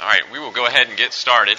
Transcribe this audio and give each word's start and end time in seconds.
All 0.00 0.06
right, 0.06 0.22
we 0.32 0.38
will 0.38 0.50
go 0.50 0.64
ahead 0.64 0.88
and 0.88 0.96
get 0.96 1.12
started. 1.12 1.58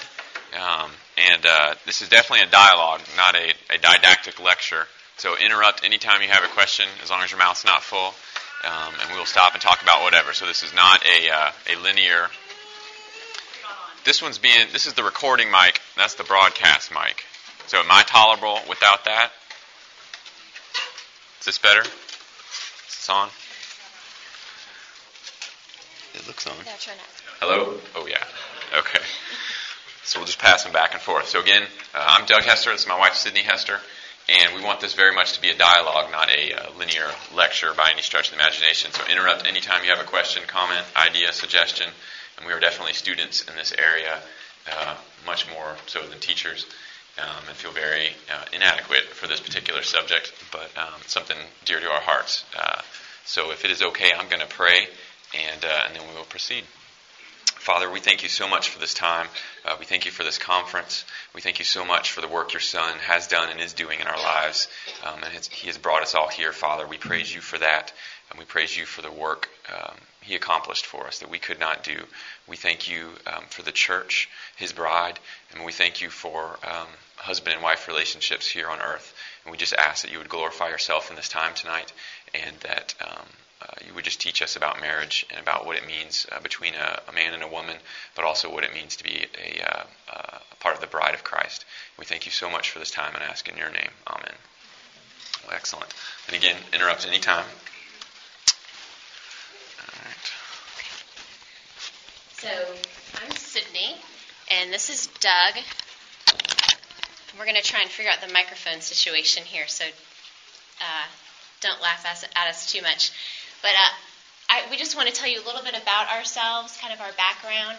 Um, 0.52 0.90
and 1.16 1.46
uh, 1.46 1.74
this 1.86 2.02
is 2.02 2.08
definitely 2.08 2.44
a 2.44 2.50
dialogue, 2.50 3.00
not 3.16 3.36
a, 3.36 3.54
a, 3.70 3.78
didactic 3.78 4.42
lecture. 4.42 4.84
So 5.16 5.38
interrupt 5.38 5.84
anytime 5.84 6.22
you 6.22 6.28
have 6.28 6.42
a 6.42 6.48
question, 6.48 6.86
as 7.04 7.10
long 7.10 7.22
as 7.22 7.30
your 7.30 7.38
mouth's 7.38 7.64
not 7.64 7.84
full, 7.84 8.12
um, 8.64 8.94
and 9.00 9.12
we 9.12 9.16
will 9.16 9.26
stop 9.26 9.52
and 9.52 9.62
talk 9.62 9.80
about 9.80 10.02
whatever. 10.02 10.32
So 10.32 10.46
this 10.46 10.64
is 10.64 10.74
not 10.74 11.04
a, 11.06 11.30
uh, 11.30 11.52
a 11.70 11.76
linear. 11.82 12.30
This 14.04 14.20
one's 14.20 14.38
being. 14.38 14.66
This 14.72 14.86
is 14.86 14.94
the 14.94 15.04
recording 15.04 15.48
mic. 15.52 15.80
That's 15.96 16.14
the 16.14 16.24
broadcast 16.24 16.90
mic. 16.92 17.24
So 17.68 17.78
am 17.78 17.86
I 17.92 18.02
tolerable 18.02 18.58
without 18.68 19.04
that? 19.04 19.30
Is 21.38 21.46
this 21.46 21.58
better? 21.58 21.82
Is 21.82 21.86
this 21.86 23.08
on? 23.08 23.28
It 26.14 26.26
looks 26.26 26.46
on. 26.46 26.54
Yeah, 26.66 26.72
try 26.78 26.94
not. 26.94 27.06
Hello? 27.40 27.80
Oh, 27.94 28.06
yeah. 28.06 28.22
Okay. 28.78 29.00
So 30.04 30.18
we'll 30.18 30.26
just 30.26 30.38
pass 30.38 30.64
them 30.64 30.72
back 30.72 30.92
and 30.92 31.00
forth. 31.00 31.28
So 31.28 31.40
again, 31.40 31.62
uh, 31.94 32.04
I'm 32.18 32.26
Doug 32.26 32.42
Hester. 32.42 32.70
This 32.70 32.82
is 32.82 32.88
my 32.88 32.98
wife, 32.98 33.14
Sydney 33.14 33.42
Hester. 33.42 33.78
And 34.28 34.54
we 34.54 34.62
want 34.62 34.80
this 34.80 34.94
very 34.94 35.14
much 35.14 35.32
to 35.34 35.40
be 35.40 35.50
a 35.50 35.56
dialogue, 35.56 36.12
not 36.12 36.28
a 36.28 36.52
uh, 36.52 36.70
linear 36.78 37.08
lecture 37.34 37.72
by 37.76 37.90
any 37.92 38.02
stretch 38.02 38.30
of 38.30 38.36
the 38.36 38.42
imagination. 38.42 38.92
So 38.92 39.02
interrupt 39.10 39.46
anytime 39.46 39.84
you 39.84 39.90
have 39.90 40.00
a 40.00 40.08
question, 40.08 40.42
comment, 40.46 40.84
idea, 40.96 41.32
suggestion. 41.32 41.88
And 42.36 42.46
we 42.46 42.52
are 42.52 42.60
definitely 42.60 42.94
students 42.94 43.42
in 43.48 43.56
this 43.56 43.72
area, 43.72 44.20
uh, 44.70 44.96
much 45.26 45.50
more 45.50 45.76
so 45.86 46.06
than 46.06 46.18
teachers, 46.18 46.66
um, 47.18 47.44
and 47.48 47.56
feel 47.56 47.72
very 47.72 48.10
uh, 48.30 48.44
inadequate 48.52 49.04
for 49.04 49.26
this 49.26 49.40
particular 49.40 49.82
subject, 49.82 50.32
but 50.50 50.70
um, 50.76 51.00
something 51.06 51.36
dear 51.64 51.80
to 51.80 51.90
our 51.90 52.00
hearts. 52.00 52.44
Uh, 52.58 52.80
so 53.24 53.50
if 53.50 53.64
it 53.64 53.70
is 53.70 53.82
okay, 53.82 54.12
I'm 54.12 54.28
going 54.28 54.40
to 54.40 54.48
pray 54.48 54.88
and, 55.34 55.64
uh, 55.64 55.84
and 55.86 55.96
then 55.96 56.08
we 56.08 56.14
will 56.14 56.24
proceed. 56.24 56.64
Father, 57.62 57.88
we 57.88 58.00
thank 58.00 58.24
you 58.24 58.28
so 58.28 58.48
much 58.48 58.70
for 58.70 58.80
this 58.80 58.92
time. 58.92 59.28
Uh, 59.64 59.76
we 59.78 59.84
thank 59.84 60.04
you 60.04 60.10
for 60.10 60.24
this 60.24 60.36
conference. 60.36 61.04
We 61.32 61.40
thank 61.40 61.60
you 61.60 61.64
so 61.64 61.84
much 61.84 62.10
for 62.10 62.20
the 62.20 62.26
work 62.26 62.52
your 62.52 62.60
Son 62.60 62.98
has 62.98 63.28
done 63.28 63.50
and 63.50 63.60
is 63.60 63.72
doing 63.72 64.00
in 64.00 64.08
our 64.08 64.18
lives. 64.18 64.66
Um, 65.04 65.22
and 65.22 65.32
he 65.32 65.68
has 65.68 65.78
brought 65.78 66.02
us 66.02 66.16
all 66.16 66.28
here, 66.28 66.52
Father. 66.52 66.86
We 66.88 66.98
praise 66.98 67.32
you 67.32 67.40
for 67.40 67.58
that. 67.58 67.92
And 68.30 68.38
we 68.38 68.46
praise 68.46 68.76
you 68.76 68.84
for 68.84 69.02
the 69.02 69.12
work 69.12 69.48
um, 69.72 69.94
he 70.22 70.34
accomplished 70.34 70.86
for 70.86 71.06
us 71.06 71.18
that 71.18 71.30
we 71.30 71.38
could 71.38 71.60
not 71.60 71.84
do. 71.84 71.96
We 72.48 72.56
thank 72.56 72.88
you 72.88 73.10
um, 73.26 73.44
for 73.50 73.62
the 73.62 73.72
church, 73.72 74.28
his 74.56 74.72
bride, 74.72 75.18
and 75.52 75.64
we 75.64 75.72
thank 75.72 76.00
you 76.00 76.10
for 76.10 76.58
um, 76.64 76.88
husband 77.16 77.54
and 77.54 77.62
wife 77.62 77.88
relationships 77.88 78.48
here 78.48 78.68
on 78.68 78.80
earth. 78.80 79.14
And 79.44 79.52
we 79.52 79.58
just 79.58 79.74
ask 79.74 80.02
that 80.02 80.12
you 80.12 80.18
would 80.18 80.28
glorify 80.28 80.68
yourself 80.68 81.10
in 81.10 81.16
this 81.16 81.28
time 81.28 81.54
tonight 81.54 81.92
and 82.32 82.56
that 82.60 82.94
um, 83.00 83.26
you 83.86 83.94
would 83.94 84.04
just 84.04 84.20
teach 84.20 84.42
us 84.42 84.56
about 84.56 84.80
marriage 84.80 85.26
and 85.30 85.40
about 85.40 85.66
what 85.66 85.76
it 85.76 85.86
means 85.86 86.26
uh, 86.32 86.40
between 86.40 86.74
a, 86.74 87.00
a, 87.08 87.12
man 87.12 87.34
and 87.34 87.42
a 87.42 87.48
woman, 87.48 87.76
but 88.14 88.24
also 88.24 88.52
what 88.52 88.64
it 88.64 88.74
means 88.74 88.96
to 88.96 89.04
be 89.04 89.26
a, 89.38 89.62
uh, 89.62 89.84
uh, 90.12 90.38
a, 90.50 90.56
part 90.56 90.74
of 90.74 90.80
the 90.80 90.86
bride 90.86 91.14
of 91.14 91.24
Christ. 91.24 91.64
We 91.98 92.04
thank 92.04 92.26
you 92.26 92.32
so 92.32 92.50
much 92.50 92.70
for 92.70 92.78
this 92.78 92.90
time 92.90 93.14
and 93.14 93.22
ask 93.22 93.48
in 93.48 93.56
your 93.56 93.70
name. 93.70 93.90
Amen. 94.06 94.34
Well, 95.46 95.56
excellent. 95.56 95.92
And 96.28 96.36
again, 96.36 96.56
interrupt 96.72 97.06
any 97.06 97.18
time. 97.18 97.44
All 99.80 100.04
right. 100.04 100.32
So 102.38 102.48
I'm 103.24 103.30
Sydney, 103.36 103.96
and 104.50 104.72
this 104.72 104.90
is 104.90 105.08
Doug. 105.20 105.54
We're 107.38 107.44
going 107.44 107.56
to 107.56 107.62
try 107.62 107.80
and 107.80 107.90
figure 107.90 108.10
out 108.10 108.20
the 108.20 108.32
microphone 108.32 108.80
situation 108.80 109.44
here, 109.44 109.66
so 109.66 109.84
uh, 110.80 111.06
don't 111.60 111.80
laugh 111.80 112.04
at 112.04 112.48
us 112.48 112.70
too 112.70 112.82
much. 112.82 113.12
But 113.62 113.70
uh, 113.70 113.92
I, 114.50 114.62
we 114.70 114.76
just 114.76 114.96
want 114.96 115.08
to 115.08 115.14
tell 115.14 115.28
you 115.30 115.40
a 115.40 115.46
little 115.46 115.62
bit 115.62 115.80
about 115.80 116.10
ourselves, 116.10 116.76
kind 116.76 116.92
of 116.92 117.00
our 117.00 117.12
background. 117.12 117.78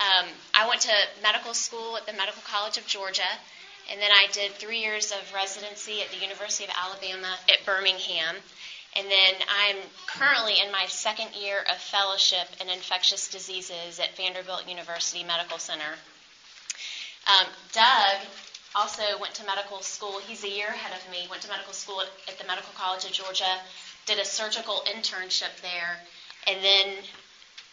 Um, 0.00 0.26
I 0.54 0.68
went 0.68 0.80
to 0.82 0.94
medical 1.22 1.54
school 1.54 1.96
at 1.96 2.06
the 2.06 2.12
Medical 2.12 2.42
College 2.42 2.78
of 2.78 2.86
Georgia, 2.86 3.28
and 3.90 4.00
then 4.00 4.10
I 4.10 4.26
did 4.32 4.52
three 4.52 4.78
years 4.78 5.12
of 5.12 5.20
residency 5.34 6.02
at 6.02 6.10
the 6.10 6.16
University 6.16 6.64
of 6.64 6.70
Alabama 6.74 7.36
at 7.50 7.66
Birmingham. 7.66 8.36
And 8.96 9.10
then 9.10 9.34
I'm 9.50 9.76
currently 10.06 10.60
in 10.64 10.70
my 10.70 10.86
second 10.86 11.34
year 11.34 11.64
of 11.68 11.76
fellowship 11.78 12.46
in 12.60 12.68
infectious 12.68 13.28
diseases 13.28 13.98
at 13.98 14.16
Vanderbilt 14.16 14.68
University 14.68 15.24
Medical 15.24 15.58
Center. 15.58 15.98
Um, 17.26 17.46
Doug 17.72 18.22
also 18.74 19.02
went 19.20 19.34
to 19.34 19.46
medical 19.46 19.82
school. 19.82 20.20
He's 20.26 20.44
a 20.44 20.48
year 20.48 20.68
ahead 20.68 20.96
of 20.96 21.10
me. 21.10 21.26
Went 21.28 21.42
to 21.42 21.48
medical 21.48 21.72
school 21.72 22.00
at, 22.00 22.08
at 22.28 22.38
the 22.38 22.46
Medical 22.46 22.72
College 22.74 23.04
of 23.04 23.12
Georgia 23.12 23.58
did 24.06 24.18
a 24.18 24.24
surgical 24.24 24.84
internship 24.86 25.50
there, 25.62 26.00
and 26.46 26.62
then 26.62 27.04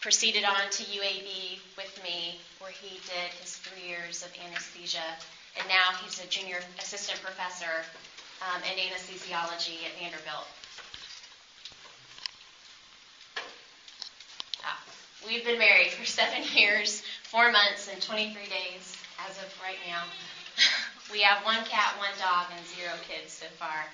proceeded 0.00 0.44
on 0.44 0.68
to 0.70 0.82
UAB 0.82 1.58
with 1.76 2.02
me, 2.02 2.38
where 2.58 2.70
he 2.70 2.98
did 3.06 3.32
his 3.40 3.56
three 3.56 3.86
years 3.86 4.22
of 4.22 4.30
anesthesia, 4.44 5.16
and 5.56 5.68
now 5.68 5.90
he's 6.02 6.18
a 6.18 6.26
junior 6.26 6.60
assistant 6.78 7.20
professor 7.22 7.84
um, 8.42 8.62
in 8.64 8.76
anesthesiology 8.78 9.84
at 9.84 9.96
Vanderbilt. 9.98 10.46
Ah, 14.64 14.80
we've 15.24 15.44
been 15.44 15.58
married 15.58 15.92
for 15.92 16.04
seven 16.04 16.44
years, 16.54 17.02
four 17.24 17.50
months, 17.50 17.88
and 17.88 18.02
23 18.02 18.46
days 18.48 18.96
as 19.18 19.38
of 19.38 19.44
right 19.62 19.78
now. 19.86 20.04
we 21.12 21.20
have 21.20 21.44
one 21.44 21.64
cat, 21.66 21.96
one 21.98 22.10
dog, 22.18 22.46
and 22.56 22.66
zero 22.76 22.92
kids 23.06 23.32
so 23.32 23.46
far. 23.58 23.86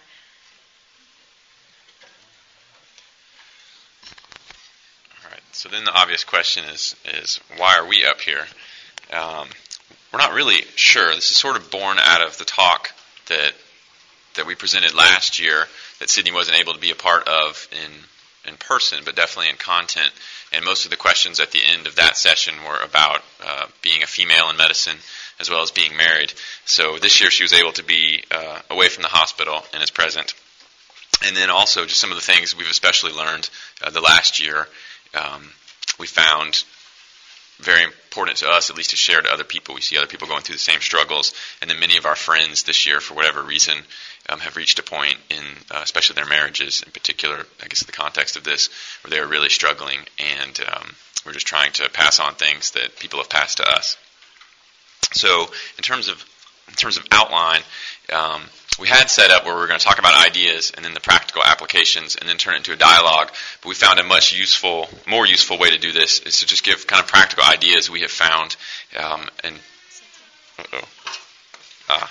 All 5.24 5.30
right. 5.30 5.47
So 5.58 5.68
then 5.68 5.82
the 5.82 5.92
obvious 5.92 6.22
question 6.22 6.64
is 6.66 6.94
is 7.04 7.40
why 7.56 7.78
are 7.78 7.84
we 7.84 8.04
up 8.04 8.20
here? 8.20 8.46
Um, 9.12 9.48
we're 10.12 10.20
not 10.20 10.32
really 10.32 10.62
sure. 10.76 11.12
This 11.12 11.32
is 11.32 11.36
sort 11.36 11.56
of 11.56 11.68
born 11.68 11.98
out 11.98 12.24
of 12.24 12.38
the 12.38 12.44
talk 12.44 12.92
that 13.26 13.54
that 14.36 14.46
we 14.46 14.54
presented 14.54 14.94
last 14.94 15.40
year 15.40 15.66
that 15.98 16.10
Sydney 16.10 16.30
wasn't 16.30 16.60
able 16.60 16.74
to 16.74 16.78
be 16.78 16.92
a 16.92 16.94
part 16.94 17.26
of 17.26 17.66
in 17.72 17.90
in 18.48 18.56
person, 18.56 19.00
but 19.04 19.16
definitely 19.16 19.50
in 19.50 19.56
content. 19.56 20.12
And 20.52 20.64
most 20.64 20.84
of 20.84 20.92
the 20.92 20.96
questions 20.96 21.40
at 21.40 21.50
the 21.50 21.64
end 21.64 21.88
of 21.88 21.96
that 21.96 22.16
session 22.16 22.54
were 22.64 22.80
about 22.80 23.24
uh, 23.44 23.66
being 23.82 24.04
a 24.04 24.06
female 24.06 24.50
in 24.50 24.56
medicine 24.56 24.98
as 25.40 25.50
well 25.50 25.62
as 25.62 25.72
being 25.72 25.96
married. 25.96 26.32
So 26.66 26.98
this 26.98 27.20
year 27.20 27.30
she 27.30 27.42
was 27.42 27.52
able 27.52 27.72
to 27.72 27.82
be 27.82 28.22
uh, 28.30 28.60
away 28.70 28.90
from 28.90 29.02
the 29.02 29.08
hospital 29.08 29.64
and 29.74 29.82
is 29.82 29.90
present. 29.90 30.34
And 31.26 31.36
then 31.36 31.50
also 31.50 31.84
just 31.84 32.00
some 32.00 32.12
of 32.12 32.16
the 32.16 32.22
things 32.22 32.56
we've 32.56 32.70
especially 32.70 33.10
learned 33.10 33.50
uh, 33.82 33.90
the 33.90 34.00
last 34.00 34.38
year 34.38 34.68
um, 35.14 35.50
we 35.98 36.06
found 36.06 36.64
very 37.58 37.82
important 37.82 38.38
to 38.38 38.48
us, 38.48 38.70
at 38.70 38.76
least 38.76 38.90
to 38.90 38.96
share 38.96 39.20
to 39.20 39.32
other 39.32 39.44
people. 39.44 39.74
We 39.74 39.80
see 39.80 39.98
other 39.98 40.06
people 40.06 40.28
going 40.28 40.42
through 40.42 40.54
the 40.54 40.60
same 40.60 40.80
struggles, 40.80 41.34
and 41.60 41.68
then 41.68 41.80
many 41.80 41.96
of 41.96 42.06
our 42.06 42.14
friends 42.14 42.62
this 42.62 42.86
year, 42.86 43.00
for 43.00 43.14
whatever 43.14 43.42
reason, 43.42 43.78
um, 44.28 44.38
have 44.40 44.56
reached 44.56 44.78
a 44.78 44.82
point 44.82 45.16
in, 45.28 45.44
uh, 45.70 45.80
especially 45.82 46.14
their 46.14 46.26
marriages, 46.26 46.82
in 46.82 46.92
particular, 46.92 47.46
I 47.62 47.66
guess, 47.66 47.82
in 47.82 47.86
the 47.86 47.92
context 47.92 48.36
of 48.36 48.44
this, 48.44 48.68
where 49.02 49.10
they 49.10 49.18
are 49.18 49.26
really 49.26 49.48
struggling, 49.48 49.98
and 50.18 50.60
um, 50.72 50.94
we're 51.26 51.32
just 51.32 51.46
trying 51.46 51.72
to 51.72 51.88
pass 51.90 52.20
on 52.20 52.34
things 52.34 52.72
that 52.72 52.98
people 52.98 53.18
have 53.18 53.30
passed 53.30 53.56
to 53.56 53.68
us. 53.68 53.96
So, 55.12 55.46
in 55.76 55.82
terms 55.82 56.08
of 56.08 56.24
in 56.68 56.74
terms 56.74 56.96
of 56.96 57.04
outline, 57.10 57.60
um, 58.12 58.42
we 58.78 58.86
had 58.86 59.10
set 59.10 59.30
up 59.30 59.44
where 59.44 59.54
we 59.54 59.60
were 59.60 59.66
going 59.66 59.80
to 59.80 59.84
talk 59.84 59.98
about 59.98 60.14
ideas 60.14 60.72
and 60.74 60.84
then 60.84 60.94
the 60.94 61.00
practical 61.00 61.42
applications 61.42 62.16
and 62.16 62.28
then 62.28 62.36
turn 62.36 62.54
it 62.54 62.58
into 62.58 62.72
a 62.72 62.76
dialogue. 62.76 63.30
But 63.60 63.68
we 63.68 63.74
found 63.74 63.98
a 63.98 64.04
much 64.04 64.32
useful, 64.32 64.88
more 65.06 65.26
useful 65.26 65.58
way 65.58 65.70
to 65.70 65.78
do 65.78 65.92
this 65.92 66.20
is 66.20 66.40
to 66.40 66.46
just 66.46 66.64
give 66.64 66.86
kind 66.86 67.02
of 67.02 67.08
practical 67.08 67.44
ideas 67.44 67.90
we 67.90 68.02
have 68.02 68.10
found. 68.10 68.56
Um, 68.96 69.28
and. 69.42 69.56
Ah. 71.90 72.10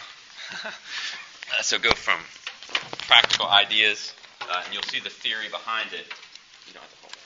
so 1.61 1.77
go 1.77 1.91
from 1.91 2.19
practical 3.07 3.47
ideas, 3.47 4.13
uh, 4.49 4.61
and 4.65 4.73
you'll 4.73 4.83
see 4.83 4.99
the 4.99 5.09
theory 5.09 5.49
behind 5.51 5.93
it. 5.93 6.07
You 6.67 6.73
don't 6.73 6.83
have 6.83 6.91
to 6.91 7.01
hold 7.05 7.13
it. 7.13 7.23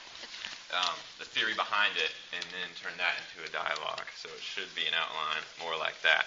Um, 0.72 0.96
the 1.18 1.24
theory 1.24 1.54
behind 1.54 1.96
it, 1.96 2.12
and 2.36 2.44
then 2.54 2.68
turn 2.78 2.92
that 2.98 3.14
into 3.24 3.42
a 3.46 3.50
dialogue. 3.50 4.06
So 4.20 4.28
it 4.28 4.42
should 4.42 4.70
be 4.74 4.86
an 4.86 4.94
outline 4.94 5.42
more 5.64 5.74
like 5.78 6.00
that. 6.02 6.26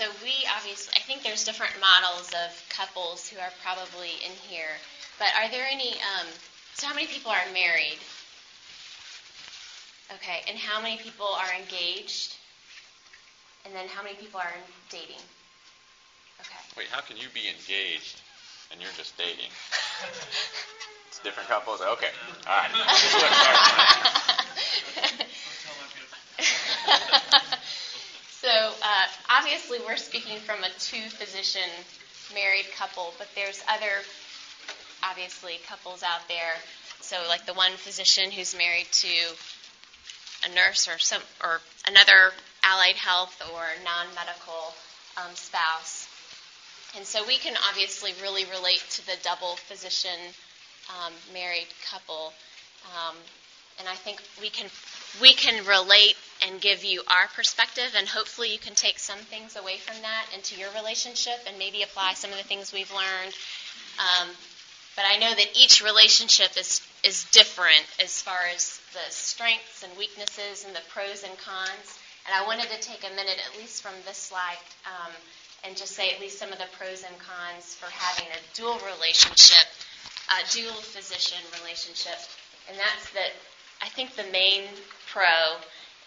So 0.00 0.08
we 0.24 0.32
obviously, 0.56 0.94
I 0.96 1.00
think 1.00 1.22
there's 1.22 1.44
different 1.44 1.78
models 1.78 2.30
of 2.32 2.64
couples 2.70 3.28
who 3.28 3.38
are 3.38 3.52
probably 3.62 4.12
in 4.24 4.32
here. 4.48 4.80
But 5.18 5.28
are 5.36 5.50
there 5.50 5.66
any? 5.70 5.92
Um, 5.92 6.26
so 6.72 6.86
how 6.86 6.94
many 6.94 7.06
people 7.06 7.30
are 7.30 7.44
married? 7.52 7.98
Okay, 10.14 10.40
and 10.48 10.56
how 10.56 10.80
many 10.80 10.96
people 10.96 11.26
are 11.26 11.52
engaged? 11.52 12.34
And 13.66 13.74
then 13.74 13.88
how 13.88 14.02
many 14.02 14.14
people 14.14 14.40
are 14.40 14.54
dating? 14.88 15.20
Okay. 16.40 16.60
Wait, 16.78 16.86
how 16.88 17.02
can 17.02 17.18
you 17.18 17.28
be 17.34 17.46
engaged 17.50 18.22
and 18.72 18.80
you're 18.80 18.96
just 18.96 19.18
dating? 19.18 19.50
it's 21.08 21.18
different 21.18 21.46
couples. 21.50 21.82
Okay, 21.82 22.08
all 22.46 22.56
right. 22.56 22.70
So 28.40 28.72
obviously, 29.40 29.78
we're 29.86 29.96
speaking 29.96 30.36
from 30.38 30.62
a 30.62 30.68
two-physician 30.78 31.68
married 32.34 32.66
couple, 32.76 33.14
but 33.18 33.26
there's 33.34 33.62
other 33.68 34.04
obviously 35.02 35.58
couples 35.66 36.02
out 36.02 36.28
there. 36.28 36.54
So, 37.00 37.16
like 37.28 37.46
the 37.46 37.54
one 37.54 37.72
physician 37.72 38.30
who's 38.30 38.54
married 38.54 38.86
to 38.92 39.08
a 40.44 40.54
nurse 40.54 40.88
or 40.88 40.98
some 40.98 41.22
or 41.42 41.60
another 41.88 42.32
allied 42.62 42.96
health 42.96 43.40
or 43.54 43.62
non-medical 43.82 44.74
um, 45.16 45.34
spouse. 45.34 46.06
And 46.96 47.06
so 47.06 47.26
we 47.26 47.38
can 47.38 47.54
obviously 47.68 48.12
really 48.20 48.44
relate 48.44 48.82
to 48.90 49.06
the 49.06 49.16
double 49.22 49.56
physician 49.56 50.18
um, 50.90 51.12
married 51.32 51.68
couple. 51.90 52.32
Um, 52.92 53.16
and 53.78 53.88
I 53.88 53.94
think 53.94 54.20
we 54.40 54.50
can 54.50 54.68
we 55.20 55.32
can 55.32 55.64
relate 55.66 56.16
and 56.46 56.60
give 56.60 56.84
you 56.84 57.02
our 57.08 57.28
perspective, 57.34 57.94
and 57.96 58.08
hopefully 58.08 58.52
you 58.52 58.58
can 58.58 58.74
take 58.74 58.98
some 58.98 59.18
things 59.18 59.56
away 59.56 59.76
from 59.76 60.00
that 60.02 60.26
into 60.34 60.58
your 60.58 60.70
relationship 60.72 61.38
and 61.46 61.58
maybe 61.58 61.82
apply 61.82 62.14
some 62.14 62.30
of 62.30 62.38
the 62.38 62.44
things 62.44 62.72
we've 62.72 62.92
learned. 62.92 63.34
Um, 63.98 64.28
but 64.96 65.04
I 65.08 65.18
know 65.18 65.30
that 65.30 65.48
each 65.54 65.82
relationship 65.82 66.56
is 66.56 66.80
is 67.02 67.24
different 67.32 67.86
as 68.02 68.20
far 68.20 68.40
as 68.54 68.80
the 68.92 69.10
strengths 69.10 69.82
and 69.82 69.96
weaknesses 69.96 70.64
and 70.66 70.76
the 70.76 70.84
pros 70.90 71.24
and 71.24 71.32
cons. 71.38 71.98
And 72.26 72.36
I 72.36 72.44
wanted 72.46 72.68
to 72.68 72.80
take 72.80 73.04
a 73.04 73.14
minute, 73.16 73.40
at 73.40 73.56
least 73.58 73.82
from 73.82 73.94
this 74.04 74.18
slide, 74.18 74.60
um, 74.84 75.12
and 75.64 75.76
just 75.76 75.96
say 75.96 76.10
at 76.10 76.20
least 76.20 76.38
some 76.38 76.52
of 76.52 76.58
the 76.58 76.68
pros 76.76 77.02
and 77.02 77.16
cons 77.18 77.74
for 77.74 77.88
having 77.88 78.28
a 78.28 78.40
dual 78.52 78.76
relationship, 78.84 79.64
a 80.28 80.44
dual 80.52 80.76
physician 80.84 81.40
relationship. 81.62 82.20
And 82.68 82.76
that's 82.76 83.10
that 83.16 83.32
I 83.80 83.88
think 83.88 84.14
the 84.16 84.28
main 84.30 84.68
pro 85.08 85.56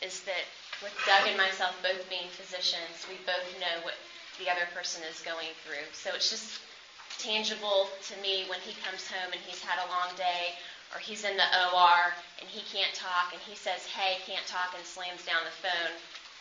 is 0.03 0.19
that 0.27 0.45
with 0.83 0.93
Doug 1.07 1.27
and 1.31 1.37
myself 1.39 1.73
both 1.79 2.03
being 2.11 2.27
physicians, 2.35 3.07
we 3.07 3.15
both 3.23 3.47
know 3.63 3.79
what 3.87 3.95
the 4.37 4.51
other 4.51 4.67
person 4.75 5.01
is 5.07 5.23
going 5.23 5.47
through. 5.63 5.87
So 5.95 6.11
it's 6.11 6.29
just 6.29 6.59
tangible 7.19 7.87
to 8.11 8.13
me 8.19 8.43
when 8.51 8.59
he 8.67 8.75
comes 8.83 9.07
home 9.07 9.31
and 9.31 9.41
he's 9.47 9.63
had 9.63 9.79
a 9.79 9.87
long 9.87 10.11
day 10.19 10.51
or 10.91 10.99
he's 10.99 11.23
in 11.23 11.37
the 11.37 11.49
OR 11.71 12.11
and 12.41 12.49
he 12.49 12.61
can't 12.67 12.91
talk 12.93 13.31
and 13.31 13.41
he 13.47 13.55
says, 13.55 13.85
hey, 13.87 14.19
can't 14.27 14.45
talk 14.45 14.75
and 14.75 14.83
slams 14.83 15.23
down 15.23 15.45
the 15.47 15.55
phone. 15.63 15.93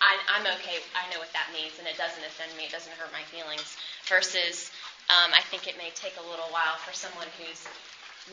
I, 0.02 0.18
I'm 0.26 0.46
okay. 0.58 0.82
I 0.98 1.06
know 1.14 1.22
what 1.22 1.30
that 1.32 1.54
means 1.54 1.78
and 1.78 1.86
it 1.86 1.94
doesn't 1.94 2.24
offend 2.26 2.50
me. 2.58 2.66
It 2.66 2.74
doesn't 2.74 2.92
hurt 2.98 3.14
my 3.14 3.22
feelings. 3.30 3.78
Versus, 4.10 4.74
um, 5.06 5.30
I 5.30 5.40
think 5.46 5.70
it 5.70 5.78
may 5.78 5.94
take 5.94 6.18
a 6.18 6.26
little 6.26 6.50
while 6.50 6.76
for 6.82 6.90
someone 6.90 7.30
who's 7.38 7.62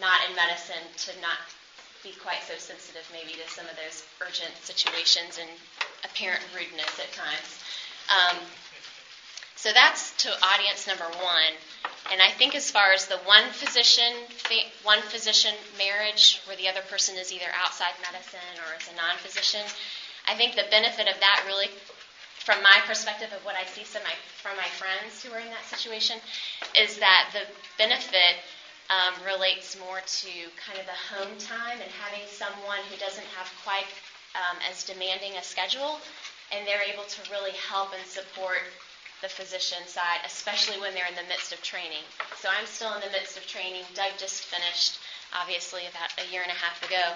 not 0.01 0.25
in 0.25 0.33
medicine 0.33 0.81
to 1.05 1.11
not 1.21 1.37
be 2.03 2.11
quite 2.21 2.41
so 2.47 2.53
sensitive 2.57 3.03
maybe 3.11 3.33
to 3.33 3.47
some 3.49 3.67
of 3.67 3.75
those 3.75 4.03
urgent 4.21 4.51
situations 4.63 5.37
and 5.39 5.49
apparent 6.03 6.41
rudeness 6.55 6.99
at 6.99 7.11
times. 7.11 7.49
Um, 8.09 8.37
so 9.55 9.73
that's 9.73 10.15
to 10.23 10.31
audience 10.41 10.87
number 10.87 11.05
one. 11.19 11.53
And 12.11 12.21
I 12.21 12.31
think 12.31 12.55
as 12.55 12.71
far 12.71 12.93
as 12.93 13.07
the 13.07 13.17
one 13.17 13.51
physician, 13.51 14.13
one 14.83 15.01
physician 15.01 15.53
marriage 15.77 16.39
where 16.45 16.55
the 16.55 16.69
other 16.69 16.81
person 16.81 17.17
is 17.17 17.31
either 17.31 17.51
outside 17.53 17.93
medicine 18.01 18.55
or 18.65 18.79
is 18.79 18.87
a 18.87 18.95
non-physician, 18.95 19.61
I 20.25 20.35
think 20.35 20.55
the 20.55 20.65
benefit 20.71 21.07
of 21.07 21.19
that 21.19 21.43
really, 21.45 21.67
from 22.45 22.63
my 22.63 22.79
perspective 22.87 23.29
of 23.35 23.43
what 23.43 23.55
I 23.55 23.65
see 23.65 23.83
my, 23.99 24.13
from 24.41 24.55
my 24.55 24.67
friends 24.79 25.21
who 25.21 25.33
are 25.33 25.39
in 25.39 25.49
that 25.49 25.65
situation, 25.65 26.19
is 26.75 26.97
that 26.97 27.29
the 27.33 27.43
benefit 27.77 28.37
um, 28.89 29.13
relates 29.25 29.77
more 29.77 30.01
to 30.01 30.31
kind 30.57 30.77
of 30.81 30.85
the 30.85 30.99
home 31.13 31.37
time 31.37 31.77
and 31.81 31.91
having 31.93 32.25
someone 32.27 32.81
who 32.89 32.97
doesn't 32.97 33.27
have 33.37 33.49
quite 33.63 33.85
um, 34.33 34.57
as 34.69 34.83
demanding 34.83 35.37
a 35.37 35.43
schedule, 35.43 35.99
and 36.51 36.65
they're 36.65 36.81
able 36.81 37.05
to 37.05 37.21
really 37.31 37.53
help 37.53 37.93
and 37.93 38.05
support 38.09 38.65
the 39.21 39.29
physician 39.29 39.85
side, 39.85 40.19
especially 40.25 40.79
when 40.79 40.93
they're 40.93 41.09
in 41.09 41.15
the 41.15 41.27
midst 41.27 41.51
of 41.51 41.61
training. 41.61 42.03
So 42.39 42.49
I'm 42.49 42.65
still 42.65 42.93
in 42.95 43.01
the 43.01 43.11
midst 43.11 43.37
of 43.37 43.45
training. 43.45 43.83
Doug 43.93 44.15
just 44.17 44.47
finished, 44.47 44.97
obviously, 45.33 45.85
about 45.91 46.09
a 46.17 46.25
year 46.31 46.41
and 46.41 46.51
a 46.51 46.55
half 46.55 46.81
ago. 46.87 47.13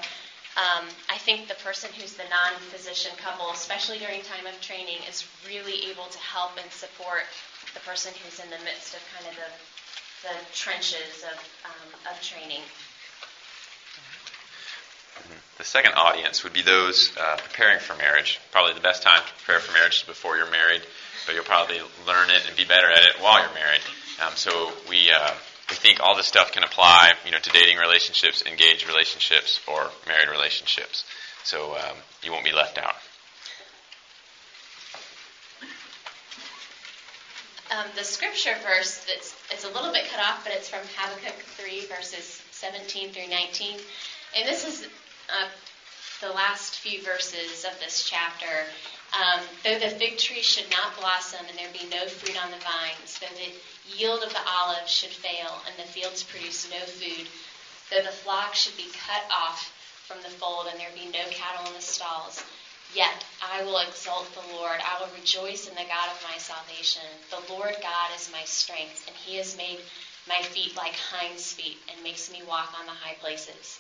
Um, 0.54 0.86
I 1.10 1.18
think 1.18 1.48
the 1.48 1.58
person 1.66 1.90
who's 1.98 2.14
the 2.14 2.30
non 2.30 2.54
physician 2.70 3.12
couple, 3.18 3.50
especially 3.52 3.98
during 3.98 4.22
time 4.22 4.46
of 4.46 4.60
training, 4.62 5.02
is 5.10 5.26
really 5.48 5.90
able 5.90 6.06
to 6.06 6.20
help 6.20 6.52
and 6.62 6.70
support 6.70 7.26
the 7.74 7.80
person 7.82 8.14
who's 8.22 8.38
in 8.38 8.50
the 8.52 8.62
midst 8.62 8.94
of 8.94 9.02
kind 9.16 9.26
of 9.26 9.34
the, 9.34 9.50
the 10.24 10.36
trenches 10.54 11.24
of, 11.24 11.38
um, 11.66 12.12
of 12.12 12.22
training. 12.22 12.62
The 15.58 15.64
second 15.64 15.94
audience 15.94 16.44
would 16.44 16.54
be 16.54 16.64
those 16.64 17.12
uh, 17.16 17.38
preparing 17.38 17.80
for 17.80 17.96
marriage. 17.96 18.40
Probably 18.52 18.74
the 18.74 18.82
best 18.82 19.04
time 19.04 19.20
to 19.20 19.34
prepare 19.44 19.60
for 19.60 19.72
marriage 19.74 20.02
is 20.02 20.04
before 20.04 20.38
you're 20.38 20.50
married 20.50 20.82
but 21.26 21.36
you'll 21.36 21.44
probably 21.44 21.80
learn 22.08 22.30
it 22.30 22.44
and 22.48 22.56
be 22.56 22.66
better 22.66 22.90
at 22.90 23.04
it 23.04 23.22
while 23.22 23.40
you're 23.42 23.54
married. 23.54 23.82
Um, 24.26 24.34
so 24.36 24.72
we 24.90 25.12
uh, 25.12 25.32
we 25.70 25.76
think 25.76 26.00
all 26.00 26.16
this 26.16 26.28
stuff 26.28 26.52
can 26.52 26.64
apply, 26.64 27.14
you 27.26 27.32
know, 27.32 27.40
to 27.40 27.50
dating 27.52 27.78
relationships, 27.78 28.44
engaged 28.46 28.88
relationships, 28.88 29.60
or 29.68 29.90
married 30.08 30.30
relationships. 30.30 31.06
So 31.44 31.76
um, 31.76 31.98
you 32.22 32.32
won't 32.32 32.46
be 32.46 32.52
left 32.52 32.78
out. 32.78 32.96
Um, 37.84 37.90
the 37.96 38.04
scripture 38.04 38.56
verse 38.62 38.98
that's 39.08 39.34
it's 39.52 39.64
a 39.64 39.70
little 39.70 39.92
bit 39.92 40.06
cut 40.06 40.20
off, 40.20 40.44
but 40.44 40.54
it's 40.54 40.70
from 40.70 40.82
Habakkuk 40.96 41.38
3 41.58 41.82
verses 41.82 42.42
17 42.52 43.10
through 43.10 43.28
19, 43.28 43.78
and 44.36 44.48
this 44.48 44.64
is 44.64 44.88
uh, 45.30 45.50
the 46.22 46.32
last 46.32 46.76
few 46.76 47.02
verses 47.02 47.66
of 47.66 47.78
this 47.80 48.08
chapter. 48.08 48.66
Um, 49.12 49.42
though 49.64 49.78
the 49.78 49.90
fig 49.90 50.18
tree 50.18 50.42
should 50.42 50.70
not 50.70 50.96
blossom 50.96 51.46
and 51.48 51.58
there 51.58 51.68
be 51.74 51.86
no 51.92 52.08
fruit 52.08 52.42
on 52.42 52.52
the 52.52 52.58
vines, 52.58 53.20
though 53.20 53.36
the 53.36 53.52
yield 53.96 54.24
of 54.24 54.32
the 54.32 54.50
olive 54.50 54.88
should 54.88 55.12
fail 55.12 55.62
and 55.68 55.78
the 55.78 55.84
fields 55.84 56.24
produce 56.24 56.68
no 56.70 56.86
food, 56.86 57.26
though 57.90 58.02
the 58.02 58.16
flock 58.16 58.56
should 58.56 58.78
be 58.78 58.88
cut 59.06 59.24
off 59.30 59.72
from 60.08 60.22
the 60.22 60.30
fold 60.30 60.68
and 60.68 60.80
there 60.80 60.90
be 60.96 61.06
no 61.12 61.26
cattle 61.32 61.66
in 61.68 61.74
the 61.74 61.82
stalls, 61.82 62.42
yet 62.96 63.24
I 63.42 63.64
will 63.64 63.78
exalt 63.80 64.34
the 64.34 64.56
Lord. 64.56 64.80
I 64.84 65.00
will 65.00 65.10
rejoice 65.20 65.68
in 65.68 65.76
the 65.76 65.86
God 65.88 66.10
of 66.12 66.24
my 66.24 66.38
salvation. 66.38 67.02
The 67.30 67.42
Lord 67.54 67.76
God 67.82 68.12
is 68.16 68.30
my 68.32 68.44
strength, 68.46 69.04
and 69.08 69.16
he 69.16 69.36
has 69.38 69.56
made 69.58 69.80
my 70.28 70.42
feet 70.42 70.76
like 70.76 70.96
hinds' 70.96 71.52
feet 71.52 71.78
and 71.90 72.02
makes 72.04 72.30
me 72.30 72.42
walk 72.44 72.74
on 72.78 72.86
the 72.86 72.92
high 72.92 73.16
places. 73.16 73.80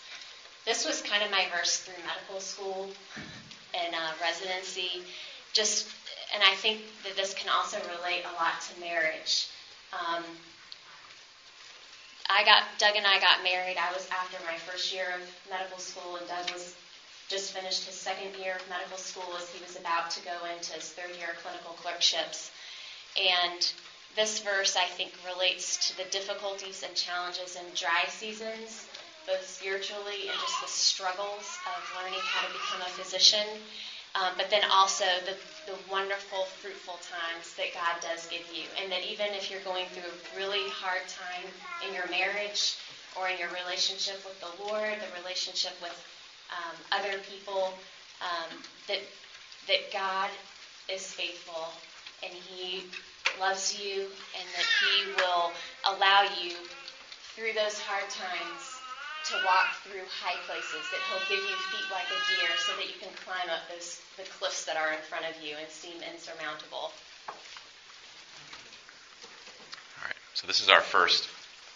This 0.66 0.86
was 0.86 1.02
kind 1.02 1.24
of 1.24 1.30
my 1.32 1.48
verse 1.50 1.78
through 1.78 2.04
medical 2.04 2.40
school 2.40 2.90
and 3.74 3.94
uh, 3.96 4.12
residency. 4.22 5.02
Just, 5.54 5.88
and 6.34 6.44
I 6.44 6.54
think 6.56 6.80
that 7.04 7.16
this 7.16 7.34
can 7.34 7.50
also 7.50 7.78
relate 7.96 8.24
a 8.26 8.34
lot 8.34 8.62
to 8.62 8.80
marriage. 8.80 9.48
Um, 9.92 10.24
I 12.30 12.44
got 12.44 12.64
Doug 12.80 12.96
and 12.96 13.06
I 13.06 13.20
got 13.20 13.44
married. 13.44 13.78
I 13.78 13.92
was 13.92 14.08
after 14.12 14.38
my 14.46 14.58
first 14.58 14.92
year 14.92 15.14
of 15.18 15.50
medical 15.50 15.80
school, 15.80 16.16
and 16.16 16.28
Doug 16.28 16.50
was 16.52 16.74
just 17.34 17.52
finished 17.52 17.84
his 17.86 17.96
second 17.96 18.30
year 18.40 18.58
of 18.58 18.70
medical 18.70 18.98
school 18.98 19.36
as 19.36 19.50
he 19.50 19.60
was 19.66 19.76
about 19.76 20.12
to 20.12 20.20
go 20.22 20.46
into 20.54 20.74
his 20.74 20.86
third 20.94 21.10
year 21.18 21.32
of 21.32 21.42
clinical 21.42 21.74
clerkships. 21.82 22.52
And 23.18 23.66
this 24.16 24.38
verse, 24.40 24.76
I 24.76 24.86
think, 24.86 25.10
relates 25.26 25.88
to 25.88 25.98
the 25.98 26.04
difficulties 26.12 26.84
and 26.84 26.94
challenges 26.96 27.56
in 27.56 27.66
dry 27.74 28.06
seasons 28.08 28.86
both 29.26 29.42
spiritually 29.50 30.30
and 30.30 30.38
just 30.40 30.62
the 30.62 30.68
struggles 30.68 31.58
of 31.66 31.80
learning 31.98 32.20
how 32.22 32.46
to 32.46 32.54
become 32.54 32.82
a 32.82 32.90
physician, 32.92 33.48
um, 34.16 34.34
but 34.38 34.50
then 34.50 34.64
also 34.70 35.06
the, 35.26 35.34
the 35.66 35.78
wonderful, 35.90 36.46
fruitful 36.62 37.00
times 37.10 37.54
that 37.56 37.74
God 37.74 37.98
does 38.02 38.28
give 38.28 38.46
you. 38.54 38.66
And 38.78 38.92
that 38.92 39.04
even 39.04 39.34
if 39.34 39.50
you're 39.50 39.64
going 39.64 39.88
through 39.96 40.12
a 40.12 40.38
really 40.38 40.70
hard 40.70 41.02
time 41.08 41.50
in 41.88 41.96
your 41.96 42.08
marriage 42.10 42.76
or 43.16 43.30
in 43.30 43.40
your 43.40 43.50
relationship 43.50 44.20
with 44.26 44.38
the 44.40 44.52
Lord, 44.68 44.94
the 45.00 45.22
relationship 45.22 45.74
with 45.82 45.96
um, 46.52 46.76
other 46.92 47.20
people, 47.30 47.74
um, 48.22 48.50
that, 48.88 49.00
that 49.68 49.92
God 49.92 50.30
is 50.90 51.06
faithful 51.06 51.70
and 52.24 52.34
He 52.34 52.84
loves 53.40 53.80
you 53.80 54.02
and 54.02 54.48
that 54.56 54.66
He 54.80 55.06
will 55.18 55.52
allow 55.86 56.24
you 56.42 56.56
through 57.36 57.54
those 57.54 57.80
hard 57.80 58.10
times 58.10 58.74
to 59.26 59.36
walk 59.46 59.76
through 59.84 60.02
high 60.22 60.38
places, 60.46 60.86
that 60.92 61.00
He'll 61.08 61.24
give 61.30 61.40
you 61.48 61.56
feet 61.72 61.88
like 61.92 62.08
a 62.12 62.20
deer 62.36 62.50
so 62.58 62.76
that 62.76 62.88
you 62.88 62.96
can 63.00 63.14
climb 63.24 63.50
up 63.50 63.62
those, 63.70 64.02
the 64.18 64.24
cliffs 64.24 64.66
that 64.66 64.76
are 64.76 64.92
in 64.92 65.00
front 65.00 65.26
of 65.26 65.42
you 65.42 65.56
and 65.56 65.70
seem 65.70 66.02
insurmountable. 66.04 66.92
All 67.30 67.36
right, 70.04 70.16
so 70.34 70.46
this 70.46 70.60
is 70.60 70.68
our 70.70 70.82
first 70.82 71.30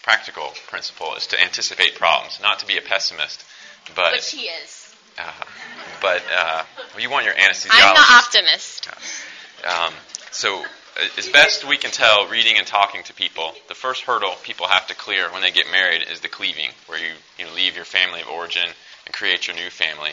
practical 0.03 0.51
principle 0.67 1.15
is 1.15 1.27
to 1.27 1.41
anticipate 1.41 1.95
problems, 1.95 2.39
not 2.41 2.59
to 2.59 2.65
be 2.65 2.77
a 2.77 2.81
pessimist, 2.81 3.45
but 3.95 4.13
which 4.13 4.31
he 4.31 4.43
is. 4.47 4.95
Uh, 5.17 5.31
but 6.01 6.23
uh, 6.35 6.63
you 6.99 7.09
want 7.09 7.25
your 7.25 7.33
anesthesiologist. 7.33 7.69
I'm 7.71 7.95
the 7.95 8.13
optimist. 8.13 8.89
Um, 9.67 9.93
so 10.31 10.63
as 11.17 11.29
best 11.29 11.67
we 11.67 11.77
can 11.77 11.91
tell, 11.91 12.27
reading 12.27 12.57
and 12.57 12.67
talking 12.67 13.03
to 13.03 13.13
people, 13.13 13.53
the 13.67 13.73
first 13.73 14.03
hurdle 14.03 14.33
people 14.43 14.67
have 14.67 14.87
to 14.87 14.95
clear 14.95 15.31
when 15.31 15.41
they 15.41 15.51
get 15.51 15.71
married 15.71 16.03
is 16.11 16.21
the 16.21 16.27
cleaving, 16.27 16.69
where 16.87 16.99
you, 16.99 17.13
you 17.37 17.45
know, 17.45 17.53
leave 17.53 17.75
your 17.75 17.85
family 17.85 18.21
of 18.21 18.27
origin 18.27 18.69
and 19.07 19.13
create 19.13 19.47
your 19.47 19.55
new 19.55 19.69
family. 19.69 20.11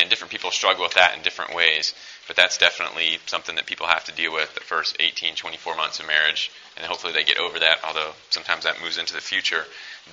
And 0.00 0.08
different 0.08 0.32
people 0.32 0.50
struggle 0.50 0.82
with 0.82 0.94
that 0.94 1.14
in 1.14 1.22
different 1.22 1.54
ways, 1.54 1.94
but 2.26 2.34
that's 2.34 2.56
definitely 2.56 3.18
something 3.26 3.54
that 3.56 3.66
people 3.66 3.86
have 3.86 4.04
to 4.06 4.12
deal 4.12 4.32
with 4.32 4.54
the 4.54 4.60
first 4.60 4.96
18, 4.98 5.34
24 5.34 5.76
months 5.76 6.00
of 6.00 6.06
marriage, 6.06 6.50
and 6.76 6.86
hopefully 6.86 7.12
they 7.12 7.24
get 7.24 7.38
over 7.38 7.58
that, 7.58 7.78
although 7.86 8.12
sometimes 8.30 8.64
that 8.64 8.80
moves 8.82 8.96
into 8.96 9.12
the 9.12 9.20
future. 9.20 9.64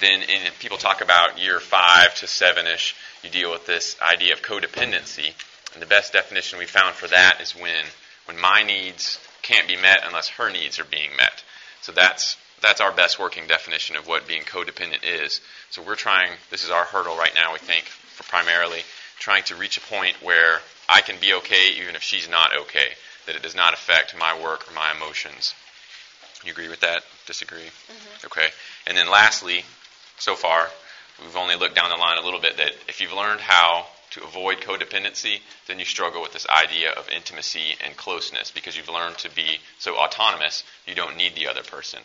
Then 0.01 0.21
in, 0.21 0.51
people 0.59 0.77
talk 0.77 1.01
about 1.01 1.39
year 1.39 1.61
five 1.61 2.13
to 2.15 2.27
seven 2.27 2.67
ish, 2.67 2.93
you 3.23 3.29
deal 3.29 3.51
with 3.51 3.65
this 3.65 3.95
idea 4.01 4.33
of 4.33 4.41
codependency. 4.41 5.33
And 5.73 5.81
the 5.81 5.87
best 5.87 6.13
definition 6.13 6.59
we 6.59 6.65
found 6.65 6.95
for 6.95 7.07
that 7.07 7.39
is 7.41 7.55
when, 7.55 7.85
when 8.25 8.37
my 8.37 8.63
needs 8.63 9.19
can't 9.43 9.67
be 9.67 9.77
met 9.77 10.01
unless 10.05 10.27
her 10.29 10.49
needs 10.51 10.77
are 10.77 10.83
being 10.83 11.15
met. 11.15 11.43
So 11.81 11.93
that's 11.93 12.35
that's 12.61 12.81
our 12.81 12.91
best 12.91 13.19
working 13.19 13.47
definition 13.47 13.95
of 13.95 14.05
what 14.05 14.27
being 14.27 14.41
codependent 14.41 15.03
is. 15.03 15.39
So 15.69 15.81
we're 15.81 15.95
trying. 15.95 16.31
This 16.51 16.65
is 16.65 16.69
our 16.69 16.83
hurdle 16.83 17.15
right 17.15 17.33
now. 17.33 17.53
We 17.53 17.59
think 17.59 17.85
primarily 18.23 18.83
trying 19.19 19.43
to 19.43 19.55
reach 19.55 19.77
a 19.77 19.81
point 19.81 20.15
where 20.21 20.61
I 20.87 21.01
can 21.01 21.19
be 21.19 21.33
okay 21.33 21.73
even 21.79 21.95
if 21.95 22.01
she's 22.01 22.29
not 22.29 22.55
okay. 22.55 22.89
That 23.25 23.35
it 23.35 23.43
does 23.43 23.55
not 23.55 23.73
affect 23.73 24.17
my 24.17 24.39
work 24.41 24.69
or 24.69 24.73
my 24.73 24.91
emotions. 24.91 25.53
You 26.43 26.51
agree 26.51 26.69
with 26.69 26.79
that? 26.79 27.03
Disagree? 27.25 27.59
Mm-hmm. 27.59 28.25
Okay. 28.27 28.47
And 28.87 28.97
then 28.97 29.09
lastly, 29.09 29.65
so 30.17 30.35
far, 30.35 30.69
we've 31.21 31.35
only 31.35 31.55
looked 31.55 31.75
down 31.75 31.89
the 31.89 31.97
line 31.97 32.17
a 32.17 32.25
little 32.25 32.39
bit 32.39 32.57
that 32.57 32.71
if 32.87 33.01
you've 33.01 33.13
learned 33.13 33.41
how 33.41 33.85
to 34.11 34.23
avoid 34.23 34.59
codependency, 34.61 35.39
then 35.67 35.79
you 35.79 35.85
struggle 35.85 36.21
with 36.21 36.33
this 36.33 36.47
idea 36.49 36.91
of 36.91 37.09
intimacy 37.09 37.75
and 37.83 37.95
closeness 37.95 38.51
because 38.51 38.75
you've 38.75 38.89
learned 38.89 39.17
to 39.19 39.29
be 39.29 39.59
so 39.77 39.97
autonomous, 39.97 40.63
you 40.87 40.95
don't 40.95 41.17
need 41.17 41.35
the 41.35 41.47
other 41.47 41.61
person. 41.61 41.99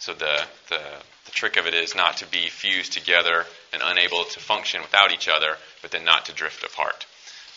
So 0.00 0.14
the, 0.14 0.40
the, 0.70 0.80
the 1.26 1.30
trick 1.30 1.58
of 1.58 1.66
it 1.66 1.74
is 1.74 1.94
not 1.94 2.16
to 2.18 2.26
be 2.26 2.48
fused 2.48 2.94
together 2.94 3.44
and 3.70 3.82
unable 3.84 4.24
to 4.24 4.40
function 4.40 4.80
without 4.80 5.12
each 5.12 5.28
other, 5.28 5.56
but 5.82 5.90
then 5.90 6.04
not 6.06 6.24
to 6.24 6.32
drift 6.32 6.64
apart. 6.64 7.04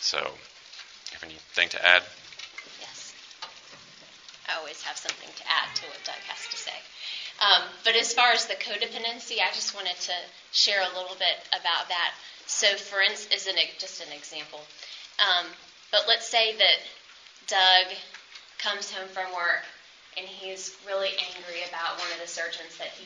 So, 0.02 0.18
have 0.20 1.24
anything 1.24 1.70
to 1.70 1.80
add? 1.84 2.04
Yes. 2.82 3.14
I 4.50 4.60
always 4.60 4.82
have 4.84 4.98
something 4.98 5.30
to 5.38 5.44
add 5.48 5.74
to 5.74 5.84
what 5.88 6.04
Doug 6.04 6.20
has 6.28 6.46
to 6.52 6.58
say. 6.58 6.76
Um, 7.40 7.64
but 7.86 7.96
as 7.96 8.14
far 8.14 8.34
as 8.34 8.46
the 8.46 8.56
codependency, 8.56 9.40
I 9.40 9.50
just 9.56 9.74
wanted 9.74 9.96
to 9.96 10.14
share 10.52 10.82
a 10.82 10.98
little 11.00 11.16
bit 11.16 11.40
about 11.52 11.88
that. 11.88 12.12
So, 12.46 12.76
for 12.76 13.00
instance, 13.02 13.48
an, 13.48 13.56
just 13.80 14.06
an 14.06 14.12
example. 14.12 14.60
Um, 15.18 15.48
but 15.94 16.06
let's 16.10 16.28
say 16.28 16.58
that 16.58 16.78
Doug 17.48 17.96
comes 18.60 18.92
home 18.92 19.08
from 19.08 19.32
work 19.34 19.64
and 20.18 20.28
he's 20.28 20.72
really 20.86 21.12
angry 21.36 21.64
about 21.68 22.00
one 22.00 22.12
of 22.12 22.20
the 22.20 22.28
surgeons 22.28 22.76
that 22.78 22.90
he 22.98 23.06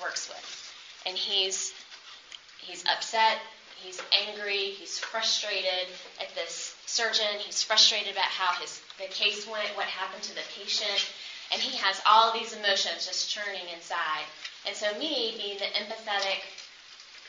works 0.00 0.28
with, 0.28 0.72
and 1.06 1.16
he's 1.16 1.72
he's 2.60 2.82
upset, 2.86 3.38
he's 3.82 4.00
angry, 4.12 4.70
he's 4.78 4.98
frustrated 4.98 5.88
at 6.20 6.34
this 6.34 6.74
surgeon, 6.86 7.38
he's 7.44 7.62
frustrated 7.62 8.12
about 8.12 8.24
how 8.26 8.52
his 8.60 8.80
the 8.98 9.06
case 9.06 9.46
went, 9.46 9.74
what 9.76 9.86
happened 9.86 10.22
to 10.24 10.34
the 10.34 10.42
patient, 10.54 11.04
and 11.52 11.60
he 11.60 11.76
has 11.76 12.00
all 12.04 12.32
these 12.32 12.52
emotions 12.52 13.06
just 13.06 13.30
churning 13.30 13.68
inside. 13.74 14.24
And 14.66 14.76
so 14.76 14.92
me, 14.98 15.34
being 15.36 15.58
the 15.58 15.66
empathetic 15.66 16.38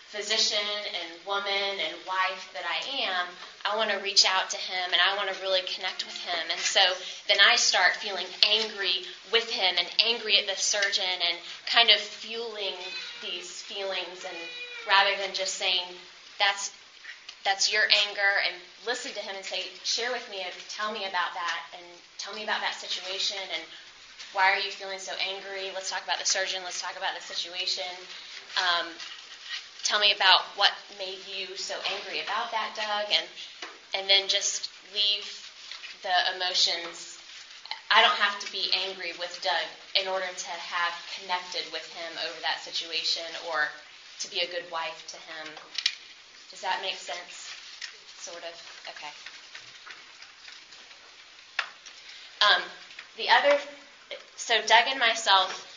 physician 0.09 0.57
and 0.57 1.25
woman 1.25 1.77
and 1.77 1.93
wife 2.07 2.49
that 2.53 2.63
I 2.65 2.81
am, 3.05 3.27
I 3.63 3.77
want 3.77 3.91
to 3.91 3.97
reach 3.97 4.25
out 4.25 4.49
to 4.49 4.57
him 4.57 4.91
and 4.91 4.99
I 4.99 5.15
want 5.15 5.33
to 5.33 5.41
really 5.41 5.61
connect 5.61 6.05
with 6.05 6.17
him. 6.17 6.49
And 6.49 6.59
so 6.59 6.81
then 7.27 7.37
I 7.39 7.55
start 7.55 7.95
feeling 7.95 8.25
angry 8.43 9.05
with 9.31 9.49
him 9.51 9.75
and 9.77 9.87
angry 9.99 10.39
at 10.39 10.47
the 10.47 10.55
surgeon 10.55 11.21
and 11.21 11.37
kind 11.67 11.91
of 11.91 11.99
fueling 11.99 12.73
these 13.21 13.61
feelings 13.61 14.25
and 14.25 14.37
rather 14.87 15.15
than 15.21 15.35
just 15.35 15.55
saying 15.55 15.85
that's 16.39 16.71
that's 17.43 17.71
your 17.71 17.83
anger 18.07 18.41
and 18.45 18.55
listen 18.85 19.13
to 19.13 19.19
him 19.19 19.35
and 19.35 19.45
say 19.45 19.63
share 19.83 20.11
with 20.11 20.27
me 20.29 20.41
and 20.41 20.53
tell 20.69 20.91
me 20.91 21.05
about 21.05 21.33
that 21.33 21.61
and 21.73 21.85
tell 22.17 22.33
me 22.33 22.43
about 22.43 22.61
that 22.61 22.75
situation 22.75 23.37
and 23.53 23.61
why 24.33 24.51
are 24.51 24.59
you 24.59 24.69
feeling 24.71 24.99
so 24.99 25.13
angry? 25.17 25.71
Let's 25.73 25.89
talk 25.89 26.03
about 26.03 26.19
the 26.19 26.25
surgeon. 26.25 26.61
Let's 26.63 26.81
talk 26.81 26.95
about 26.97 27.17
the 27.17 27.23
situation. 27.25 27.89
Um, 28.57 28.85
tell 29.83 30.00
me 30.00 30.12
about 30.12 30.41
what 30.55 30.71
made 30.98 31.19
you 31.27 31.55
so 31.55 31.75
angry 31.86 32.19
about 32.19 32.51
that, 32.51 32.75
Doug, 32.75 33.12
and 33.12 33.27
and 33.93 34.09
then 34.09 34.27
just 34.27 34.69
leave 34.93 35.25
the 36.03 36.36
emotions. 36.36 37.17
I 37.91 38.01
don't 38.01 38.15
have 38.15 38.39
to 38.39 38.51
be 38.51 38.69
angry 38.71 39.13
with 39.17 39.39
Doug 39.41 39.65
in 39.95 40.07
order 40.07 40.27
to 40.27 40.50
have 40.50 40.93
connected 41.19 41.71
with 41.71 41.86
him 41.93 42.13
over 42.24 42.39
that 42.41 42.63
situation 42.63 43.24
or 43.48 43.69
to 44.19 44.29
be 44.29 44.41
a 44.41 44.48
good 44.48 44.69
wife 44.71 45.03
to 45.07 45.17
him. 45.17 45.48
Does 46.51 46.62
that 46.62 46.81
make 46.81 46.98
sense? 46.98 47.50
Sort 48.21 48.43
of. 48.43 48.53
Okay. 48.89 49.09
Um, 52.41 52.63
the 53.17 53.29
other, 53.29 53.59
so 54.36 54.62
Doug 54.62 54.88
and 54.88 55.00
myself 55.00 55.68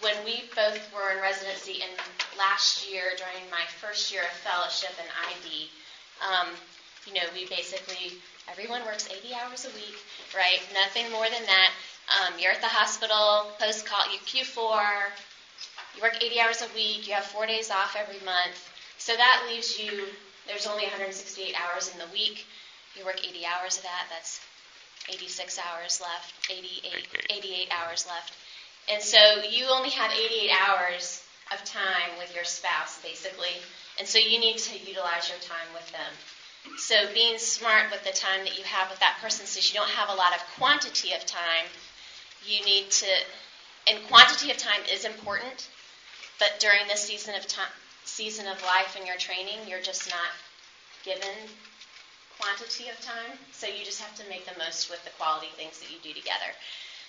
when 0.00 0.16
we 0.24 0.44
both 0.54 0.80
were 0.92 1.12
in 1.12 1.20
residency 1.20 1.82
in 1.82 1.90
last 2.38 2.88
year 2.90 3.12
during 3.16 3.48
my 3.50 3.64
first 3.80 4.12
year 4.12 4.22
of 4.22 4.36
fellowship 4.40 4.92
in 4.98 5.06
ID, 5.28 5.68
um, 6.24 6.48
you 7.06 7.14
know, 7.14 7.26
we 7.34 7.46
basically 7.46 8.16
everyone 8.48 8.84
works 8.84 9.08
80 9.08 9.34
hours 9.34 9.64
a 9.64 9.72
week, 9.76 9.96
right? 10.34 10.60
Nothing 10.72 11.10
more 11.12 11.28
than 11.28 11.44
that. 11.46 11.70
Um, 12.10 12.34
you're 12.38 12.52
at 12.52 12.60
the 12.60 12.68
hospital, 12.68 13.52
post 13.58 13.86
call, 13.86 14.04
you 14.10 14.18
Q4, 14.26 14.82
you 15.96 16.02
work 16.02 16.16
80 16.22 16.40
hours 16.40 16.62
a 16.62 16.74
week, 16.74 17.06
you 17.06 17.14
have 17.14 17.24
four 17.24 17.46
days 17.46 17.70
off 17.70 17.96
every 17.98 18.24
month. 18.24 18.56
So 18.98 19.14
that 19.16 19.44
leaves 19.48 19.78
you, 19.78 20.06
there's 20.46 20.66
only 20.66 20.84
168 20.84 21.54
hours 21.54 21.90
in 21.92 21.98
the 21.98 22.10
week. 22.12 22.46
You 22.96 23.04
work 23.04 23.20
80 23.26 23.46
hours 23.46 23.76
of 23.76 23.84
that, 23.84 24.06
that's 24.10 24.40
86 25.08 25.58
hours 25.58 26.00
left, 26.00 26.50
88, 26.50 27.06
88 27.30 27.68
hours 27.70 28.06
left. 28.06 28.34
And 28.88 29.02
so 29.02 29.18
you 29.48 29.66
only 29.66 29.90
have 29.90 30.10
88 30.12 30.50
hours 30.50 31.22
of 31.52 31.64
time 31.64 32.10
with 32.18 32.34
your 32.34 32.44
spouse, 32.44 33.00
basically. 33.02 33.56
And 33.98 34.06
so 34.06 34.18
you 34.18 34.38
need 34.38 34.58
to 34.58 34.78
utilize 34.78 35.28
your 35.28 35.38
time 35.40 35.68
with 35.74 35.90
them. 35.92 36.12
So 36.78 37.12
being 37.14 37.38
smart 37.38 37.90
with 37.90 38.04
the 38.04 38.12
time 38.12 38.44
that 38.44 38.58
you 38.58 38.64
have 38.64 38.90
with 38.90 39.00
that 39.00 39.18
person, 39.20 39.46
since 39.46 39.72
you 39.72 39.78
don't 39.78 39.88
have 39.90 40.10
a 40.10 40.14
lot 40.14 40.34
of 40.34 40.40
quantity 40.58 41.12
of 41.12 41.24
time, 41.26 41.66
you 42.46 42.64
need 42.64 42.90
to, 42.90 43.06
and 43.86 43.98
quantity 44.08 44.50
of 44.50 44.56
time 44.56 44.80
is 44.92 45.04
important, 45.04 45.68
but 46.38 46.58
during 46.58 46.86
this 46.88 47.02
season 47.02 47.34
of 47.34 47.46
time, 47.46 47.70
season 48.04 48.46
of 48.46 48.62
life 48.62 48.96
and 48.96 49.06
your 49.06 49.16
training, 49.16 49.58
you're 49.66 49.80
just 49.80 50.08
not 50.10 50.30
given 51.04 51.36
quantity 52.38 52.88
of 52.88 53.00
time. 53.00 53.38
So 53.52 53.66
you 53.66 53.84
just 53.84 54.00
have 54.00 54.14
to 54.16 54.28
make 54.28 54.46
the 54.46 54.58
most 54.58 54.90
with 54.90 55.02
the 55.04 55.10
quality 55.10 55.48
things 55.56 55.78
that 55.80 55.90
you 55.90 55.98
do 56.02 56.18
together. 56.18 56.52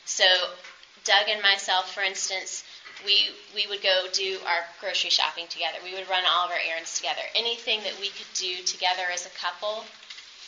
So 0.05 0.25
Doug 1.03 1.29
and 1.29 1.41
myself, 1.41 1.93
for 1.93 2.03
instance, 2.03 2.63
we 3.05 3.31
we 3.55 3.67
would 3.67 3.81
go 3.81 4.07
do 4.11 4.39
our 4.45 4.65
grocery 4.79 5.09
shopping 5.09 5.47
together. 5.47 5.79
We 5.83 5.93
would 5.93 6.07
run 6.07 6.25
all 6.25 6.45
of 6.45 6.51
our 6.51 6.59
errands 6.59 6.95
together. 6.95 7.23
Anything 7.35 7.83
that 7.83 7.99
we 7.99 8.09
could 8.09 8.31
do 8.35 8.61
together 8.61 9.09
as 9.11 9.25
a 9.25 9.29
couple, 9.29 9.85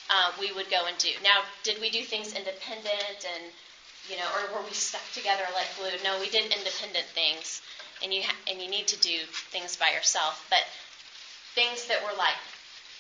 uh, 0.09 0.31
we 0.39 0.51
would 0.51 0.69
go 0.69 0.85
and 0.85 0.97
do. 0.97 1.11
Now, 1.23 1.43
did 1.63 1.79
we 1.79 1.89
do 1.89 2.03
things 2.03 2.33
independent 2.33 3.25
and 3.25 3.51
you 4.09 4.17
know, 4.17 4.27
or 4.35 4.53
were 4.53 4.61
we 4.67 4.73
stuck 4.73 5.01
together 5.13 5.43
like 5.53 5.73
glue? 5.75 5.97
No, 6.03 6.19
we 6.19 6.29
did 6.29 6.51
independent 6.51 7.07
things, 7.07 7.61
and 8.01 8.13
you 8.13 8.23
ha- 8.23 8.35
and 8.47 8.61
you 8.61 8.67
need 8.67 8.87
to 8.87 8.97
do 8.97 9.25
things 9.51 9.75
by 9.75 9.91
yourself. 9.91 10.45
But 10.49 10.65
things 11.55 11.85
that 11.87 12.03
were 12.03 12.13
like 12.13 12.35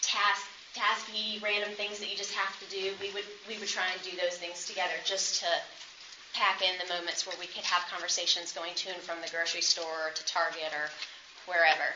task 0.01 0.45
tasky, 0.75 1.41
random 1.41 1.71
things 1.73 1.99
that 1.99 2.09
you 2.09 2.17
just 2.17 2.31
have 2.33 2.57
to 2.59 2.65
do, 2.65 2.93
we 2.99 3.09
would 3.11 3.25
we 3.47 3.57
would 3.57 3.67
try 3.67 3.91
and 3.91 4.01
do 4.03 4.15
those 4.17 4.37
things 4.37 4.65
together 4.65 4.95
just 5.05 5.39
to 5.41 5.47
pack 6.33 6.61
in 6.61 6.77
the 6.77 6.93
moments 6.93 7.25
where 7.25 7.35
we 7.39 7.47
could 7.47 7.63
have 7.63 7.83
conversations 7.89 8.51
going 8.51 8.73
to 8.75 8.89
and 8.89 9.01
from 9.01 9.21
the 9.21 9.29
grocery 9.29 9.61
store 9.61 10.09
or 10.09 10.11
to 10.11 10.25
Target 10.25 10.73
or 10.73 10.89
wherever. 11.45 11.93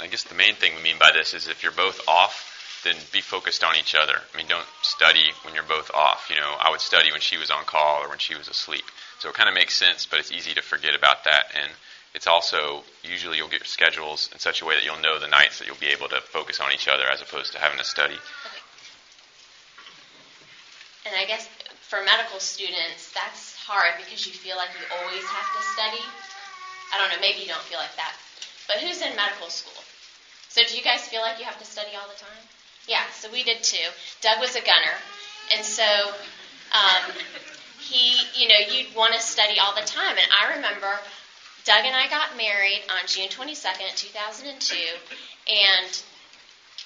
I 0.00 0.06
guess 0.06 0.24
the 0.24 0.34
main 0.34 0.54
thing 0.54 0.74
we 0.76 0.82
mean 0.82 0.98
by 0.98 1.12
this 1.12 1.34
is 1.34 1.48
if 1.48 1.62
you're 1.62 1.72
both 1.72 2.00
off, 2.08 2.82
then 2.84 2.96
be 3.12 3.20
focused 3.20 3.64
on 3.64 3.76
each 3.76 3.94
other. 3.94 4.14
I 4.32 4.36
mean, 4.36 4.46
don't 4.46 4.66
study 4.82 5.32
when 5.42 5.54
you're 5.54 5.64
both 5.64 5.90
off. 5.94 6.28
You 6.30 6.36
know, 6.36 6.54
I 6.60 6.70
would 6.70 6.80
study 6.80 7.10
when 7.12 7.20
she 7.20 7.38
was 7.38 7.50
on 7.50 7.64
call 7.64 8.02
or 8.02 8.08
when 8.08 8.18
she 8.18 8.34
was 8.34 8.48
asleep. 8.48 8.84
So 9.18 9.28
it 9.28 9.34
kind 9.34 9.48
of 9.48 9.54
makes 9.54 9.74
sense, 9.74 10.06
but 10.06 10.18
it's 10.18 10.32
easy 10.32 10.52
to 10.54 10.62
forget 10.62 10.94
about 10.94 11.24
that. 11.24 11.46
And 11.54 11.70
it's 12.14 12.26
also 12.26 12.84
usually 13.02 13.38
you'll 13.38 13.48
get 13.48 13.60
your 13.60 13.66
schedules 13.66 14.28
in 14.32 14.38
such 14.38 14.62
a 14.62 14.64
way 14.64 14.74
that 14.74 14.84
you'll 14.84 15.00
know 15.00 15.18
the 15.18 15.28
nights 15.28 15.58
that 15.58 15.66
you'll 15.66 15.76
be 15.76 15.88
able 15.88 16.08
to 16.08 16.20
focus 16.20 16.60
on 16.60 16.72
each 16.72 16.88
other 16.88 17.04
as 17.10 17.22
opposed 17.22 17.52
to 17.52 17.58
having 17.58 17.78
to 17.78 17.84
study. 17.84 18.14
Okay. 18.14 18.60
And 21.06 21.14
I 21.16 21.26
guess 21.26 21.48
for 21.94 22.02
medical 22.02 22.40
students, 22.40 23.14
that's 23.14 23.54
hard 23.54 23.94
because 24.02 24.26
you 24.26 24.32
feel 24.34 24.56
like 24.56 24.70
you 24.74 24.82
always 24.98 25.22
have 25.22 25.46
to 25.54 25.62
study. 25.78 26.02
I 26.90 26.98
don't 26.98 27.08
know, 27.14 27.20
maybe 27.22 27.46
you 27.46 27.46
don't 27.46 27.62
feel 27.70 27.78
like 27.78 27.94
that. 27.94 28.18
But 28.66 28.82
who's 28.82 29.00
in 29.00 29.14
medical 29.14 29.46
school? 29.48 29.78
So 30.48 30.62
do 30.66 30.74
you 30.74 30.82
guys 30.82 31.06
feel 31.06 31.22
like 31.22 31.38
you 31.38 31.44
have 31.44 31.58
to 31.58 31.64
study 31.64 31.94
all 31.94 32.08
the 32.10 32.18
time? 32.18 32.42
Yeah, 32.88 33.06
so 33.14 33.30
we 33.30 33.44
did 33.44 33.62
too. 33.62 33.86
Doug 34.20 34.40
was 34.40 34.56
a 34.56 34.60
gunner, 34.60 34.98
and 35.54 35.64
so 35.64 35.86
um, 36.74 37.14
he, 37.78 38.18
you 38.34 38.48
know, 38.48 38.58
you'd 38.74 38.94
want 38.94 39.14
to 39.14 39.20
study 39.20 39.58
all 39.60 39.74
the 39.74 39.86
time. 39.86 40.18
And 40.18 40.28
I 40.34 40.56
remember 40.56 40.98
Doug 41.64 41.84
and 41.86 41.94
I 41.94 42.08
got 42.08 42.36
married 42.36 42.82
on 42.90 43.06
June 43.06 43.28
22nd, 43.28 43.94
2002, 43.94 44.74
and 45.46 46.02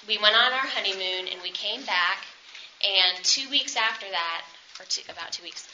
we 0.07 0.19
went 0.19 0.37
on 0.37 0.53
our 0.53 0.69
honeymoon 0.69 1.33
and 1.33 1.41
we 1.43 1.51
came 1.51 1.83
back. 1.85 2.25
And 2.85 3.25
two 3.25 3.49
weeks 3.51 3.75
after 3.75 4.07
that, 4.09 4.45
or 4.81 4.85
two, 4.85 5.03
about 5.09 5.33
two 5.33 5.43
weeks, 5.43 5.69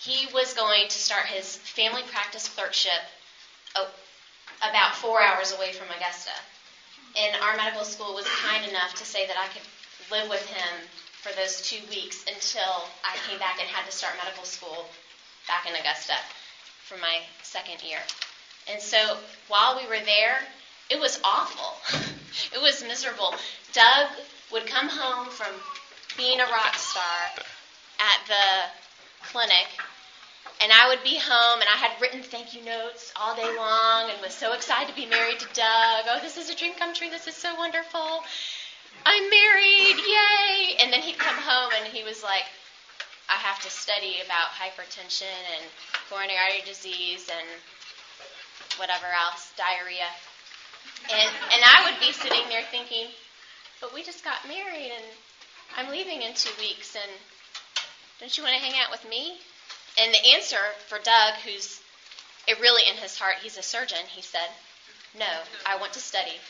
he 0.00 0.26
was 0.32 0.54
going 0.54 0.88
to 0.88 0.98
start 0.98 1.26
his 1.26 1.56
family 1.56 2.02
practice 2.10 2.48
clerkship 2.48 3.02
oh, 3.76 3.88
about 4.62 4.96
four 4.96 5.20
hours 5.20 5.52
away 5.52 5.72
from 5.72 5.88
Augusta. 5.90 6.32
And 7.16 7.36
our 7.42 7.56
medical 7.56 7.84
school 7.84 8.14
was 8.14 8.24
kind 8.26 8.68
enough 8.68 8.94
to 8.94 9.04
say 9.04 9.26
that 9.26 9.36
I 9.36 9.46
could 9.48 9.62
live 10.10 10.28
with 10.28 10.46
him 10.46 10.88
for 11.20 11.32
those 11.32 11.60
two 11.62 11.80
weeks 11.90 12.24
until 12.26 12.88
I 13.04 13.16
came 13.28 13.38
back 13.38 13.58
and 13.60 13.68
had 13.68 13.84
to 13.84 13.92
start 13.92 14.14
medical 14.22 14.44
school 14.44 14.86
back 15.46 15.68
in 15.68 15.74
Augusta 15.74 16.14
for 16.86 16.96
my 16.96 17.20
second 17.42 17.82
year. 17.82 17.98
And 18.68 18.80
so 18.80 19.18
while 19.48 19.76
we 19.76 19.86
were 19.86 20.04
there, 20.04 20.40
it 20.88 20.98
was 20.98 21.20
awful. 21.24 21.76
it 22.54 22.60
was 22.60 22.82
miserable. 22.82 23.34
Doug 23.72 24.08
would 24.50 24.66
come 24.66 24.88
home 24.88 25.28
from 25.28 25.52
being 26.16 26.40
a 26.40 26.44
rock 26.44 26.74
star 26.76 27.30
at 28.00 28.26
the 28.26 29.28
clinic, 29.28 29.68
and 30.60 30.72
I 30.72 30.88
would 30.88 31.02
be 31.04 31.16
home, 31.16 31.60
and 31.60 31.68
I 31.68 31.76
had 31.76 32.00
written 32.00 32.22
thank 32.22 32.54
you 32.54 32.64
notes 32.64 33.12
all 33.16 33.36
day 33.36 33.56
long 33.56 34.10
and 34.10 34.20
was 34.20 34.34
so 34.34 34.52
excited 34.52 34.88
to 34.88 34.96
be 34.96 35.06
married 35.06 35.38
to 35.40 35.46
Doug. 35.52 36.04
Oh, 36.08 36.18
this 36.20 36.36
is 36.36 36.50
a 36.50 36.54
dream 36.54 36.72
come 36.78 36.94
true. 36.94 37.08
This 37.10 37.26
is 37.26 37.34
so 37.34 37.54
wonderful. 37.56 38.24
I'm 39.06 39.30
married, 39.30 39.96
yay! 39.96 40.76
And 40.80 40.92
then 40.92 41.00
he'd 41.00 41.18
come 41.18 41.36
home 41.36 41.72
and 41.76 41.86
he 41.92 42.04
was 42.04 42.22
like, 42.22 42.44
I 43.28 43.34
have 43.34 43.60
to 43.62 43.70
study 43.70 44.16
about 44.24 44.50
hypertension 44.50 45.40
and 45.56 45.64
coronary 46.08 46.36
artery 46.36 46.62
disease 46.66 47.30
and 47.30 47.46
whatever 48.76 49.06
else, 49.06 49.52
diarrhea. 49.56 50.08
And, 51.08 51.30
and 51.52 51.62
I 51.64 51.88
would 51.90 52.00
be 52.00 52.12
sitting 52.12 52.48
there 52.48 52.64
thinking, 52.70 53.06
but 53.80 53.94
we 53.94 54.02
just 54.02 54.24
got 54.24 54.46
married 54.46 54.92
and 54.92 55.06
I'm 55.76 55.88
leaving 55.90 56.22
in 56.22 56.34
two 56.34 56.52
weeks 56.60 56.96
and 56.96 57.10
don't 58.20 58.36
you 58.36 58.44
want 58.44 58.54
to 58.54 58.60
hang 58.60 58.78
out 58.80 58.90
with 58.90 59.04
me? 59.08 59.36
And 59.98 60.14
the 60.14 60.24
answer 60.36 60.60
for 60.88 60.98
Doug, 60.98 61.34
who's 61.44 61.80
it 62.46 62.60
really 62.60 62.88
in 62.88 62.96
his 62.96 63.16
heart, 63.16 63.36
he's 63.42 63.56
a 63.56 63.62
surgeon, 63.62 64.04
he 64.08 64.22
said, 64.22 64.48
no, 65.18 65.26
I 65.66 65.76
want 65.76 65.94
to 65.94 66.00
study. 66.00 66.36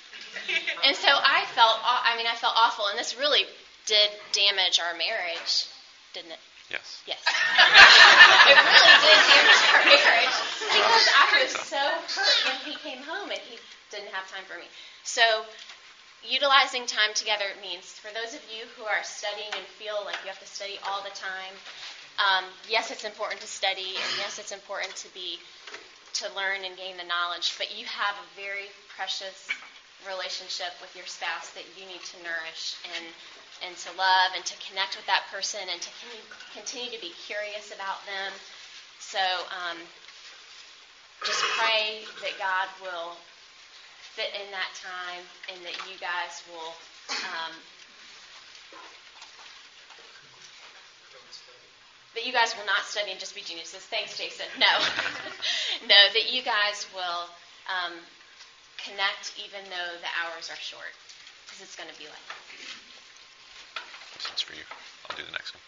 And 0.84 0.96
so 0.96 1.08
I 1.08 1.44
felt, 1.54 1.78
I 1.82 2.16
mean, 2.16 2.26
I 2.26 2.34
felt 2.36 2.54
awful, 2.56 2.86
and 2.86 2.98
this 2.98 3.16
really 3.16 3.44
did 3.86 4.10
damage 4.32 4.80
our 4.80 4.94
marriage, 4.96 5.66
didn't 6.14 6.32
it? 6.32 6.38
Yes. 6.70 7.02
Yes. 7.06 7.18
it 8.48 8.56
really 8.56 8.94
did 9.02 9.18
damage 9.28 9.62
our 9.74 9.84
marriage 9.84 10.36
because 10.70 11.06
I 11.18 11.26
was 11.42 11.52
so 11.66 11.82
hurt 12.14 12.36
when 12.46 12.56
he 12.64 12.78
came 12.78 13.02
home 13.02 13.30
and 13.30 13.40
he 13.40 13.58
didn't 13.90 14.14
have 14.14 14.30
time 14.30 14.44
for 14.46 14.56
me. 14.56 14.66
So 15.02 15.44
utilizing 16.24 16.86
time 16.86 17.14
together 17.14 17.46
means 17.62 17.84
for 17.84 18.12
those 18.12 18.34
of 18.34 18.40
you 18.52 18.66
who 18.76 18.84
are 18.84 19.02
studying 19.02 19.50
and 19.56 19.66
feel 19.78 20.02
like 20.04 20.16
you 20.22 20.28
have 20.28 20.40
to 20.40 20.46
study 20.46 20.78
all 20.86 21.02
the 21.02 21.14
time, 21.16 21.54
um, 22.20 22.44
yes, 22.68 22.90
it's 22.90 23.04
important 23.04 23.40
to 23.40 23.46
study, 23.46 23.96
and 23.96 24.12
yes, 24.18 24.38
it's 24.38 24.52
important 24.52 24.94
to 24.96 25.08
be 25.14 25.38
to 26.14 26.28
learn 26.34 26.64
and 26.64 26.76
gain 26.76 26.96
the 26.96 27.04
knowledge, 27.04 27.54
but 27.56 27.72
you 27.72 27.86
have 27.86 28.14
a 28.18 28.26
very 28.36 28.68
precious 28.96 29.48
relationship 30.06 30.72
with 30.80 30.94
your 30.96 31.06
spouse 31.06 31.50
that 31.50 31.64
you 31.78 31.86
need 31.86 32.02
to 32.02 32.16
nourish 32.24 32.74
and 32.96 33.04
and 33.62 33.76
to 33.76 33.92
love 33.92 34.32
and 34.34 34.44
to 34.44 34.56
connect 34.68 34.96
with 34.96 35.04
that 35.04 35.20
person 35.30 35.60
and 35.68 35.80
to 35.82 35.90
continue 36.56 36.90
to 36.90 37.00
be 37.00 37.12
curious 37.28 37.68
about 37.72 38.00
them. 38.08 38.32
So 38.98 39.20
um, 39.52 39.76
just 41.26 41.44
pray 41.60 42.00
that 42.24 42.40
God 42.40 42.68
will 42.80 43.20
fit 44.14 44.34
in 44.34 44.50
that 44.50 44.72
time 44.78 45.22
and 45.52 45.58
that 45.64 45.76
you 45.86 45.94
guys 46.00 46.42
will 46.50 46.74
um, 47.10 47.54
that 52.14 52.26
you 52.26 52.32
guys 52.32 52.54
will 52.58 52.66
not 52.66 52.82
study 52.82 53.10
and 53.10 53.20
just 53.20 53.34
be 53.34 53.40
geniuses. 53.40 53.80
Thanks, 53.86 54.18
Jason. 54.18 54.46
No, 54.58 54.66
no, 55.86 56.00
that 56.12 56.32
you 56.32 56.42
guys 56.42 56.86
will 56.94 57.30
um, 57.70 57.94
connect 58.82 59.32
even 59.38 59.62
though 59.70 59.92
the 60.02 60.10
hours 60.18 60.50
are 60.50 60.58
short, 60.58 60.90
because 61.46 61.62
it's 61.62 61.76
going 61.76 61.88
to 61.88 61.98
be 61.98 62.10
like 62.10 62.24
that. 62.26 62.40
This 64.34 64.42
for 64.42 64.54
you. 64.54 64.66
I'll 65.08 65.16
do 65.16 65.22
the 65.24 65.32
next 65.32 65.54
one. 65.54 65.62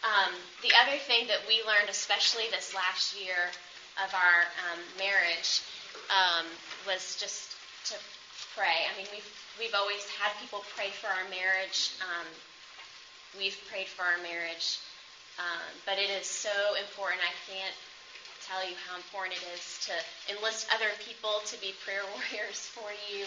Um, 0.00 0.32
the 0.62 0.72
other 0.80 0.96
thing 0.96 1.28
that 1.28 1.44
we 1.46 1.60
learned, 1.68 1.90
especially 1.90 2.48
this 2.50 2.72
last 2.74 3.12
year 3.12 3.52
of 4.00 4.08
our 4.14 4.48
um, 4.72 4.80
marriage, 4.96 5.60
um, 6.08 6.46
was 6.86 7.16
just 7.18 7.56
to 7.92 7.94
pray. 8.56 8.86
I 8.88 8.96
mean, 8.96 9.06
we've 9.12 9.30
we've 9.58 9.74
always 9.74 10.04
had 10.16 10.32
people 10.40 10.64
pray 10.76 10.90
for 10.90 11.08
our 11.08 11.26
marriage. 11.28 11.92
Um, 12.00 12.26
we've 13.38 13.56
prayed 13.70 13.88
for 13.88 14.02
our 14.02 14.18
marriage. 14.22 14.78
Um, 15.38 15.72
but 15.86 15.96
it 15.96 16.10
is 16.10 16.26
so 16.26 16.52
important. 16.76 17.24
I 17.24 17.32
can't 17.48 17.76
tell 18.44 18.60
you 18.66 18.76
how 18.88 18.96
important 18.96 19.38
it 19.38 19.46
is 19.54 19.64
to 19.88 19.94
enlist 20.34 20.68
other 20.74 20.90
people 21.00 21.40
to 21.46 21.56
be 21.60 21.72
prayer 21.84 22.04
warriors 22.12 22.66
for 22.74 22.90
you 23.08 23.24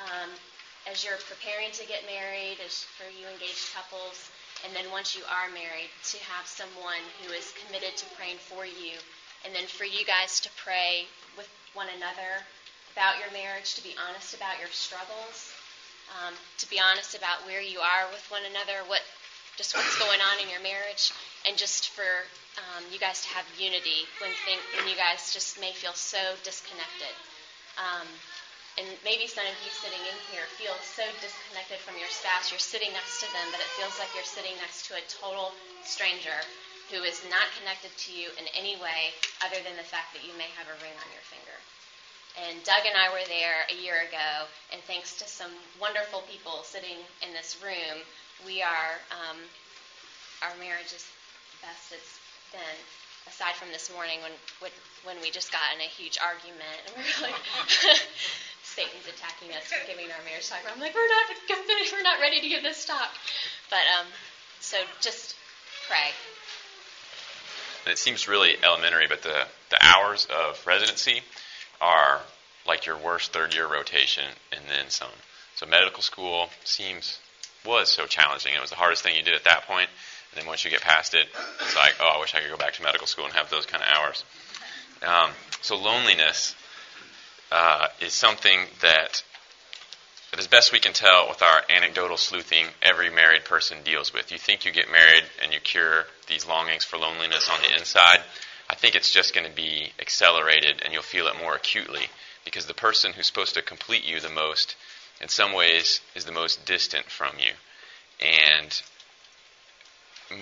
um, 0.00 0.30
as 0.88 1.04
you're 1.04 1.20
preparing 1.28 1.70
to 1.72 1.84
get 1.86 2.06
married, 2.06 2.58
as 2.64 2.86
for 2.96 3.06
you 3.10 3.26
engaged 3.28 3.70
couples, 3.74 4.30
and 4.64 4.74
then 4.74 4.86
once 4.90 5.14
you 5.14 5.22
are 5.28 5.50
married, 5.54 5.90
to 6.10 6.18
have 6.26 6.46
someone 6.46 7.02
who 7.22 7.32
is 7.34 7.54
committed 7.66 7.94
to 7.96 8.06
praying 8.16 8.38
for 8.38 8.64
you, 8.66 8.98
and 9.44 9.54
then 9.54 9.66
for 9.66 9.84
you 9.84 10.04
guys 10.04 10.40
to 10.40 10.50
pray 10.58 11.06
with 11.36 11.48
one 11.74 11.90
another 11.96 12.42
about 12.92 13.18
your 13.18 13.32
marriage, 13.32 13.74
to 13.74 13.82
be 13.82 13.96
honest 13.96 14.34
about 14.36 14.60
your 14.60 14.68
struggles, 14.70 15.52
um, 16.12 16.34
to 16.58 16.68
be 16.68 16.78
honest 16.78 17.16
about 17.16 17.44
where 17.48 17.62
you 17.62 17.80
are 17.80 18.04
with 18.12 18.24
one 18.28 18.44
another, 18.44 18.84
what 18.86 19.00
just 19.56 19.76
what's 19.76 19.98
going 20.00 20.20
on 20.20 20.40
in 20.40 20.48
your 20.48 20.60
marriage, 20.64 21.12
and 21.44 21.56
just 21.56 21.92
for 21.92 22.24
um, 22.56 22.84
you 22.92 22.98
guys 22.98 23.20
to 23.24 23.28
have 23.32 23.44
unity 23.60 24.08
when 24.20 24.32
when 24.76 24.88
you 24.88 24.96
guys 24.96 25.32
just 25.32 25.60
may 25.60 25.72
feel 25.72 25.92
so 25.96 26.20
disconnected. 26.44 27.12
Um, 27.80 28.08
and 28.80 28.88
maybe 29.04 29.28
some 29.28 29.44
of 29.44 29.52
you 29.60 29.68
sitting 29.68 30.00
in 30.00 30.18
here 30.32 30.48
feel 30.56 30.72
so 30.80 31.04
disconnected 31.20 31.76
from 31.84 32.00
your 32.00 32.08
spouse. 32.08 32.48
You're 32.48 32.62
sitting 32.62 32.88
next 32.96 33.20
to 33.20 33.28
them, 33.36 33.52
but 33.52 33.60
it 33.60 33.68
feels 33.76 33.92
like 34.00 34.08
you're 34.16 34.24
sitting 34.24 34.56
next 34.64 34.88
to 34.88 34.96
a 34.96 35.04
total 35.12 35.52
stranger 35.84 36.36
who 36.88 37.04
is 37.04 37.20
not 37.28 37.52
connected 37.60 37.92
to 38.08 38.10
you 38.16 38.32
in 38.40 38.48
any 38.56 38.80
way 38.80 39.12
other 39.44 39.60
than 39.60 39.76
the 39.76 39.84
fact 39.84 40.16
that 40.16 40.24
you 40.24 40.32
may 40.40 40.48
have 40.56 40.68
a 40.72 40.76
ring 40.80 40.96
on 40.96 41.08
your 41.12 41.24
finger. 41.28 41.56
And 42.40 42.64
Doug 42.64 42.88
and 42.88 42.96
I 42.96 43.12
were 43.12 43.24
there 43.28 43.68
a 43.68 43.76
year 43.76 44.08
ago, 44.08 44.48
and 44.72 44.80
thanks 44.88 45.20
to 45.20 45.28
some 45.28 45.52
wonderful 45.80 46.24
people 46.32 46.64
sitting 46.64 46.96
in 47.20 47.32
this 47.36 47.60
room, 47.60 48.00
we 48.46 48.62
are, 48.62 48.96
um, 49.12 49.36
our 50.40 50.56
marriage 50.56 50.96
is 50.96 51.04
best 51.60 51.92
it's 51.92 52.16
been, 52.50 52.78
aside 53.28 53.52
from 53.54 53.68
this 53.68 53.92
morning 53.92 54.18
when, 54.24 54.72
when 55.04 55.20
we 55.20 55.30
just 55.30 55.52
got 55.52 55.76
in 55.76 55.80
a 55.84 55.90
huge 55.92 56.16
argument. 56.24 56.80
And 56.88 56.96
we 56.96 57.04
are 57.04 57.28
like, 57.28 57.36
Satan's 58.64 59.04
attacking 59.12 59.52
us 59.52 59.68
for 59.68 59.84
giving 59.84 60.08
our 60.08 60.24
marriage 60.24 60.48
talk. 60.48 60.64
I'm 60.64 60.80
like, 60.80 60.96
we're 60.96 61.12
not, 61.12 61.28
we're 61.92 62.02
not 62.02 62.16
ready 62.18 62.40
to 62.40 62.48
give 62.48 62.62
this 62.64 62.88
talk. 62.88 63.12
But, 63.68 63.84
um, 64.00 64.08
so 64.60 64.78
just 65.00 65.36
pray. 65.86 66.16
It 67.84 67.98
seems 67.98 68.26
really 68.26 68.56
elementary, 68.64 69.06
but 69.06 69.22
the, 69.22 69.44
the 69.68 69.78
hours 69.84 70.26
of 70.32 70.64
residency 70.66 71.20
are 71.82 72.20
like 72.66 72.86
your 72.86 72.96
worst 72.96 73.32
third 73.32 73.54
year 73.54 73.66
rotation 73.66 74.24
and 74.52 74.62
then 74.68 74.88
some. 74.88 75.10
So 75.56 75.66
medical 75.66 76.02
school 76.02 76.48
seems 76.64 77.18
was 77.66 77.90
so 77.90 78.06
challenging. 78.06 78.54
It 78.54 78.60
was 78.60 78.70
the 78.70 78.76
hardest 78.76 79.02
thing 79.02 79.16
you 79.16 79.22
did 79.22 79.34
at 79.34 79.44
that 79.44 79.66
point. 79.66 79.88
And 80.32 80.40
then 80.40 80.48
once 80.48 80.64
you 80.64 80.70
get 80.70 80.80
past 80.80 81.14
it, 81.14 81.26
it's 81.60 81.76
like, 81.76 81.94
oh, 82.00 82.14
I 82.16 82.20
wish 82.20 82.34
I 82.34 82.40
could 82.40 82.50
go 82.50 82.56
back 82.56 82.72
to 82.74 82.82
medical 82.82 83.06
school 83.06 83.26
and 83.26 83.34
have 83.34 83.50
those 83.50 83.66
kind 83.66 83.82
of 83.82 83.88
hours. 83.88 84.24
Um, 85.06 85.30
so 85.60 85.76
loneliness 85.76 86.54
uh, 87.50 87.88
is 88.00 88.14
something 88.14 88.60
that, 88.80 89.22
that, 90.30 90.40
as 90.40 90.46
best 90.46 90.72
we 90.72 90.78
can 90.78 90.92
tell 90.92 91.28
with 91.28 91.42
our 91.42 91.62
anecdotal 91.68 92.16
sleuthing, 92.16 92.66
every 92.80 93.10
married 93.10 93.44
person 93.44 93.78
deals 93.84 94.14
with. 94.14 94.32
You 94.32 94.38
think 94.38 94.64
you 94.64 94.72
get 94.72 94.90
married 94.90 95.24
and 95.42 95.52
you 95.52 95.60
cure 95.60 96.04
these 96.28 96.46
longings 96.46 96.84
for 96.84 96.96
loneliness 96.96 97.50
on 97.52 97.60
the 97.60 97.78
inside. 97.78 98.20
I 98.72 98.74
think 98.74 98.94
it's 98.94 99.12
just 99.12 99.34
going 99.34 99.46
to 99.46 99.54
be 99.54 99.92
accelerated 100.00 100.80
and 100.82 100.94
you'll 100.94 101.02
feel 101.02 101.26
it 101.26 101.36
more 101.38 101.54
acutely 101.54 102.06
because 102.42 102.64
the 102.64 102.72
person 102.72 103.12
who's 103.12 103.26
supposed 103.26 103.52
to 103.54 103.60
complete 103.60 104.02
you 104.02 104.18
the 104.18 104.30
most 104.30 104.76
in 105.20 105.28
some 105.28 105.52
ways 105.52 106.00
is 106.14 106.24
the 106.24 106.32
most 106.32 106.64
distant 106.64 107.04
from 107.04 107.34
you. 107.38 107.52
And 108.26 108.82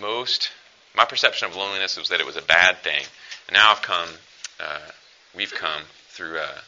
most, 0.00 0.50
my 0.94 1.04
perception 1.04 1.48
of 1.48 1.56
loneliness 1.56 1.98
was 1.98 2.10
that 2.10 2.20
it 2.20 2.26
was 2.26 2.36
a 2.36 2.42
bad 2.42 2.78
thing. 2.84 3.02
And 3.48 3.54
now 3.54 3.72
I've 3.72 3.82
come, 3.82 4.08
uh, 4.60 4.92
we've 5.34 5.52
come 5.52 5.82
through, 6.10 6.38
uh, 6.38 6.60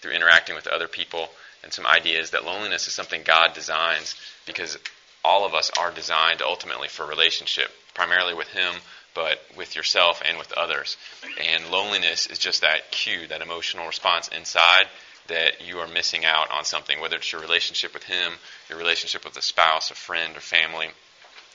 through 0.00 0.10
interacting 0.10 0.56
with 0.56 0.66
other 0.66 0.88
people 0.88 1.28
and 1.62 1.72
some 1.72 1.86
ideas 1.86 2.30
that 2.30 2.44
loneliness 2.44 2.88
is 2.88 2.94
something 2.94 3.22
God 3.24 3.54
designs 3.54 4.16
because 4.44 4.76
all 5.24 5.46
of 5.46 5.54
us 5.54 5.70
are 5.78 5.92
designed 5.92 6.42
ultimately 6.42 6.88
for 6.88 7.06
relationship, 7.06 7.70
primarily 7.94 8.34
with 8.34 8.48
Him, 8.48 8.74
but 9.16 9.40
with 9.56 9.74
yourself 9.74 10.22
and 10.24 10.38
with 10.38 10.52
others. 10.52 10.98
And 11.42 11.70
loneliness 11.70 12.26
is 12.26 12.38
just 12.38 12.60
that 12.60 12.92
cue, 12.92 13.26
that 13.28 13.40
emotional 13.40 13.86
response 13.86 14.28
inside 14.28 14.86
that 15.28 15.66
you 15.66 15.78
are 15.78 15.88
missing 15.88 16.24
out 16.24 16.52
on 16.52 16.64
something, 16.64 17.00
whether 17.00 17.16
it's 17.16 17.32
your 17.32 17.40
relationship 17.40 17.94
with 17.94 18.04
him, 18.04 18.34
your 18.68 18.78
relationship 18.78 19.24
with 19.24 19.36
a 19.36 19.42
spouse, 19.42 19.90
a 19.90 19.94
friend, 19.94 20.36
or 20.36 20.40
family, 20.40 20.88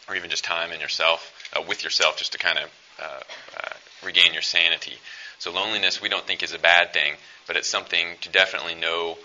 or 0.10 0.16
even 0.16 0.30
just 0.30 0.44
time 0.44 0.72
in 0.72 0.82
yourself, 0.82 1.32
uh, 1.56 1.62
with 1.66 1.84
yourself, 1.84 2.18
just 2.18 2.34
to 2.34 2.40
kind 2.40 2.58
of 2.58 2.70
uh, 3.00 3.20
uh, 3.58 3.74
regain 4.04 4.34
your 4.34 4.42
sanity. 4.42 4.96
So 5.38 5.52
loneliness, 5.52 6.02
we 6.02 6.10
don't 6.10 6.26
think 6.26 6.44
is 6.44 6.54
a 6.54 6.60
bad 6.60 6.94
thing, 6.94 7.14
but 7.48 7.56
it's 7.56 7.70
something 7.70 8.08
to 8.22 8.30
definitely 8.30 8.76
know. 8.76 9.18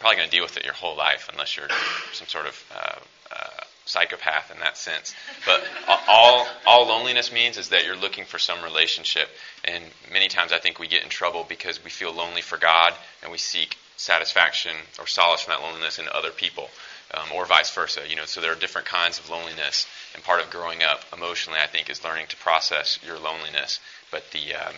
Probably 0.00 0.16
going 0.16 0.30
to 0.30 0.34
deal 0.34 0.44
with 0.44 0.56
it 0.56 0.64
your 0.64 0.74
whole 0.74 0.96
life, 0.96 1.28
unless 1.30 1.56
you're 1.56 1.68
some 2.12 2.28
sort 2.28 2.46
of 2.46 2.64
uh, 2.74 2.98
uh, 3.32 3.64
psychopath 3.88 4.50
in 4.50 4.60
that 4.60 4.76
sense. 4.76 5.14
But 5.46 5.64
all 6.06 6.46
all 6.66 6.86
loneliness 6.86 7.32
means 7.32 7.56
is 7.56 7.70
that 7.70 7.84
you're 7.84 7.96
looking 7.96 8.24
for 8.24 8.38
some 8.38 8.62
relationship, 8.62 9.28
and 9.64 9.82
many 10.12 10.28
times 10.28 10.52
I 10.52 10.58
think 10.58 10.78
we 10.78 10.88
get 10.88 11.02
in 11.02 11.08
trouble 11.08 11.44
because 11.48 11.82
we 11.82 11.90
feel 11.90 12.12
lonely 12.12 12.42
for 12.42 12.58
God 12.58 12.94
and 13.22 13.32
we 13.32 13.38
seek 13.38 13.76
satisfaction 13.96 14.72
or 14.98 15.06
solace 15.06 15.42
from 15.42 15.52
that 15.52 15.62
loneliness 15.62 15.98
in 15.98 16.06
other 16.12 16.30
people, 16.30 16.68
um, 17.14 17.28
or 17.34 17.46
vice 17.46 17.74
versa. 17.74 18.02
You 18.08 18.16
know, 18.16 18.26
so 18.26 18.40
there 18.40 18.52
are 18.52 18.56
different 18.56 18.86
kinds 18.86 19.18
of 19.18 19.28
loneliness, 19.28 19.86
and 20.14 20.22
part 20.22 20.42
of 20.42 20.50
growing 20.50 20.82
up 20.82 21.04
emotionally, 21.12 21.58
I 21.60 21.66
think, 21.66 21.90
is 21.90 22.04
learning 22.04 22.26
to 22.28 22.36
process 22.36 22.98
your 23.04 23.18
loneliness. 23.18 23.80
But 24.10 24.30
the 24.32 24.54
um, 24.54 24.74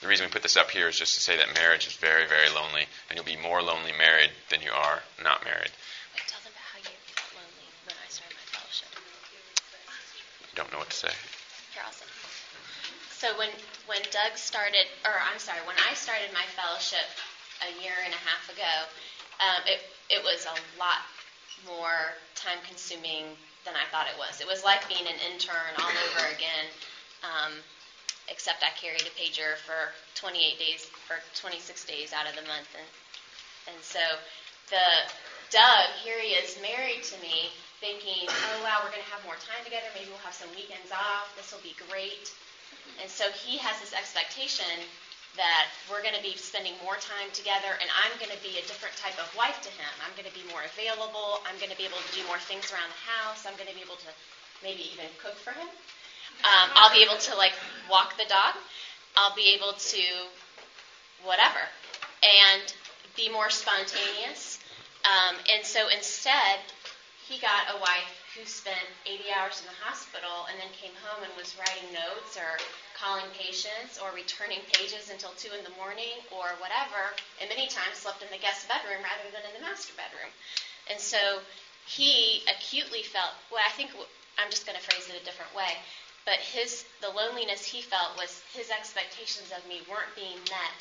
the 0.00 0.08
reason 0.08 0.26
we 0.26 0.32
put 0.32 0.42
this 0.42 0.56
up 0.56 0.70
here 0.70 0.88
is 0.88 0.98
just 0.98 1.14
to 1.14 1.20
say 1.20 1.36
that 1.36 1.54
marriage 1.54 1.86
is 1.86 1.92
very, 1.92 2.26
very 2.26 2.48
lonely, 2.48 2.86
and 3.08 3.16
you'll 3.16 3.24
be 3.24 3.36
more 3.36 3.62
lonely 3.62 3.92
married 3.92 4.30
than 4.48 4.62
you 4.62 4.70
are 4.72 5.02
not 5.22 5.44
married. 5.44 5.70
Don't 10.54 10.70
know 10.72 10.78
what 10.78 10.90
to 10.90 10.96
say. 10.96 11.12
Here, 11.74 11.82
I'll 11.84 11.92
say. 11.92 12.06
So 13.18 13.36
when 13.36 13.50
when 13.86 14.02
Doug 14.10 14.36
started, 14.36 14.86
or 15.04 15.12
I'm 15.12 15.38
sorry, 15.38 15.60
when 15.66 15.76
I 15.88 15.94
started 15.94 16.32
my 16.32 16.46
fellowship 16.56 17.04
a 17.60 17.82
year 17.82 17.92
and 18.04 18.14
a 18.14 18.22
half 18.24 18.48
ago, 18.48 18.74
um, 19.40 19.62
it 19.66 19.80
it 20.08 20.24
was 20.24 20.46
a 20.46 20.56
lot 20.78 21.04
more 21.66 22.16
time 22.34 22.58
consuming 22.66 23.36
than 23.64 23.74
I 23.76 23.84
thought 23.92 24.06
it 24.08 24.16
was. 24.16 24.40
It 24.40 24.46
was 24.46 24.64
like 24.64 24.88
being 24.88 25.06
an 25.06 25.18
intern 25.30 25.76
all 25.78 25.92
over 26.08 26.32
again. 26.32 26.66
Um, 27.22 27.52
except 28.28 28.62
I 28.62 28.70
carried 28.80 29.02
a 29.02 29.12
pager 29.18 29.58
for 29.66 29.92
28 30.14 30.58
days 30.58 30.86
or 31.10 31.18
26 31.34 31.84
days 31.84 32.12
out 32.12 32.26
of 32.26 32.34
the 32.36 32.42
month, 32.42 32.68
and 32.78 32.88
and 33.68 33.84
so 33.84 34.00
the 34.70 35.10
Doug 35.50 35.90
here 36.02 36.18
he 36.20 36.30
is 36.32 36.56
married 36.62 37.02
to 37.02 37.18
me, 37.18 37.50
thinking, 37.80 38.28
oh, 38.28 38.56
wow, 38.62 38.84
we're 38.84 38.92
going 38.92 39.02
to 39.02 39.12
have 39.12 39.24
more 39.24 39.40
time 39.40 39.64
together. 39.64 39.88
Maybe 39.96 40.12
we'll 40.12 40.22
have 40.22 40.36
some 40.36 40.52
weekends 40.52 40.92
off. 40.92 41.32
This 41.34 41.48
will 41.50 41.64
be 41.64 41.74
great. 41.88 42.28
And 43.00 43.08
so 43.08 43.32
he 43.32 43.56
has 43.58 43.80
this 43.80 43.96
expectation 43.96 44.68
that 45.38 45.70
we're 45.88 46.02
going 46.02 46.16
to 46.16 46.22
be 46.22 46.34
spending 46.36 46.74
more 46.82 46.98
time 46.98 47.30
together, 47.32 47.78
and 47.78 47.88
I'm 48.02 48.12
going 48.18 48.34
to 48.34 48.42
be 48.42 48.58
a 48.58 48.64
different 48.66 48.92
type 48.98 49.14
of 49.16 49.30
wife 49.38 49.62
to 49.62 49.70
him. 49.78 49.92
I'm 50.02 50.12
going 50.18 50.26
to 50.26 50.34
be 50.34 50.42
more 50.50 50.66
available. 50.66 51.40
I'm 51.46 51.54
going 51.62 51.70
to 51.70 51.78
be 51.78 51.86
able 51.86 52.02
to 52.02 52.12
do 52.12 52.22
more 52.26 52.38
things 52.38 52.68
around 52.74 52.90
the 52.90 53.02
house. 53.06 53.46
I'm 53.46 53.54
going 53.54 53.70
to 53.70 53.76
be 53.76 53.82
able 53.82 53.96
to 54.02 54.10
maybe 54.60 54.90
even 54.92 55.06
cook 55.22 55.38
for 55.38 55.54
him. 55.54 55.70
Um, 56.42 56.68
I'll 56.74 56.92
be 56.92 57.02
able 57.06 57.20
to 57.30 57.32
like 57.36 57.54
walk 57.88 58.18
the 58.18 58.26
dog. 58.26 58.58
I'll 59.16 59.34
be 59.34 59.54
able 59.54 59.72
to 59.72 60.02
whatever 61.22 61.62
and 62.22 62.62
be 63.16 63.28
more 63.28 63.50
spontaneous. 63.50 64.58
Um, 65.04 65.36
and 65.52 65.64
so 65.64 65.88
instead, 65.88 66.58
he 67.30 67.38
got 67.38 67.70
a 67.70 67.78
wife 67.78 68.10
who 68.34 68.42
spent 68.42 68.90
80 69.06 69.30
hours 69.30 69.62
in 69.62 69.66
the 69.70 69.78
hospital 69.78 70.50
and 70.50 70.58
then 70.58 70.66
came 70.74 70.90
home 70.98 71.22
and 71.22 71.30
was 71.38 71.54
writing 71.54 71.86
notes 71.94 72.34
or 72.34 72.58
calling 72.98 73.30
patients 73.38 74.02
or 74.02 74.10
returning 74.10 74.58
pages 74.74 75.14
until 75.14 75.30
2 75.38 75.54
in 75.54 75.62
the 75.62 75.70
morning 75.78 76.18
or 76.34 76.58
whatever, 76.58 77.14
and 77.38 77.46
many 77.46 77.70
times 77.70 78.02
slept 78.02 78.18
in 78.26 78.30
the 78.34 78.42
guest 78.42 78.66
bedroom 78.66 78.98
rather 79.06 79.30
than 79.30 79.46
in 79.46 79.54
the 79.54 79.62
master 79.62 79.94
bedroom. 79.94 80.26
And 80.90 80.98
so 80.98 81.38
he 81.86 82.42
acutely 82.50 83.06
felt, 83.06 83.30
well, 83.46 83.62
I 83.62 83.70
think 83.78 83.94
I'm 84.34 84.50
just 84.50 84.66
going 84.66 84.74
to 84.74 84.82
phrase 84.82 85.06
it 85.06 85.14
a 85.14 85.24
different 85.24 85.54
way, 85.54 85.78
but 86.26 86.42
his 86.42 86.82
the 86.98 87.14
loneliness 87.14 87.62
he 87.62 87.80
felt 87.80 88.18
was 88.18 88.42
his 88.52 88.74
expectations 88.74 89.54
of 89.54 89.62
me 89.70 89.86
weren't 89.86 90.10
being 90.18 90.42
met. 90.50 90.74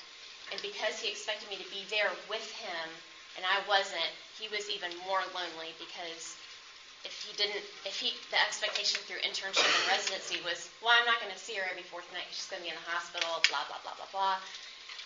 And 0.52 0.58
because 0.66 0.98
he 0.98 1.14
expected 1.14 1.46
me 1.46 1.62
to 1.62 1.70
be 1.70 1.86
there 1.94 2.10
with 2.26 2.50
him 2.58 2.90
and 3.38 3.46
I 3.46 3.62
wasn't, 3.70 4.10
he 4.40 4.50
was 4.50 4.70
even 4.70 4.90
more 5.06 5.22
lonely 5.34 5.78
because 5.78 6.36
if 7.08 7.16
he 7.24 7.32
didn't, 7.40 7.64
if 7.88 7.96
he, 7.96 8.12
the 8.32 8.40
expectation 8.40 9.00
through 9.08 9.24
internship 9.24 9.64
and 9.64 9.86
residency 9.88 10.44
was, 10.44 10.68
well, 10.84 10.92
I'm 10.96 11.08
not 11.08 11.24
going 11.24 11.32
to 11.32 11.40
see 11.40 11.56
her 11.56 11.64
every 11.68 11.88
fourth 11.88 12.08
night. 12.12 12.28
She's 12.32 12.48
going 12.52 12.60
to 12.60 12.68
be 12.68 12.74
in 12.74 12.80
the 12.80 12.88
hospital, 12.92 13.40
blah, 13.48 13.64
blah, 13.72 13.80
blah, 13.84 13.96
blah, 13.96 14.12
blah. 14.12 14.38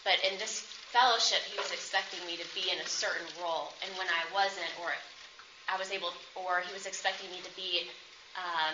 But 0.01 0.19
in 0.25 0.35
this 0.41 0.65
fellowship, 0.89 1.45
he 1.45 1.55
was 1.55 1.69
expecting 1.69 2.19
me 2.25 2.35
to 2.41 2.47
be 2.57 2.73
in 2.73 2.81
a 2.81 2.89
certain 2.89 3.25
role. 3.39 3.71
And 3.85 3.93
when 3.95 4.09
I 4.09 4.25
wasn't, 4.33 4.69
or 4.81 4.91
I 5.69 5.77
was 5.77 5.93
able, 5.93 6.11
or 6.33 6.65
he 6.65 6.73
was 6.73 6.89
expecting 6.89 7.29
me 7.29 7.39
to 7.45 7.53
be 7.53 7.87
um, 8.35 8.73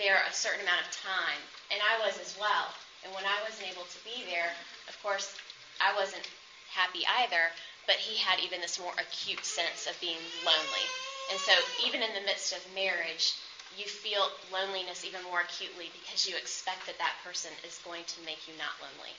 there 0.00 0.24
a 0.24 0.32
certain 0.32 0.64
amount 0.64 0.82
of 0.84 0.90
time. 0.96 1.40
And 1.70 1.78
I 1.84 2.00
was 2.02 2.16
as 2.18 2.34
well. 2.40 2.72
And 3.04 3.12
when 3.12 3.28
I 3.28 3.36
wasn't 3.44 3.68
able 3.68 3.84
to 3.84 4.00
be 4.02 4.24
there, 4.26 4.50
of 4.88 4.96
course, 5.04 5.36
I 5.78 5.92
wasn't 5.94 6.24
happy 6.72 7.04
either 7.04 7.52
but 7.86 7.96
he 7.96 8.18
had 8.18 8.40
even 8.40 8.60
this 8.60 8.78
more 8.78 8.92
acute 8.98 9.44
sense 9.44 9.86
of 9.86 9.98
being 10.00 10.18
lonely. 10.44 10.86
And 11.30 11.40
so, 11.40 11.52
even 11.86 12.02
in 12.02 12.14
the 12.14 12.20
midst 12.20 12.52
of 12.52 12.62
marriage, 12.74 13.34
you 13.76 13.84
feel 13.84 14.28
loneliness 14.52 15.04
even 15.04 15.22
more 15.24 15.40
acutely 15.40 15.90
because 15.92 16.28
you 16.28 16.36
expect 16.36 16.86
that 16.86 16.98
that 16.98 17.14
person 17.24 17.50
is 17.66 17.78
going 17.84 18.04
to 18.06 18.24
make 18.24 18.46
you 18.48 18.54
not 18.56 18.72
lonely. 18.80 19.12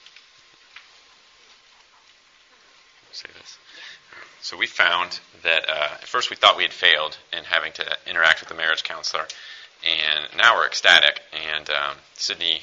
Say 3.12 3.28
this. 3.38 3.58
So 4.40 4.56
we 4.56 4.66
found 4.66 5.20
that 5.42 5.68
uh, 5.68 5.88
at 5.94 6.06
first 6.06 6.30
we 6.30 6.36
thought 6.36 6.56
we 6.56 6.62
had 6.62 6.72
failed 6.72 7.16
in 7.32 7.44
having 7.44 7.72
to 7.72 7.84
interact 8.06 8.40
with 8.40 8.48
the 8.48 8.54
marriage 8.54 8.84
counselor, 8.84 9.26
and 9.84 10.26
now 10.36 10.56
we're 10.56 10.66
ecstatic. 10.66 11.20
And 11.32 11.68
um, 11.70 11.96
Sydney 12.14 12.60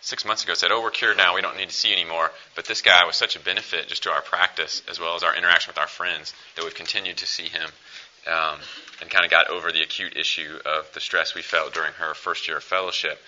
six 0.00 0.24
months 0.24 0.44
ago 0.44 0.54
said, 0.54 0.70
"Oh, 0.72 0.82
we're 0.82 0.90
cured 0.90 1.16
now. 1.16 1.34
We 1.34 1.40
don't 1.40 1.56
need 1.56 1.68
to 1.68 1.74
see 1.74 1.88
you 1.88 1.94
anymore." 1.94 2.30
But 2.54 2.66
this 2.66 2.82
guy 2.82 3.04
was 3.04 3.16
such 3.16 3.36
a 3.36 3.40
benefit 3.40 3.88
just 3.88 4.02
to 4.04 4.10
our 4.10 4.22
practice 4.22 4.82
as 4.88 4.98
well 5.00 5.14
as 5.14 5.22
our 5.22 5.34
interaction 5.34 5.70
with 5.70 5.78
our 5.78 5.86
friends 5.86 6.34
that 6.56 6.64
we've 6.64 6.74
continued 6.74 7.18
to 7.18 7.26
see 7.26 7.48
him 7.48 7.70
um, 8.26 8.58
and 9.00 9.10
kind 9.10 9.24
of 9.24 9.30
got 9.30 9.50
over 9.50 9.72
the 9.72 9.82
acute 9.82 10.16
issue 10.16 10.58
of 10.64 10.90
the 10.92 11.00
stress 11.00 11.34
we 11.34 11.42
felt 11.42 11.74
during 11.74 11.92
her 11.94 12.14
first 12.14 12.48
year 12.48 12.58
of 12.58 12.64
fellowship. 12.64 13.18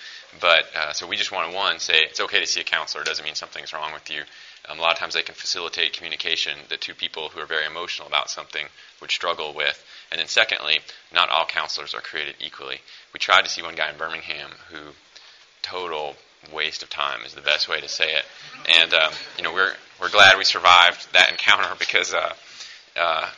But 0.41 0.65
uh, 0.75 0.93
so 0.93 1.07
we 1.07 1.17
just 1.17 1.33
want 1.33 1.51
to 1.51 1.57
one 1.57 1.79
say 1.79 2.01
it's 2.01 2.21
okay 2.21 2.41
to 2.41 2.47
see 2.47 2.61
a 2.61 2.65
counselor. 2.65 3.03
It 3.03 3.07
doesn't 3.07 3.25
mean 3.25 3.35
something's 3.35 3.73
wrong 3.73 3.93
with 3.93 4.11
you. 4.11 4.23
Um, 4.69 4.79
a 4.79 4.83
lot 4.83 4.93
of 4.93 4.99
times 4.99 5.15
they 5.15 5.23
can 5.23 5.35
facilitate 5.35 5.93
communication 5.93 6.59
that 6.71 6.81
two 6.81 6.95
people 6.95 7.29
who 7.29 7.41
are 7.41 7.47
very 7.47 7.67
emotional 7.67 8.09
about 8.09 8.31
something 8.31 8.67
would 9.01 9.11
struggle 9.11 9.55
with. 9.55 9.83
And 10.11 10.21
then 10.21 10.29
secondly, 10.29 10.81
not 11.13 11.31
all 11.31 11.47
counselors 11.47 11.95
are 11.95 12.01
created 12.01 12.35
equally. 12.41 12.81
We 13.13 13.19
tried 13.19 13.45
to 13.45 13.51
see 13.51 13.63
one 13.63 13.77
guy 13.77 13.91
in 13.91 13.97
Birmingham 13.97 14.51
who 14.71 14.93
total 15.63 16.17
waste 16.53 16.83
of 16.83 16.91
time 16.91 17.21
is 17.25 17.35
the 17.35 17.41
best 17.41 17.69
way 17.69 17.81
to 17.81 17.89
say 17.89 18.15
it. 18.15 18.25
And 18.81 18.93
um, 18.95 19.13
you 19.37 19.45
know, 19.45 19.53
we're 19.53 19.75
we're 20.01 20.11
glad 20.11 20.37
we 20.39 20.45
survived 20.45 21.13
that 21.13 21.31
encounter 21.31 21.75
because 21.79 22.13
uh, 22.15 22.33
uh, 22.97 23.29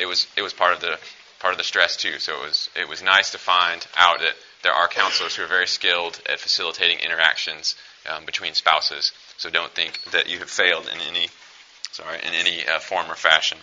it 0.00 0.06
was 0.06 0.26
it 0.36 0.42
was 0.42 0.52
part 0.52 0.74
of 0.74 0.80
the 0.80 0.98
part 1.40 1.52
of 1.52 1.58
the 1.58 1.64
stress 1.64 1.96
too. 1.96 2.18
So 2.18 2.42
it 2.42 2.46
was 2.46 2.70
it 2.76 2.88
was 2.88 3.02
nice 3.02 3.30
to 3.32 3.38
find 3.38 3.86
out 3.96 4.20
that 4.20 4.34
there 4.62 4.72
are 4.72 4.88
counselors 4.88 5.34
who 5.34 5.42
are 5.42 5.48
very 5.48 5.66
skilled 5.66 6.20
at 6.28 6.38
facilitating 6.38 7.00
interactions 7.00 7.74
um, 8.08 8.24
between 8.24 8.54
spouses. 8.54 9.12
So 9.36 9.50
don't 9.50 9.72
think 9.72 10.00
that 10.12 10.28
you 10.28 10.38
have 10.38 10.50
failed 10.50 10.88
in 10.92 11.00
any 11.00 11.28
sorry 11.90 12.18
in 12.18 12.34
any 12.34 12.66
uh, 12.66 12.78
form 12.78 13.10
or 13.10 13.14
fashion. 13.14 13.58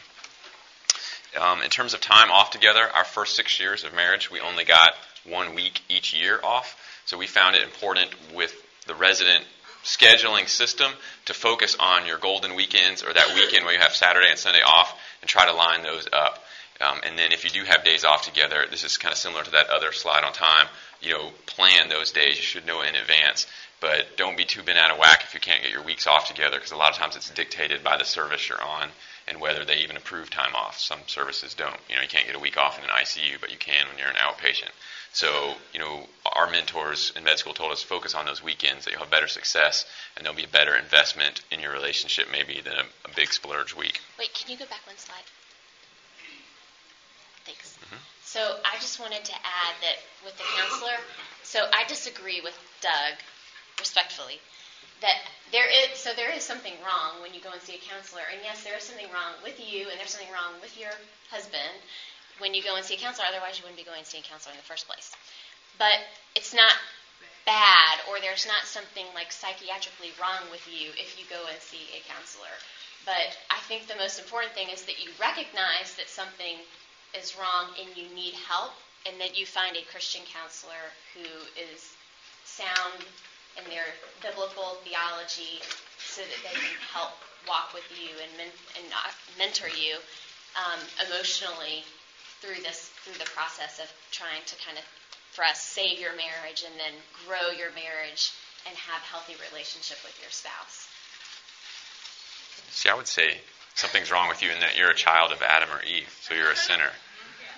Um, 1.40 1.62
in 1.62 1.70
terms 1.70 1.94
of 1.94 2.02
time 2.02 2.32
off 2.32 2.50
together, 2.50 2.82
our 2.94 3.06
first 3.06 3.36
six 3.36 3.60
years 3.60 3.84
of 3.84 3.94
marriage, 3.94 4.32
we 4.32 4.40
only 4.40 4.66
got 4.66 4.96
one 5.26 5.54
week 5.54 5.82
each 5.88 6.14
year 6.14 6.40
off. 6.44 6.76
So 7.06 7.18
we 7.18 7.28
found 7.28 7.56
it 7.56 7.64
important 7.64 8.10
with 8.34 8.54
the 8.88 8.96
resident 8.96 9.46
scheduling 9.84 10.48
system 10.48 10.92
to 11.26 11.34
focus 11.34 11.76
on 11.80 12.06
your 12.06 12.18
golden 12.18 12.56
weekends 12.56 13.04
or 13.04 13.14
that 13.14 13.34
weekend 13.34 13.66
where 13.66 13.74
you 13.74 13.80
have 13.80 13.96
Saturday 13.96 14.30
and 14.30 14.38
Sunday 14.38 14.62
off 14.62 15.00
and 15.22 15.30
try 15.30 15.46
to 15.46 15.54
line 15.54 15.84
those 15.84 16.08
up. 16.12 16.44
Um, 16.82 17.00
and 17.04 17.18
then 17.18 17.32
if 17.32 17.44
you 17.44 17.50
do 17.50 17.64
have 17.66 17.84
days 17.84 18.06
off 18.06 18.24
together, 18.24 18.66
this 18.70 18.84
is 18.84 18.98
kind 18.98 19.12
of 19.12 19.18
similar 19.18 19.44
to 19.44 19.52
that 19.52 19.70
other 19.70 19.92
slide 19.92 20.24
on 20.24 20.32
time. 20.32 20.68
You 21.02 21.14
know, 21.14 21.32
plan 21.46 21.90
those 21.90 22.12
days. 22.12 22.38
You 22.38 22.44
should 22.44 22.66
know 22.66 22.82
in 22.82 22.96
advance. 22.96 23.48
But 23.82 24.18
don't 24.18 24.36
be 24.36 24.44
too 24.44 24.62
bent 24.62 24.78
out 24.78 24.92
of 24.92 24.98
whack 24.98 25.24
if 25.24 25.34
you 25.34 25.40
can't 25.40 25.62
get 25.62 25.72
your 25.72 25.84
weeks 25.84 26.06
off 26.06 26.28
together 26.28 26.58
because 26.58 26.72
a 26.72 26.78
lot 26.78 26.92
of 26.92 26.98
times 26.98 27.16
it's 27.16 27.30
dictated 27.30 27.82
by 27.82 27.98
the 27.98 28.04
service 28.04 28.50
you're 28.50 28.62
on 28.62 28.90
and 29.28 29.40
whether 29.40 29.64
they 29.64 29.78
even 29.78 29.96
approve 29.96 30.30
time 30.30 30.54
off. 30.56 30.80
Some 30.80 31.00
services 31.08 31.54
don't. 31.54 31.78
You 31.88 31.96
know, 31.96 32.02
you 32.02 32.10
can't 32.10 32.26
get 32.26 32.36
a 32.36 32.40
week 32.40 32.58
off 32.58 32.78
in 32.78 32.84
an 32.84 32.90
ICU, 32.90 33.40
but 33.40 33.52
you 33.52 33.58
can 33.58 33.88
when 33.88 33.98
you're 33.98 34.10
an 34.10 34.16
outpatient. 34.16 34.72
So, 35.14 35.56
you 35.74 35.80
know, 35.80 36.08
our 36.26 36.50
mentors 36.50 37.14
in 37.16 37.24
med 37.24 37.40
school 37.40 37.54
told 37.54 37.72
us 37.72 37.82
focus 37.82 38.16
on 38.16 38.26
those 38.26 38.44
weekends 38.44 38.86
that 38.86 38.92
you'll 38.92 39.02
have 39.02 39.10
better 39.10 39.28
success 39.28 39.86
and 40.16 40.26
there'll 40.26 40.36
be 40.36 40.44
a 40.44 40.48
better 40.48 40.76
investment 40.76 41.42
in 41.52 41.62
your 41.62 41.72
relationship 41.72 42.28
maybe 42.32 42.62
than 42.62 42.74
a, 42.74 42.84
a 43.06 43.16
big 43.16 43.32
splurge 43.32 43.76
week. 43.76 44.02
Wait, 44.18 44.34
can 44.34 44.52
you 44.52 44.58
go 44.58 44.66
back 44.66 44.86
one 44.86 44.98
slide? 44.98 45.24
Thanks. 47.50 47.74
Mhm. 47.92 48.00
So 48.26 48.56
I 48.64 48.78
just 48.78 49.00
wanted 49.00 49.26
to 49.26 49.34
add 49.44 49.76
that 49.82 49.98
with 50.22 50.38
the 50.38 50.44
counselor, 50.46 51.02
so 51.44 51.66
I 51.74 51.84
disagree 51.84 52.42
with 52.42 52.56
Doug 52.82 53.16
respectfully 53.80 54.40
that 55.02 55.18
there 55.52 55.66
is 55.68 55.90
so 55.96 56.14
there 56.14 56.30
is 56.30 56.44
something 56.44 56.74
wrong 56.82 57.20
when 57.22 57.34
you 57.34 57.40
go 57.40 57.52
and 57.52 57.62
see 57.64 57.74
a 57.74 57.78
counselor 57.80 58.24
and 58.32 58.42
yes 58.44 58.62
there 58.64 58.76
is 58.76 58.84
something 58.84 59.10
wrong 59.10 59.34
with 59.42 59.60
you 59.60 59.90
and 59.90 60.00
there's 60.00 60.12
something 60.12 60.30
wrong 60.32 60.60
with 60.62 60.76
your 60.78 60.92
husband 61.32 61.82
when 62.40 62.54
you 62.54 62.62
go 62.62 62.76
and 62.76 62.86
see 62.86 62.94
a 62.96 62.98
counselor 62.98 63.26
otherwise 63.28 63.58
you 63.58 63.64
wouldn't 63.64 63.78
be 63.78 63.84
going 63.84 64.04
to 64.04 64.10
see 64.10 64.18
a 64.20 64.22
counselor 64.22 64.52
in 64.52 64.58
the 64.58 64.64
first 64.64 64.88
place 64.88 65.12
but 65.78 66.00
it's 66.36 66.54
not 66.54 66.76
bad 67.46 68.00
or 68.08 68.20
there's 68.20 68.46
not 68.46 68.66
something 68.68 69.06
like 69.16 69.32
psychiatrically 69.32 70.12
wrong 70.20 70.50
with 70.52 70.68
you 70.68 70.92
if 70.98 71.18
you 71.18 71.26
go 71.30 71.48
and 71.48 71.62
see 71.62 71.90
a 71.96 72.02
counselor 72.02 72.56
but 73.06 73.32
i 73.50 73.60
think 73.68 73.88
the 73.88 73.96
most 73.96 74.20
important 74.20 74.54
thing 74.54 74.70
is 74.70 74.84
that 74.84 75.00
you 75.00 75.12
recognize 75.20 75.94
that 75.98 76.10
something 76.10 76.58
is 77.18 77.36
wrong 77.38 77.72
and 77.80 77.90
you 77.96 78.06
need 78.16 78.34
help 78.34 78.74
and 79.06 79.20
that 79.20 79.38
you 79.38 79.46
find 79.46 79.76
a 79.78 79.82
christian 79.92 80.22
counselor 80.32 80.94
who 81.14 81.26
is 81.56 81.94
sound 82.46 83.04
in 83.58 83.64
their 83.70 83.86
biblical 84.22 84.78
theology 84.84 85.62
so 85.98 86.22
that 86.22 86.40
they 86.44 86.56
can 86.60 86.78
help 86.94 87.12
walk 87.48 87.74
with 87.74 87.86
you 87.96 88.10
and, 88.22 88.32
men- 88.38 88.60
and 88.76 88.86
mentor 89.38 89.70
you 89.70 89.98
um, 90.56 90.80
emotionally 91.08 91.84
through 92.42 92.62
this 92.64 92.90
through 93.04 93.18
the 93.18 93.30
process 93.32 93.80
of 93.80 93.88
trying 94.12 94.42
to 94.46 94.56
kind 94.64 94.78
of 94.78 94.84
for 95.32 95.44
us 95.44 95.62
save 95.62 96.00
your 96.00 96.16
marriage 96.16 96.64
and 96.66 96.80
then 96.80 96.94
grow 97.26 97.52
your 97.52 97.72
marriage 97.72 98.32
and 98.68 98.76
have 98.76 99.02
healthy 99.02 99.36
relationship 99.52 99.98
with 100.04 100.18
your 100.22 100.32
spouse. 100.32 100.88
See, 102.72 102.90
I 102.90 102.96
would 102.96 103.08
say 103.08 103.40
something's 103.76 104.12
wrong 104.12 104.30
with 104.30 104.42
you 104.42 104.52
in 104.52 104.60
that 104.60 104.78
you're 104.78 104.90
a 104.90 104.96
child 104.96 105.32
of 105.32 105.42
Adam 105.42 105.70
or 105.70 105.82
Eve, 105.84 106.14
so 106.22 106.34
you're 106.34 106.52
a 106.52 106.56
sinner. 106.56 106.90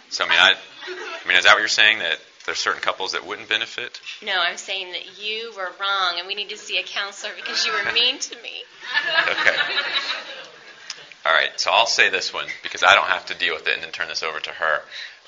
So 0.09 0.25
I 0.25 0.29
mean, 0.29 0.39
I, 0.39 0.53
I 0.87 1.27
mean, 1.27 1.37
is 1.37 1.45
that 1.45 1.53
what 1.53 1.59
you're 1.59 1.67
saying 1.67 1.99
that 1.99 2.19
there's 2.45 2.59
certain 2.59 2.81
couples 2.81 3.13
that 3.13 3.25
wouldn't 3.25 3.47
benefit? 3.49 4.01
No, 4.25 4.33
I'm 4.37 4.57
saying 4.57 4.91
that 4.91 5.21
you 5.23 5.53
were 5.55 5.71
wrong 5.79 6.15
and 6.17 6.27
we 6.27 6.35
need 6.35 6.49
to 6.49 6.57
see 6.57 6.79
a 6.79 6.83
counselor 6.83 7.31
because 7.35 7.65
you 7.65 7.71
were 7.71 7.91
mean 7.93 8.19
to 8.19 8.35
me. 8.41 8.63
Okay. 9.29 9.55
All 11.23 11.31
right, 11.31 11.51
so 11.57 11.69
I'll 11.71 11.85
say 11.85 12.09
this 12.09 12.33
one 12.33 12.47
because 12.63 12.83
I 12.83 12.95
don't 12.95 13.07
have 13.07 13.27
to 13.27 13.35
deal 13.35 13.53
with 13.53 13.67
it 13.67 13.75
and 13.75 13.83
then 13.83 13.91
turn 13.91 14.07
this 14.07 14.23
over 14.23 14.39
to 14.39 14.49
her. 14.49 14.81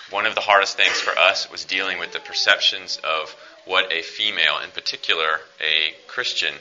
One 0.10 0.26
of 0.26 0.34
the 0.36 0.42
hardest 0.42 0.76
things 0.76 1.00
for 1.00 1.18
us 1.18 1.50
was 1.52 1.66
dealing 1.66 2.00
with 2.00 2.14
the 2.14 2.20
perceptions 2.20 3.00
of 3.04 3.36
what 3.66 3.94
a 3.94 4.02
female, 4.02 4.58
in 4.64 4.72
particular 4.72 5.40
a 5.62 5.94
Christian, 6.08 6.56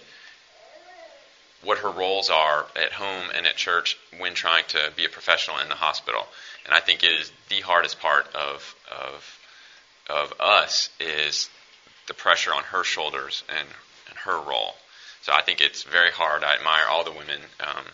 what 1.62 1.78
her 1.78 1.90
roles 1.90 2.30
are 2.30 2.66
at 2.76 2.92
home 2.92 3.30
and 3.34 3.46
at 3.46 3.56
church 3.56 3.96
when 4.18 4.34
trying 4.34 4.64
to 4.68 4.92
be 4.96 5.04
a 5.04 5.08
professional 5.08 5.58
in 5.58 5.68
the 5.68 5.74
hospital. 5.74 6.26
And 6.64 6.74
I 6.74 6.80
think 6.80 7.02
it 7.02 7.12
is 7.12 7.32
the 7.48 7.60
hardest 7.60 8.00
part 8.00 8.26
of 8.34 8.74
of 8.90 9.38
of 10.10 10.34
us 10.40 10.90
is 10.98 11.48
the 12.08 12.14
pressure 12.14 12.52
on 12.52 12.64
her 12.64 12.82
shoulders 12.82 13.44
and, 13.48 13.68
and 14.08 14.18
her 14.18 14.40
role. 14.40 14.74
So 15.22 15.32
I 15.32 15.42
think 15.42 15.60
it's 15.60 15.84
very 15.84 16.10
hard. 16.10 16.42
I 16.42 16.56
admire 16.56 16.86
all 16.90 17.04
the 17.04 17.12
women 17.12 17.40
um, 17.60 17.84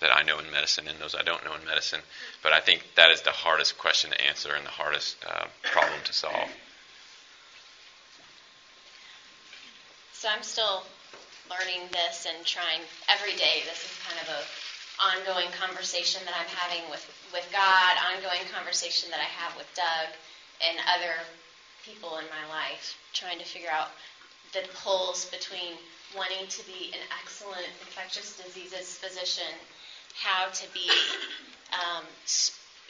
that 0.00 0.14
I 0.14 0.22
know 0.22 0.38
in 0.38 0.50
medicine 0.50 0.86
and 0.86 0.98
those 0.98 1.14
I 1.14 1.22
don't 1.22 1.44
know 1.44 1.54
in 1.54 1.64
medicine, 1.64 2.00
but 2.42 2.52
I 2.52 2.60
think 2.60 2.84
that 2.94 3.10
is 3.10 3.22
the 3.22 3.30
hardest 3.30 3.78
question 3.78 4.10
to 4.10 4.20
answer 4.20 4.54
and 4.54 4.64
the 4.64 4.70
hardest 4.70 5.16
uh, 5.26 5.46
problem 5.64 5.98
to 6.04 6.12
solve. 6.12 6.48
So 10.12 10.28
I'm 10.28 10.42
still 10.42 10.84
learning 11.50 11.88
this 11.92 12.26
and 12.28 12.44
trying 12.44 12.80
every 13.08 13.36
day. 13.36 13.64
This 13.64 13.84
is 13.84 13.92
kind 14.06 14.20
of 14.22 14.28
a 14.28 14.40
ongoing 14.98 15.50
conversation 15.52 16.20
that 16.24 16.34
I'm 16.34 16.50
having 16.50 16.88
with, 16.90 17.04
with 17.32 17.46
God, 17.52 17.96
ongoing 18.12 18.42
conversation 18.52 19.10
that 19.10 19.20
I 19.20 19.30
have 19.30 19.56
with 19.56 19.66
Doug 19.74 20.10
and 20.60 20.76
other 20.90 21.14
people 21.84 22.18
in 22.18 22.24
my 22.28 22.44
life, 22.50 22.96
trying 23.12 23.38
to 23.38 23.44
figure 23.44 23.70
out 23.70 23.90
the 24.52 24.62
pulls 24.74 25.26
between 25.26 25.78
wanting 26.16 26.46
to 26.48 26.62
be 26.66 26.90
an 26.92 27.04
excellent 27.22 27.66
infectious 27.80 28.36
diseases 28.36 28.96
physician, 28.96 29.54
how 30.14 30.48
to 30.48 30.64
be, 30.72 30.90
um, 31.72 32.04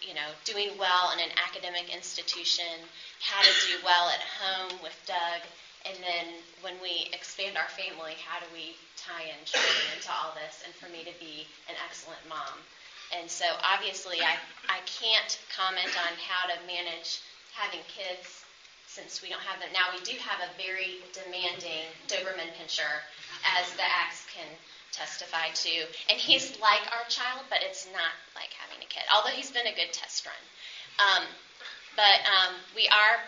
you 0.01 0.14
know, 0.14 0.31
doing 0.44 0.71
well 0.79 1.12
in 1.12 1.18
an 1.18 1.31
academic 1.37 1.94
institution, 1.94 2.88
how 3.21 3.42
to 3.42 3.53
do 3.66 3.77
well 3.85 4.09
at 4.09 4.21
home 4.21 4.81
with 4.83 4.97
Doug, 5.07 5.42
and 5.88 5.96
then 6.05 6.27
when 6.61 6.77
we 6.85 7.09
expand 7.16 7.57
our 7.57 7.68
family, 7.72 8.14
how 8.20 8.38
do 8.38 8.46
we 8.53 8.77
tie 8.96 9.33
in 9.33 9.40
children 9.48 9.88
into 9.96 10.12
all 10.12 10.37
this, 10.37 10.61
and 10.66 10.74
for 10.77 10.92
me 10.92 11.01
to 11.09 11.14
be 11.16 11.48
an 11.72 11.77
excellent 11.88 12.20
mom. 12.29 12.61
And 13.16 13.31
so 13.31 13.46
obviously 13.64 14.20
I, 14.20 14.37
I 14.68 14.85
can't 14.85 15.33
comment 15.57 15.88
on 15.96 16.12
how 16.20 16.44
to 16.53 16.57
manage 16.68 17.24
having 17.57 17.81
kids 17.88 18.44
since 18.85 19.22
we 19.22 19.29
don't 19.33 19.44
have 19.44 19.61
them. 19.61 19.72
Now 19.72 19.88
we 19.96 20.01
do 20.05 20.12
have 20.20 20.44
a 20.44 20.51
very 20.61 21.01
demanding 21.16 21.88
Doberman 22.09 22.53
pinscher, 22.61 23.05
as 23.57 23.72
the 23.81 23.87
Acts 23.87 24.27
can 24.33 24.48
testify 24.92 25.53
to. 25.55 25.74
And 26.12 26.18
he's 26.20 26.59
like 26.61 26.85
our 26.92 27.05
child, 27.09 27.48
but 27.48 27.61
it's 27.62 27.87
not 27.92 28.12
like 28.37 28.53
having 28.57 28.83
a 28.85 28.88
kid, 28.88 29.05
although 29.09 29.33
he's 29.33 29.51
been 29.51 29.68
a 29.68 29.77
good 29.77 29.92
test 29.92 30.27
run. 30.27 30.42
Um, 31.01 31.24
but 31.96 32.20
um, 32.29 32.55
we 32.74 32.88
are 32.88 33.20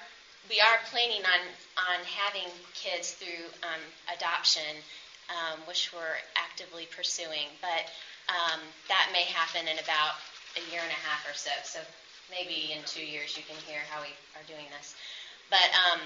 we 0.48 0.60
are 0.60 0.78
planning 0.90 1.22
on 1.24 1.40
on 1.76 2.04
having 2.04 2.48
kids 2.74 3.12
through 3.12 3.46
um, 3.62 3.80
adoption, 4.12 4.76
um, 5.28 5.60
which 5.66 5.92
we're 5.92 6.18
actively 6.36 6.86
pursuing. 6.90 7.48
But 7.60 7.88
um, 8.28 8.60
that 8.88 9.10
may 9.12 9.24
happen 9.24 9.68
in 9.68 9.78
about 9.78 10.14
a 10.56 10.62
year 10.72 10.80
and 10.82 10.90
a 10.90 11.00
half 11.06 11.26
or 11.28 11.34
so. 11.34 11.50
So 11.64 11.80
maybe 12.30 12.72
in 12.72 12.82
two 12.86 13.04
years 13.04 13.36
you 13.36 13.42
can 13.42 13.56
hear 13.66 13.80
how 13.90 14.00
we 14.02 14.12
are 14.36 14.46
doing 14.46 14.66
this. 14.78 14.94
But 15.50 15.70
um, 15.74 16.00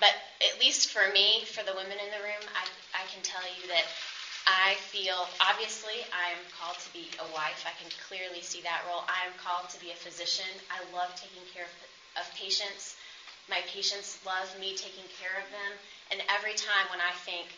but 0.00 0.14
at 0.44 0.58
least 0.60 0.90
for 0.90 1.08
me, 1.10 1.44
for 1.46 1.62
the 1.64 1.74
women 1.74 1.98
in 1.98 2.10
the 2.10 2.22
room, 2.22 2.44
I, 2.54 2.64
I 2.94 3.04
can 3.10 3.22
tell 3.22 3.42
you 3.42 3.66
that 3.68 3.86
I 4.46 4.76
feel 4.94 5.28
obviously 5.40 6.06
I 6.14 6.30
am 6.30 6.42
called 6.56 6.78
to 6.80 6.90
be 6.92 7.10
a 7.18 7.26
wife. 7.34 7.66
I 7.66 7.74
can 7.80 7.90
clearly 8.08 8.40
see 8.42 8.62
that 8.62 8.82
role. 8.86 9.02
I 9.08 9.26
am 9.26 9.34
called 9.42 9.68
to 9.70 9.78
be 9.80 9.90
a 9.90 9.98
physician. 9.98 10.48
I 10.70 10.80
love 10.94 11.10
taking 11.18 11.42
care 11.52 11.66
of, 11.66 12.22
of 12.22 12.34
patients. 12.34 12.97
My 13.48 13.62
patients 13.66 14.18
love 14.26 14.48
me 14.60 14.74
taking 14.76 15.04
care 15.20 15.40
of 15.40 15.48
them. 15.50 15.72
And 16.10 16.22
every 16.28 16.54
time 16.54 16.88
when 16.90 17.00
I 17.00 17.12
think 17.24 17.48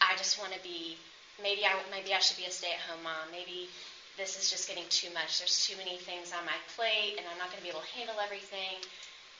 I 0.00 0.14
just 0.16 0.38
want 0.38 0.52
to 0.52 0.60
be, 0.62 0.96
maybe 1.42 1.64
I 1.64 1.76
maybe 1.90 2.14
I 2.14 2.20
should 2.20 2.36
be 2.36 2.46
a 2.46 2.50
stay-at-home 2.50 3.02
mom. 3.02 3.30
Maybe 3.30 3.68
this 4.16 4.36
is 4.36 4.50
just 4.50 4.68
getting 4.68 4.86
too 4.88 5.10
much. 5.12 5.38
There's 5.38 5.66
too 5.66 5.76
many 5.76 5.98
things 5.98 6.32
on 6.32 6.44
my 6.44 6.56
plate, 6.76 7.14
and 7.18 7.26
I'm 7.28 7.38
not 7.38 7.50
going 7.50 7.58
to 7.60 7.64
be 7.64 7.70
able 7.70 7.84
to 7.84 7.92
handle 7.96 8.20
everything. 8.20 8.80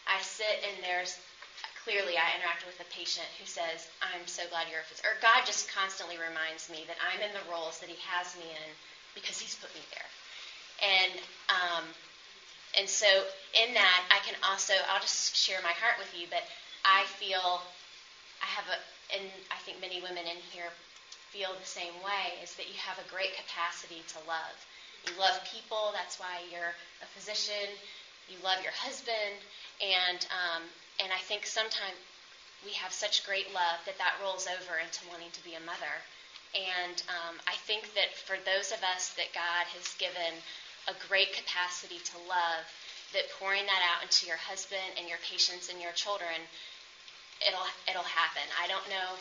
I 0.07 0.21
sit 0.23 0.61
and 0.65 0.83
there's 0.83 1.17
clearly 1.85 2.17
I 2.19 2.35
interact 2.37 2.67
with 2.67 2.79
a 2.81 2.89
patient 2.93 3.27
who 3.39 3.47
says, 3.47 3.87
I'm 4.03 4.27
so 4.27 4.43
glad 4.51 4.67
you're 4.69 4.81
a 4.81 4.85
physician. 4.85 5.07
Or 5.11 5.17
God 5.23 5.47
just 5.47 5.69
constantly 5.71 6.19
reminds 6.19 6.69
me 6.69 6.85
that 6.89 6.97
I'm 6.99 7.23
in 7.23 7.33
the 7.33 7.45
roles 7.51 7.79
that 7.81 7.89
He 7.89 7.97
has 8.03 8.35
me 8.37 8.45
in 8.51 8.71
because 9.15 9.39
He's 9.39 9.55
put 9.55 9.73
me 9.75 9.83
there. 9.95 10.09
And 10.83 11.15
um, 11.49 11.85
and 12.77 12.89
so 12.89 13.07
in 13.57 13.75
that, 13.75 14.05
I 14.11 14.19
can 14.25 14.35
also 14.43 14.75
I'll 14.89 15.01
just 15.01 15.37
share 15.37 15.61
my 15.63 15.73
heart 15.73 15.99
with 15.99 16.13
you, 16.19 16.27
but 16.31 16.45
I 16.85 17.05
feel 17.19 17.63
I 18.43 18.47
have 18.47 18.69
a, 18.69 18.79
and 19.17 19.25
I 19.51 19.59
think 19.65 19.81
many 19.81 20.01
women 20.01 20.27
in 20.29 20.39
here 20.53 20.71
feel 21.33 21.53
the 21.59 21.67
same 21.67 21.95
way, 22.05 22.37
is 22.43 22.55
that 22.57 22.69
you 22.69 22.77
have 22.79 22.99
a 22.99 23.09
great 23.11 23.37
capacity 23.37 24.03
to 24.15 24.19
love. 24.29 24.57
You 25.07 25.13
love 25.19 25.39
people. 25.47 25.93
That's 25.95 26.19
why 26.19 26.43
you're 26.51 26.75
a 27.03 27.09
physician. 27.15 27.71
You 28.29 28.37
love 28.43 28.63
your 28.63 28.75
husband, 28.75 29.39
and 29.79 30.27
um, 30.35 30.63
and 30.99 31.13
I 31.13 31.21
think 31.31 31.47
sometimes 31.47 31.95
we 32.65 32.73
have 32.73 32.93
such 32.93 33.27
great 33.27 33.53
love 33.55 33.79
that 33.87 33.99
that 33.99 34.19
rolls 34.23 34.49
over 34.51 34.79
into 34.83 35.07
wanting 35.11 35.31
to 35.33 35.45
be 35.45 35.55
a 35.55 35.63
mother. 35.63 35.95
And 36.55 36.97
um, 37.07 37.37
I 37.47 37.55
think 37.69 37.93
that 37.95 38.17
for 38.17 38.37
those 38.49 38.73
of 38.73 38.81
us 38.83 39.13
that 39.21 39.31
God 39.35 39.67
has 39.77 39.95
given 40.01 40.35
a 40.89 40.95
great 41.09 41.35
capacity 41.35 41.99
to 41.99 42.17
love, 42.29 42.65
that 43.13 43.31
pouring 43.39 43.67
that 43.67 43.83
out 43.87 44.03
into 44.03 44.27
your 44.27 44.39
husband 44.39 44.83
and 44.99 45.09
your 45.09 45.19
patients 45.23 45.71
and 45.71 45.81
your 45.81 45.93
children, 45.93 46.39
it'll 47.43 47.69
it'll 47.89 48.07
happen. 48.07 48.45
I 48.59 48.67
don't 48.67 48.87
know 48.91 49.19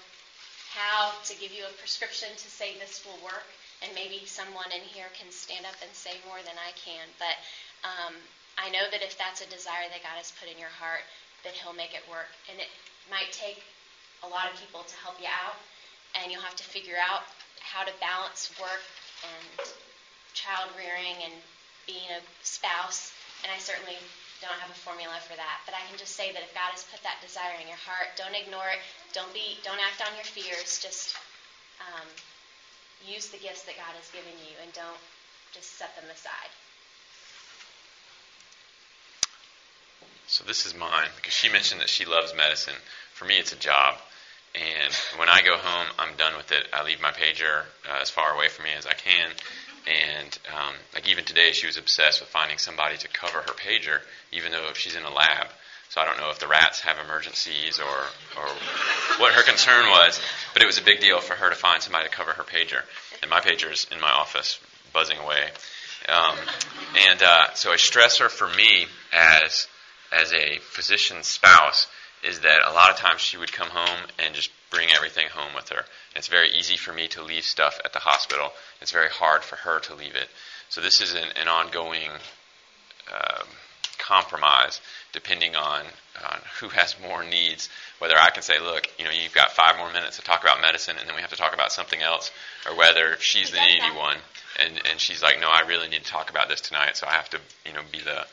how 0.74 1.16
to 1.24 1.34
give 1.40 1.56
you 1.56 1.64
a 1.64 1.74
prescription 1.80 2.30
to 2.36 2.48
say 2.52 2.76
this 2.76 3.02
will 3.06 3.18
work, 3.24 3.48
and 3.82 3.94
maybe 3.96 4.26
someone 4.26 4.68
in 4.76 4.84
here 4.92 5.08
can 5.16 5.32
stand 5.32 5.64
up 5.66 5.78
and 5.80 5.92
say 5.96 6.20
more 6.28 6.42
than 6.44 6.58
I 6.60 6.76
can, 6.76 7.08
but 7.18 7.38
um, 7.86 8.14
I 8.58 8.70
know 8.72 8.88
that 8.92 9.04
if 9.04 9.18
that's 9.18 9.40
a 9.40 9.50
desire 9.52 9.88
that 9.92 10.04
God 10.04 10.18
has 10.20 10.32
put 10.36 10.52
in 10.52 10.58
your 10.60 10.72
heart, 10.72 11.04
that 11.44 11.54
He'll 11.54 11.76
make 11.76 11.94
it 11.94 12.04
work. 12.10 12.32
And 12.52 12.60
it 12.60 12.72
might 13.12 13.32
take 13.32 13.64
a 14.24 14.28
lot 14.28 14.52
of 14.52 14.60
people 14.60 14.84
to 14.84 14.96
help 15.00 15.20
you 15.20 15.30
out, 15.30 15.56
and 16.18 16.32
you'll 16.32 16.44
have 16.44 16.56
to 16.60 16.68
figure 16.68 17.00
out 17.00 17.24
how 17.60 17.84
to 17.84 17.92
balance 18.00 18.52
work 18.60 18.84
and 19.24 19.70
child 20.34 20.72
rearing 20.76 21.16
and 21.24 21.34
being 21.88 22.10
a 22.12 22.22
spouse. 22.44 23.14
And 23.44 23.52
I 23.54 23.58
certainly 23.58 23.98
don't 24.42 24.58
have 24.60 24.70
a 24.70 24.78
formula 24.78 25.16
for 25.24 25.38
that, 25.38 25.64
but 25.66 25.74
I 25.74 25.82
can 25.88 25.98
just 25.98 26.18
say 26.18 26.34
that 26.34 26.44
if 26.44 26.52
God 26.54 26.74
has 26.76 26.84
put 26.90 27.02
that 27.06 27.22
desire 27.24 27.56
in 27.62 27.68
your 27.70 27.80
heart, 27.80 28.14
don't 28.18 28.36
ignore 28.36 28.68
it. 28.74 28.82
Don't 29.14 29.32
be, 29.34 29.58
don't 29.64 29.80
act 29.80 30.04
on 30.04 30.12
your 30.18 30.28
fears. 30.28 30.82
Just 30.82 31.16
um, 31.80 32.08
use 33.06 33.30
the 33.30 33.40
gifts 33.40 33.64
that 33.70 33.80
God 33.80 33.96
has 33.96 34.10
given 34.12 34.34
you, 34.44 34.58
and 34.60 34.74
don't 34.74 35.02
just 35.54 35.80
set 35.80 35.96
them 35.96 36.10
aside. 36.12 36.52
so 40.28 40.44
this 40.44 40.66
is 40.66 40.76
mine 40.76 41.08
because 41.16 41.34
she 41.34 41.50
mentioned 41.50 41.82
that 41.82 41.90
she 41.90 42.06
loves 42.06 42.34
medicine. 42.36 42.74
For 43.14 43.26
me, 43.26 43.38
it's 43.38 43.54
a 43.54 43.58
job. 43.58 43.96
And 44.56 44.94
when 45.18 45.30
I 45.30 45.42
go 45.42 45.58
home, 45.58 45.88
I'm 46.00 46.16
done 46.16 46.36
with 46.38 46.52
it. 46.52 46.68
I 46.74 46.84
leave 46.84 47.02
my 47.02 47.12
pager 47.12 47.64
uh, 47.90 48.02
as 48.02 48.10
far 48.10 48.34
away 48.34 48.48
from 48.48 48.66
me 48.66 48.72
as 48.78 48.86
I 48.86 48.94
can. 48.94 49.32
And 49.88 50.38
um, 50.54 50.74
like 50.94 51.08
even 51.10 51.26
today, 51.26 51.52
she 51.52 51.68
was 51.68 51.78
obsessed 51.78 52.20
with 52.20 52.30
finding 52.30 52.58
somebody 52.58 52.98
to 52.98 53.08
cover 53.08 53.40
her 53.40 53.54
pager, 53.54 54.00
even 54.32 54.52
though 54.52 54.70
she's 54.74 54.96
in 54.96 55.04
a 55.04 55.14
lab. 55.14 55.48
So 55.90 56.02
I 56.02 56.06
don't 56.06 56.18
know 56.18 56.30
if 56.32 56.40
the 56.40 56.48
rats 56.48 56.82
have 56.82 56.98
emergencies 56.98 57.80
or, 57.80 58.42
or 58.42 58.48
what 59.20 59.34
her 59.34 59.44
concern 59.44 59.90
was, 59.90 60.20
but 60.54 60.62
it 60.62 60.66
was 60.66 60.80
a 60.80 60.84
big 60.84 61.00
deal 61.00 61.22
for 61.22 61.36
her 61.36 61.50
to 61.50 61.56
find 61.56 61.82
somebody 61.82 62.10
to 62.10 62.14
cover 62.14 62.32
her 62.32 62.44
pager. 62.44 62.82
And 63.22 63.30
my 63.30 63.40
pager 63.40 63.72
is 63.72 63.88
in 63.92 64.02
my 64.02 64.12
office, 64.12 64.60
buzzing 64.92 65.18
away. 65.18 65.50
Um, 66.10 66.36
and 67.10 67.22
uh, 67.22 67.54
so 67.54 67.72
a 67.72 67.76
stressor 67.76 68.30
for 68.30 68.48
me 68.50 68.88
as 69.14 69.68
as 70.12 70.34
a 70.34 70.60
physician's 70.60 71.28
spouse 71.28 71.88
is 72.26 72.40
that 72.42 72.62
a 72.68 72.74
lot 72.74 72.90
of 72.90 72.98
times 72.98 73.22
she 73.22 73.38
would 73.38 73.52
come 73.52 73.70
home 73.70 74.08
and 74.20 74.34
just 74.34 74.50
bring 74.72 74.90
everything 74.92 75.28
home 75.30 75.54
with 75.56 75.70
her. 75.70 75.78
And 75.78 76.18
it's 76.18 76.28
very 76.28 76.50
easy 76.52 76.76
for 76.76 76.92
me 76.92 77.08
to 77.10 77.22
leave 77.22 77.44
stuff 77.44 77.80
at 77.86 77.94
the 77.94 78.00
hospital. 78.00 78.52
It's 78.82 78.92
very 78.92 79.10
hard 79.10 79.44
for 79.44 79.56
her 79.58 79.80
to 79.82 79.96
leave 79.96 80.16
it. 80.16 80.28
So 80.70 80.82
this 80.82 81.02
is 81.02 81.14
an, 81.14 81.30
an 81.40 81.48
ongoing 81.48 82.10
uh, 83.14 83.44
compromise 84.00 84.82
depending 85.14 85.56
on, 85.56 85.82
on 86.30 86.40
who 86.60 86.68
has 86.70 86.96
more 87.02 87.24
needs. 87.24 87.70
Whether 88.00 88.16
I 88.18 88.32
can 88.32 88.44
say, 88.44 88.60
look, 88.60 88.88
you 89.00 89.06
know, 89.06 89.12
you've 89.12 89.34
got 89.34 89.52
five 89.52 89.78
more 89.78 89.92
minutes 89.94 90.18
to 90.18 90.24
talk 90.24 90.44
about 90.44 90.60
medicine, 90.60 90.98
and 91.00 91.08
then 91.08 91.16
we 91.16 91.22
have 91.22 91.30
to 91.32 91.38
talk 91.38 91.54
about 91.54 91.72
something 91.72 92.02
else, 92.02 92.32
or 92.68 92.76
whether 92.76 93.16
she's 93.20 93.52
the 93.52 93.62
needy 93.62 93.96
one, 93.96 94.18
and 94.60 94.82
and 94.92 95.00
she's 95.00 95.24
like, 95.24 95.40
no, 95.40 95.48
I 95.48 95.62
really 95.62 95.88
need 95.88 96.04
to 96.04 96.12
talk 96.12 96.30
about 96.30 96.50
this 96.50 96.60
tonight, 96.60 96.98
so 96.98 97.08
I 97.08 97.14
have 97.14 97.30
to, 97.30 97.40
you 97.66 97.72
know, 97.72 97.80
be 97.94 98.00
the 98.00 98.26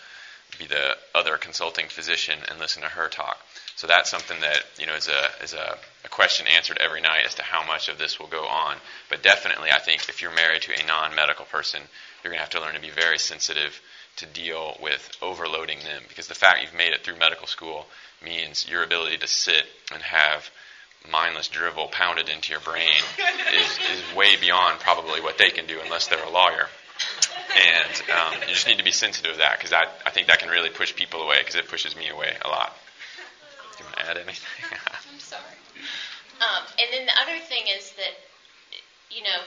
be 0.58 0.66
the 0.66 0.96
other 1.14 1.36
consulting 1.36 1.86
physician 1.88 2.38
and 2.48 2.58
listen 2.58 2.82
to 2.82 2.88
her 2.88 3.08
talk. 3.08 3.38
So 3.76 3.86
that's 3.86 4.10
something 4.10 4.40
that 4.40 4.64
you 4.78 4.86
know 4.86 4.94
is 4.94 5.08
a 5.08 5.42
is 5.42 5.54
a, 5.54 5.78
a 6.04 6.08
question 6.08 6.46
answered 6.46 6.78
every 6.80 7.00
night 7.00 7.24
as 7.26 7.34
to 7.36 7.42
how 7.42 7.66
much 7.66 7.88
of 7.88 7.98
this 7.98 8.18
will 8.20 8.26
go 8.28 8.44
on. 8.44 8.76
But 9.08 9.22
definitely, 9.22 9.70
I 9.70 9.78
think 9.78 10.08
if 10.08 10.22
you're 10.22 10.34
married 10.34 10.62
to 10.62 10.72
a 10.72 10.86
non-medical 10.86 11.46
person, 11.46 11.82
you're 12.22 12.30
going 12.30 12.38
to 12.38 12.42
have 12.42 12.50
to 12.50 12.60
learn 12.60 12.74
to 12.74 12.80
be 12.80 12.90
very 12.90 13.18
sensitive 13.18 13.80
to 14.16 14.26
deal 14.26 14.76
with 14.82 15.10
overloading 15.22 15.78
them 15.80 16.02
because 16.08 16.28
the 16.28 16.34
fact 16.34 16.62
you've 16.62 16.74
made 16.74 16.92
it 16.92 17.02
through 17.02 17.18
medical 17.18 17.46
school 17.46 17.86
means 18.22 18.68
your 18.68 18.84
ability 18.84 19.16
to 19.18 19.26
sit 19.26 19.64
and 19.92 20.02
have 20.02 20.50
mindless 21.10 21.48
drivel 21.48 21.88
pounded 21.88 22.28
into 22.28 22.52
your 22.52 22.60
brain 22.60 23.00
is, 23.54 23.78
is 23.92 24.16
way 24.16 24.36
beyond 24.36 24.78
probably 24.80 25.20
what 25.20 25.38
they 25.38 25.50
can 25.50 25.66
do 25.66 25.80
unless 25.82 26.06
they're 26.06 26.22
a 26.24 26.30
lawyer. 26.30 26.68
And 27.52 28.02
um, 28.10 28.40
you 28.48 28.54
just 28.54 28.66
need 28.66 28.78
to 28.78 28.84
be 28.84 28.92
sensitive 28.92 29.32
to 29.32 29.38
that 29.38 29.58
because 29.58 29.72
I, 29.72 29.86
I 30.06 30.10
think 30.10 30.28
that 30.28 30.38
can 30.38 30.48
really 30.48 30.70
push 30.70 30.94
people 30.94 31.22
away 31.22 31.38
because 31.40 31.54
it 31.54 31.68
pushes 31.68 31.94
me 31.94 32.08
away 32.08 32.36
a 32.44 32.48
lot. 32.48 32.76
Do 33.76 33.84
you 33.84 33.84
want 33.84 33.96
to 33.96 34.10
add 34.10 34.16
anything? 34.16 34.68
I'm 34.72 35.20
sorry. 35.20 35.56
Um, 36.40 36.64
and 36.78 36.88
then 36.92 37.06
the 37.06 37.16
other 37.20 37.38
thing 37.44 37.68
is 37.68 37.92
that, 37.92 38.16
you 39.10 39.22
know, 39.22 39.40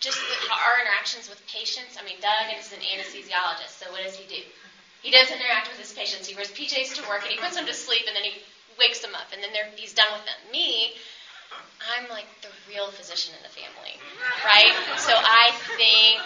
just 0.00 0.18
the, 0.18 0.36
our 0.52 0.80
interactions 0.80 1.28
with 1.28 1.40
patients. 1.46 1.96
I 1.98 2.04
mean, 2.04 2.16
Doug 2.20 2.52
is 2.58 2.72
an 2.72 2.80
anesthesiologist, 2.80 3.80
so 3.80 3.90
what 3.90 4.04
does 4.04 4.14
he 4.14 4.28
do? 4.28 4.42
He 5.02 5.10
does 5.10 5.28
interact 5.30 5.68
with 5.68 5.78
his 5.78 5.92
patients. 5.92 6.28
He 6.28 6.34
wears 6.34 6.48
PJs 6.52 6.94
to 6.96 7.02
work, 7.08 7.22
and 7.22 7.32
he 7.32 7.38
puts 7.38 7.56
them 7.56 7.66
to 7.66 7.74
sleep, 7.74 8.04
and 8.06 8.16
then 8.16 8.24
he 8.24 8.40
wakes 8.78 9.00
them 9.00 9.14
up, 9.14 9.28
and 9.32 9.42
then 9.42 9.50
he's 9.76 9.92
done 9.92 10.08
with 10.12 10.24
them. 10.24 10.36
Me, 10.50 10.94
I'm 11.86 12.08
like 12.08 12.26
the 12.42 12.48
real 12.68 12.90
physician 12.90 13.34
in 13.36 13.42
the 13.42 13.48
family, 13.48 13.94
right? 14.44 14.72
So 14.98 15.12
I 15.14 15.52
think, 15.76 16.20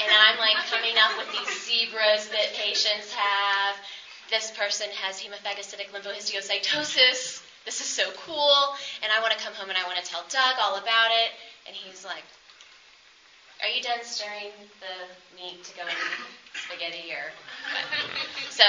and 0.00 0.10
I'm 0.12 0.38
like 0.38 0.56
coming 0.70 0.96
up 0.96 1.18
with 1.18 1.30
these 1.32 1.64
zebras 1.64 2.28
that 2.28 2.54
patients 2.54 3.12
have. 3.12 3.76
This 4.30 4.50
person 4.52 4.90
has 4.92 5.20
hemophagocytic 5.20 5.88
lymphohistiocytosis. 5.90 7.42
This 7.64 7.80
is 7.80 7.86
so 7.86 8.10
cool. 8.12 8.74
And 9.02 9.12
I 9.12 9.20
want 9.20 9.32
to 9.32 9.38
come 9.38 9.54
home 9.54 9.68
and 9.68 9.78
I 9.78 9.84
want 9.84 10.02
to 10.02 10.04
tell 10.04 10.24
Doug 10.30 10.56
all 10.58 10.76
about 10.76 11.10
it. 11.10 11.30
And 11.66 11.76
he's 11.76 12.04
like, 12.04 12.24
Are 13.60 13.68
you 13.68 13.82
done 13.82 14.04
stirring 14.04 14.50
the 14.80 15.36
meat 15.36 15.62
to 15.64 15.74
go 15.74 15.82
in 15.82 15.94
spaghetti 16.54 17.12
or? 17.12 17.32
So 18.50 18.64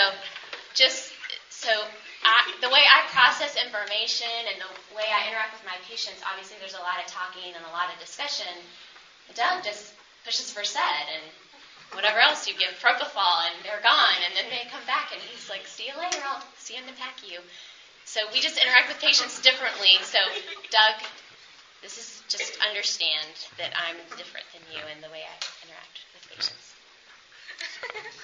just 0.73 1.12
so 1.63 1.71
I, 2.28 2.43
the 2.60 2.67
way 2.67 2.84
I 2.84 3.08
process 3.08 3.56
information 3.56 4.32
and 4.52 4.60
the 4.60 4.71
way 4.91 5.08
I 5.08 5.32
interact 5.32 5.56
with 5.56 5.63
my 5.63 5.80
patients, 5.88 6.19
obviously 6.28 6.60
there's 6.60 6.76
a 6.76 6.84
lot 6.84 6.99
of 6.99 7.08
talking 7.08 7.56
and 7.56 7.63
a 7.63 7.71
lot 7.71 7.88
of 7.88 7.95
discussion. 8.04 8.52
Doug 9.32 9.63
just 9.63 9.95
pushes 10.28 10.52
Versed 10.52 10.76
and 10.76 11.23
whatever 11.95 12.19
else 12.19 12.47
you 12.47 12.54
give, 12.60 12.76
propofol, 12.84 13.47
and 13.47 13.56
they're 13.63 13.80
gone, 13.80 14.19
and 14.28 14.36
then 14.36 14.52
they 14.52 14.67
come 14.67 14.84
back, 14.86 15.15
and 15.15 15.21
he's 15.21 15.47
like, 15.49 15.65
"See 15.67 15.88
you 15.88 15.95
later. 15.95 16.19
I'll 16.26 16.43
see 16.60 16.76
you 16.76 16.82
in 16.82 16.88
the 16.88 16.97
PACU." 16.99 17.39
So 18.06 18.28
we 18.34 18.41
just 18.41 18.58
interact 18.58 18.89
with 18.89 18.99
patients 18.99 19.39
differently. 19.41 19.95
So, 20.04 20.19
Doug, 20.69 20.99
this 21.82 21.97
is 21.97 22.21
just 22.28 22.60
understand 22.60 23.32
that 23.58 23.71
I'm 23.78 23.95
different 24.17 24.45
than 24.52 24.62
you 24.73 24.84
in 24.91 25.02
the 25.02 25.10
way 25.10 25.23
I 25.23 25.36
interact 25.63 26.04
with 26.13 26.23
patients. 26.30 26.73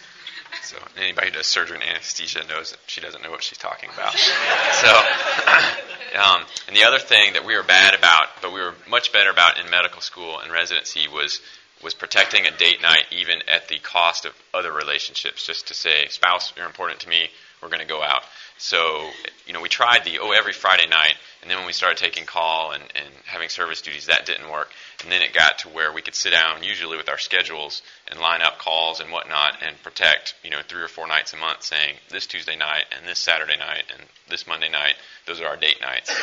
So 0.63 0.77
anybody 0.97 1.27
who 1.27 1.33
does 1.33 1.47
surgery 1.47 1.77
and 1.77 1.89
anesthesia 1.89 2.43
knows 2.47 2.71
that 2.71 2.79
she 2.87 3.01
doesn't 3.01 3.23
know 3.23 3.31
what 3.31 3.43
she's 3.43 3.57
talking 3.57 3.89
about. 3.93 4.17
so, 4.17 4.87
um, 6.19 6.45
and 6.67 6.75
the 6.75 6.83
other 6.83 6.99
thing 6.99 7.33
that 7.33 7.45
we 7.45 7.55
were 7.55 7.63
bad 7.63 7.93
about, 7.93 8.27
but 8.41 8.53
we 8.53 8.59
were 8.59 8.73
much 8.89 9.11
better 9.11 9.29
about 9.29 9.59
in 9.59 9.69
medical 9.69 10.01
school 10.01 10.39
and 10.39 10.51
residency 10.51 11.07
was 11.07 11.41
was 11.81 11.93
protecting 11.93 12.45
a 12.45 12.51
date 12.51 12.81
night 12.81 13.05
even 13.09 13.39
at 13.47 13.69
the 13.69 13.79
cost 13.79 14.25
of 14.25 14.33
other 14.53 14.71
relationships. 14.71 15.45
Just 15.45 15.67
to 15.69 15.73
say, 15.73 16.07
spouse, 16.09 16.51
you're 16.57 16.65
important 16.65 16.99
to 17.01 17.09
me. 17.09 17.29
We're 17.61 17.69
going 17.69 17.81
to 17.81 17.87
go 17.87 18.01
out. 18.01 18.23
So, 18.57 19.09
you 19.47 19.53
know, 19.53 19.61
we 19.61 19.69
tried 19.69 20.03
the, 20.03 20.19
oh, 20.19 20.31
every 20.31 20.51
Friday 20.51 20.87
night, 20.87 21.15
and 21.41 21.49
then 21.49 21.57
when 21.57 21.67
we 21.67 21.73
started 21.73 21.97
taking 21.97 22.25
call 22.25 22.71
and, 22.71 22.83
and 22.83 23.07
having 23.25 23.47
service 23.47 23.81
duties, 23.81 24.07
that 24.07 24.25
didn't 24.25 24.49
work. 24.49 24.69
And 25.01 25.11
then 25.11 25.21
it 25.21 25.33
got 25.33 25.59
to 25.59 25.69
where 25.69 25.93
we 25.93 26.01
could 26.01 26.15
sit 26.15 26.31
down, 26.31 26.63
usually 26.63 26.97
with 26.97 27.07
our 27.07 27.17
schedules, 27.17 27.81
and 28.09 28.19
line 28.19 28.41
up 28.41 28.59
calls 28.59 28.99
and 28.99 29.11
whatnot, 29.11 29.57
and 29.65 29.81
protect, 29.81 30.35
you 30.43 30.49
know, 30.49 30.59
three 30.67 30.81
or 30.81 30.89
four 30.89 31.07
nights 31.07 31.33
a 31.33 31.37
month, 31.37 31.63
saying 31.63 31.95
this 32.09 32.27
Tuesday 32.27 32.57
night 32.57 32.85
and 32.97 33.07
this 33.07 33.19
Saturday 33.19 33.57
night 33.57 33.83
and 33.93 34.03
this 34.29 34.45
Monday 34.45 34.69
night, 34.69 34.95
those 35.25 35.39
are 35.39 35.47
our 35.47 35.57
date 35.57 35.79
nights. 35.81 36.13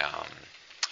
Um, 0.00 0.26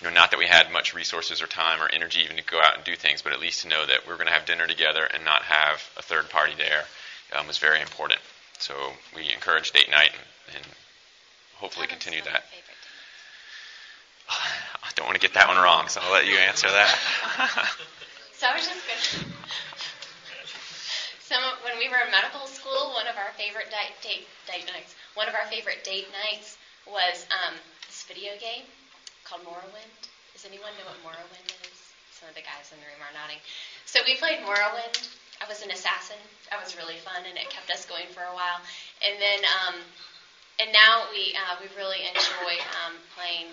you 0.00 0.08
know, 0.08 0.14
not 0.14 0.30
that 0.30 0.38
we 0.38 0.46
had 0.46 0.72
much 0.72 0.94
resources 0.94 1.42
or 1.42 1.46
time 1.46 1.80
or 1.80 1.88
energy 1.92 2.20
even 2.22 2.36
to 2.36 2.44
go 2.44 2.60
out 2.60 2.76
and 2.76 2.84
do 2.84 2.96
things, 2.96 3.22
but 3.22 3.32
at 3.32 3.40
least 3.40 3.62
to 3.62 3.68
know 3.68 3.86
that 3.86 4.06
we 4.06 4.12
are 4.12 4.16
going 4.16 4.26
to 4.26 4.32
have 4.32 4.46
dinner 4.46 4.66
together 4.66 5.04
and 5.04 5.24
not 5.24 5.42
have 5.42 5.82
a 5.96 6.02
third 6.02 6.28
party 6.30 6.54
there 6.56 6.84
um, 7.36 7.46
was 7.46 7.58
very 7.58 7.80
important. 7.80 8.20
So 8.62 8.78
we 9.10 9.26
encouraged 9.34 9.74
date 9.74 9.90
night 9.90 10.14
and, 10.14 10.62
and 10.62 10.66
hopefully 11.58 11.88
continue 11.90 12.22
that. 12.22 12.46
I 14.30 14.90
don't 14.94 15.04
want 15.04 15.18
to 15.18 15.20
get 15.20 15.34
that 15.34 15.50
one 15.50 15.58
wrong, 15.58 15.88
so 15.90 15.98
I'll 15.98 16.12
let 16.12 16.30
you 16.30 16.38
answer 16.38 16.70
that. 16.70 16.94
so 18.38 18.46
I 18.46 18.54
was 18.54 18.62
just 18.62 18.78
going 18.86 19.34
Some 21.26 21.42
when 21.66 21.74
we 21.74 21.90
were 21.90 22.06
in 22.06 22.14
medical 22.14 22.46
school, 22.46 22.94
one 22.94 23.10
of 23.10 23.18
our 23.18 23.34
favorite 23.34 23.66
date, 23.74 23.98
date, 23.98 24.30
date 24.46 24.70
nights, 24.70 24.94
one 25.18 25.26
of 25.26 25.34
our 25.34 25.50
favorite 25.50 25.82
date 25.82 26.06
nights 26.22 26.54
was 26.86 27.26
um, 27.34 27.58
this 27.90 28.06
video 28.06 28.30
game 28.38 28.62
called 29.26 29.42
Morrowind. 29.42 30.06
Does 30.38 30.46
anyone 30.46 30.70
know 30.78 30.86
what 30.86 31.02
Morrowind 31.02 31.50
is? 31.66 31.78
Some 32.14 32.28
of 32.30 32.38
the 32.38 32.46
guys 32.46 32.70
in 32.70 32.78
the 32.78 32.86
room 32.86 33.02
are 33.02 33.10
nodding. 33.10 33.42
So 33.90 34.06
we 34.06 34.14
played 34.22 34.38
Morrowind. 34.46 35.02
I 35.42 35.48
was 35.48 35.62
an 35.66 35.74
assassin. 35.74 36.22
That 36.50 36.62
was 36.62 36.78
really 36.78 37.02
fun, 37.02 37.26
and 37.26 37.34
it 37.34 37.50
kept 37.50 37.66
us 37.70 37.84
going 37.86 38.06
for 38.14 38.22
a 38.22 38.30
while. 38.30 38.62
And 39.02 39.18
then 39.18 39.40
um, 39.42 39.74
and 40.62 40.70
now 40.70 41.10
we 41.10 41.34
uh, 41.34 41.58
we 41.58 41.66
really 41.74 42.06
enjoy 42.06 42.54
um, 42.86 42.94
playing. 43.18 43.50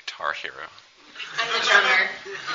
Guitar 0.00 0.32
Hero. 0.32 0.72
I'm 1.36 1.48
the 1.52 1.64
drummer. 1.64 2.00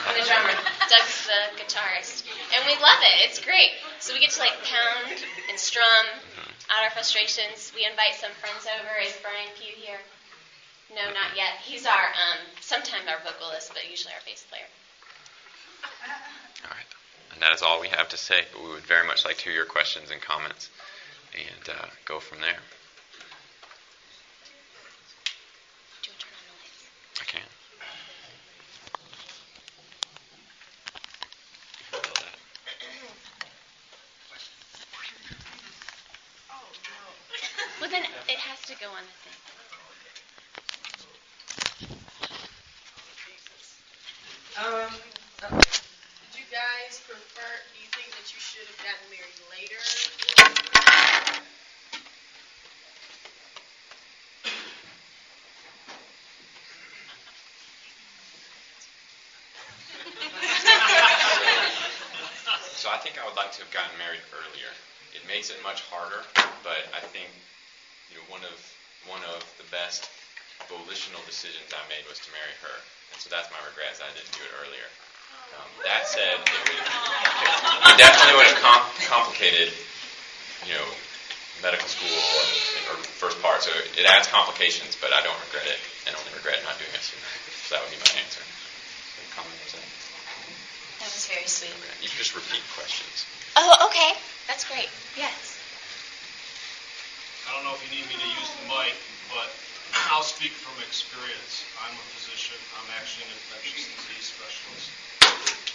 I'm 0.09 0.15
the 0.17 0.25
drummer. 0.25 0.53
Doug's 0.89 1.29
the 1.29 1.41
guitarist, 1.61 2.25
and 2.53 2.65
we 2.65 2.73
love 2.81 3.01
it. 3.05 3.29
It's 3.29 3.37
great. 3.37 3.77
So 3.99 4.13
we 4.13 4.19
get 4.19 4.33
to 4.33 4.41
like 4.41 4.57
pound 4.65 5.21
and 5.49 5.57
strum 5.61 5.85
mm-hmm. 5.85 6.73
out 6.73 6.81
our 6.85 6.89
frustrations. 6.89 7.73
We 7.77 7.85
invite 7.85 8.17
some 8.17 8.33
friends 8.41 8.65
over. 8.65 8.89
Is 9.05 9.13
Brian 9.21 9.53
Pugh 9.53 9.77
here? 9.77 10.01
No, 10.93 11.05
not 11.13 11.37
yet. 11.37 11.61
He's 11.61 11.85
our 11.85 12.07
um, 12.17 12.41
sometimes 12.61 13.05
our 13.05 13.21
vocalist, 13.21 13.69
but 13.73 13.85
usually 13.89 14.13
our 14.13 14.25
bass 14.25 14.41
player. 14.49 14.65
All 17.31 17.37
right. 17.37 17.41
And 17.41 17.41
that 17.41 17.53
is 17.53 17.61
all 17.61 17.79
we 17.81 17.87
have 17.89 18.09
to 18.09 18.17
say, 18.17 18.45
but 18.53 18.63
we 18.63 18.69
would 18.69 18.85
very 18.85 19.05
much 19.07 19.25
like 19.25 19.37
to 19.37 19.43
hear 19.45 19.53
your 19.53 19.65
questions 19.65 20.11
and 20.11 20.21
comments 20.21 20.69
and 21.33 21.69
uh, 21.69 21.85
go 22.05 22.19
from 22.19 22.41
there. 22.41 22.59
I 27.19 27.23
can. 27.25 27.41
Well, 37.79 37.89
then 37.89 38.03
it 38.29 38.37
has 38.37 38.61
to 38.67 38.75
go 38.79 38.87
on 38.87 39.03
the 39.03 39.29
thing. 39.29 39.37
Um, 44.61 44.91
did 45.49 46.37
you 46.37 46.45
guys 46.51 47.01
prefer, 47.07 47.49
do 47.73 47.79
you 47.81 47.87
think 47.95 48.11
that 48.11 48.27
you 48.29 48.39
should 48.39 48.67
have 48.67 48.77
gotten 48.77 49.09
married 49.09 49.39
later? 49.49 49.81
I 63.40 63.40
to 63.57 63.63
have 63.65 63.71
gotten 63.71 63.93
married 63.99 64.23
earlier. 64.31 64.71
It 65.11 65.23
makes 65.27 65.51
it 65.51 65.59
much 65.63 65.83
harder, 65.91 66.23
but 66.63 66.87
I 66.95 67.03
think 67.03 67.27
you 68.07 68.15
know 68.15 68.25
one 68.31 68.43
of 68.47 68.55
one 69.07 69.23
of 69.27 69.43
the 69.59 69.67
best 69.73 70.07
volitional 70.71 71.19
decisions 71.27 71.67
I 71.73 71.83
made 71.91 72.05
was 72.07 72.21
to 72.23 72.29
marry 72.31 72.55
her, 72.63 72.75
and 73.11 73.17
so 73.19 73.27
that's 73.27 73.51
my 73.51 73.59
regret 73.67 73.99
I 73.99 74.11
didn't 74.15 74.31
do 74.31 74.43
it 74.45 74.53
earlier. 74.63 74.87
Um, 75.57 75.67
that 75.83 76.07
said, 76.07 76.39
it, 76.39 76.63
would, 76.63 76.79
it 77.91 77.97
definitely 77.99 78.39
would 78.39 78.47
have 78.55 78.61
com- 78.63 78.87
complicated, 79.03 79.73
you 80.63 80.71
know, 80.79 80.87
medical 81.59 81.87
school 81.91 82.15
or 82.87 82.95
first 83.19 83.41
part. 83.43 83.61
So 83.63 83.71
it 83.99 84.05
adds 84.07 84.27
complications, 84.31 84.95
but 84.95 85.11
I 85.11 85.19
don't 85.21 85.37
regret 85.51 85.67
it, 85.67 85.79
and 86.07 86.15
only 86.15 86.31
regret 86.39 86.63
not 86.63 86.79
doing 86.79 86.93
it 86.95 87.03
sooner. 87.03 87.31
So 87.67 87.75
that 87.75 87.83
would 87.83 87.91
be 87.91 87.99
my 87.99 88.15
answer. 88.23 88.41
That 91.31 91.47
was 91.47 91.63
very 91.63 91.71
sweet. 91.71 92.03
You 92.03 92.11
can 92.11 92.19
just 92.19 92.35
repeat 92.35 92.59
questions. 92.75 93.23
Oh, 93.55 93.87
okay. 93.87 94.19
That's 94.51 94.67
great. 94.67 94.91
Yes. 95.15 95.55
I 97.47 97.55
don't 97.55 97.63
know 97.63 97.71
if 97.71 97.79
you 97.87 97.91
need 97.95 98.03
me 98.11 98.19
to 98.19 98.29
use 98.35 98.51
the 98.59 98.67
mic, 98.67 98.91
but 99.31 99.47
I'll 100.11 100.27
speak 100.27 100.51
from 100.59 100.75
experience. 100.83 101.63
I'm 101.87 101.95
a 101.95 102.05
physician. 102.19 102.59
I'm 102.75 102.89
actually 102.99 103.31
an 103.31 103.39
infectious 103.47 103.87
disease 103.95 104.27
specialist. 104.27 104.91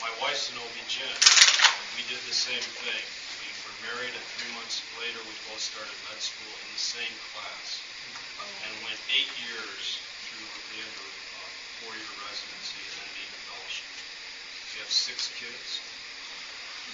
My 0.04 0.12
wife's 0.20 0.52
an 0.52 0.60
OB-GYN. 0.60 1.20
We 1.96 2.04
did 2.12 2.20
the 2.28 2.36
same 2.36 2.60
thing. 2.84 3.04
We 3.40 3.48
were 3.64 3.76
married, 3.96 4.12
and 4.12 4.24
three 4.36 4.52
months 4.60 4.84
later, 5.00 5.24
we 5.24 5.32
both 5.48 5.64
started 5.64 5.96
med 6.12 6.20
school 6.20 6.52
in 6.52 6.68
the 6.68 6.84
same 6.84 7.14
class, 7.32 7.80
and 8.60 8.72
went 8.84 9.00
eight 9.08 9.32
years 9.40 10.04
through 10.28 10.44
the 10.68 10.84
end 10.84 10.94
of 11.00 11.08
uh, 11.08 11.48
four-year 11.80 12.12
residency 12.28 12.80
and 12.92 12.94
then 13.00 13.08
being 13.16 13.32
a 13.32 13.40
fellowship. 13.48 13.88
We 14.76 14.84
have 14.84 14.92
six 14.92 15.32
kids, 15.40 15.80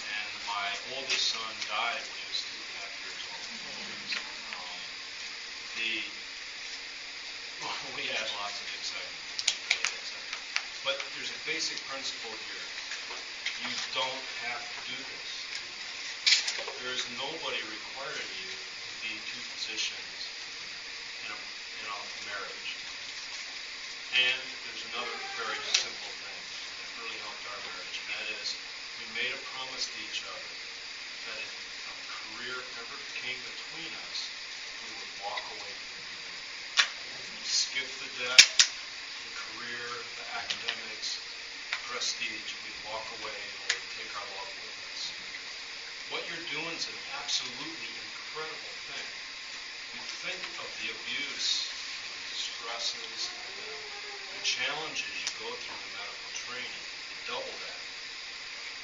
and 0.07 0.31
my 0.47 0.71
oldest 0.95 1.35
son 1.35 1.51
died 1.67 1.99
when 1.99 2.15
he 2.15 2.27
was 2.31 2.39
two 2.47 2.55
and 2.55 2.63
a 2.63 2.75
half 2.79 2.93
years 3.03 3.23
old. 3.27 3.43
Um, 4.55 4.79
the 5.75 5.91
we 7.99 8.07
had 8.07 8.23
lots 8.39 8.55
of 8.55 8.67
excitement. 8.79 9.27
But 10.87 10.95
there's 11.11 11.27
a 11.27 11.41
basic 11.43 11.75
principle 11.91 12.31
here. 12.47 12.67
You 13.67 13.75
don't 13.91 14.23
have 14.47 14.63
to 14.63 14.79
do 14.87 14.95
this. 14.95 15.31
There 16.79 16.95
is 16.95 17.03
nobody 17.19 17.59
requiring 17.67 18.31
you 18.47 18.51
to 18.55 18.91
be 19.03 19.11
two 19.27 19.43
physicians 19.59 20.19
in 21.27 21.35
a, 21.35 21.39
in 21.83 21.85
a 21.91 21.99
marriage. 22.31 22.69
And 24.15 24.39
there's 24.71 24.83
another 24.95 25.19
very 25.35 25.59
simple 25.75 26.11
thing 26.23 26.62
really 27.01 27.19
helped 27.23 27.45
our 27.49 27.61
marriage, 27.65 27.97
and 28.01 28.09
that 28.13 28.27
is 28.41 28.47
we 28.99 29.05
made 29.17 29.33
a 29.33 29.41
promise 29.55 29.89
to 29.89 29.97
each 30.05 30.21
other 30.27 30.51
that 31.29 31.39
if 31.39 31.53
a 31.89 31.95
career 32.11 32.57
ever 32.83 32.97
came 33.21 33.39
between 33.47 33.91
us, 34.09 34.19
we 34.83 34.89
would 34.99 35.11
walk 35.23 35.43
away 35.57 35.73
from 35.73 35.99
it. 36.03 36.15
Skip 37.47 37.89
the 38.03 38.11
debt, 38.23 38.45
the 39.25 39.33
career, 39.33 39.89
the 40.19 40.27
academics, 40.37 41.19
prestige. 41.87 42.49
We'd 42.63 42.79
walk 42.87 43.05
away 43.21 43.37
and 43.37 43.55
we'd 43.71 43.89
take 43.97 44.11
our 44.17 44.27
love 44.37 44.51
with 44.59 44.77
us. 44.91 45.01
What 46.11 46.23
you're 46.27 46.47
doing 46.51 46.75
is 46.75 46.87
an 46.87 46.99
absolutely 47.21 47.91
incredible 48.03 48.75
thing. 48.91 49.09
You 49.97 50.01
think 50.25 50.41
of 50.59 50.67
the 50.81 50.87
abuse, 50.91 51.69
the 51.69 52.35
stresses, 52.35 53.29
the, 53.29 53.69
the 53.69 54.22
challenges 54.41 55.13
you 55.21 55.29
go 55.37 55.49
through 55.53 55.77
in 55.77 55.91
medical 55.93 56.31
training. 56.49 56.83
Double 57.29 57.55
that. 57.61 57.81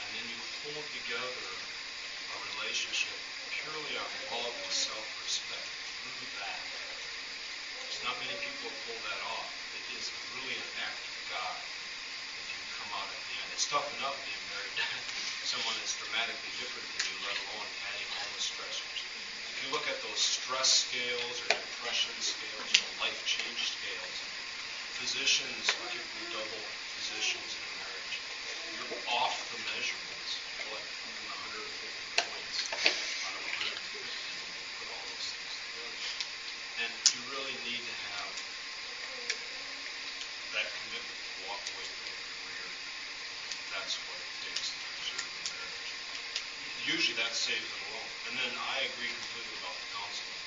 And 0.05 0.09
then 0.13 0.25
you 0.29 0.39
hold 0.61 0.85
together 0.93 1.49
a 1.49 2.37
relationship 2.53 3.17
purely 3.49 3.95
on 3.97 4.09
love 4.29 4.53
and 4.53 4.71
self-respect 4.71 5.67
through 6.05 6.25
that. 6.37 6.61
There's 7.89 8.01
not 8.05 8.15
many 8.21 8.37
people 8.39 8.69
pull 8.85 8.99
that 9.09 9.21
off. 9.25 9.49
It 9.75 9.85
is 9.97 10.05
really 10.37 10.55
an 10.55 10.69
act 10.85 11.01
of 11.01 11.17
God 11.33 11.57
if 11.57 12.47
you 12.53 12.59
come 12.79 12.91
out 12.95 13.09
at 13.09 13.21
the 13.27 13.33
end. 13.41 13.49
It's 13.51 13.67
tough 13.67 13.89
enough 13.99 14.15
being 14.23 14.45
married 14.53 14.75
to 14.79 14.85
someone 15.51 15.75
that's 15.81 15.97
dramatically 15.97 16.53
different 16.61 16.85
than 16.85 17.01
you, 17.09 17.15
let 17.25 17.37
alone 17.49 17.69
adding 17.89 18.09
all 18.15 18.29
the 18.37 18.43
stressors. 18.43 18.99
If 19.51 19.57
you 19.65 19.69
look 19.75 19.87
at 19.91 19.99
those 20.05 20.21
stress 20.21 20.87
scales 20.87 21.35
or 21.43 21.47
depression 21.51 22.15
scales 22.23 22.69
or 22.79 22.87
life 23.03 23.19
change 23.27 23.75
scales, 23.75 24.17
physicians, 24.99 25.63
particularly 25.79 26.27
double 26.35 26.63
physicians 26.99 27.55
in 27.55 27.63
a 27.63 27.73
marriage, 27.79 28.15
you're 28.75 28.99
off 29.15 29.31
the 29.55 29.59
measurements. 29.71 30.31
What, 30.67 30.83
150 31.39 32.19
points 32.19 32.57
out 33.23 33.31
of 33.31 33.43
150 33.47 33.95
when 33.95 34.51
you 34.59 34.63
put 34.75 34.87
all 34.91 35.03
those 35.07 35.27
things 35.31 35.55
together. 35.55 35.99
And 36.83 36.91
you 37.15 37.19
really 37.31 37.55
need 37.63 37.79
to 37.79 37.95
have 38.11 38.33
that 40.59 40.67
commitment 40.67 41.15
to 41.15 41.31
walk 41.47 41.63
away 41.63 41.87
from 41.87 42.03
your 42.03 42.19
career. 42.35 42.67
That's 43.71 43.95
what 44.03 44.19
it 44.19 44.31
takes 44.51 44.67
to 44.67 44.77
preserve 44.83 45.31
the 45.31 45.43
marriage. 45.47 45.91
Usually 46.91 47.15
that 47.23 47.31
saves 47.31 47.63
it 47.63 47.81
alone. 47.87 48.11
And 48.27 48.33
then 48.35 48.51
I 48.51 48.83
agree 48.83 49.07
completely 49.07 49.55
about 49.63 49.79
the 49.79 49.87
counseling. 49.95 50.39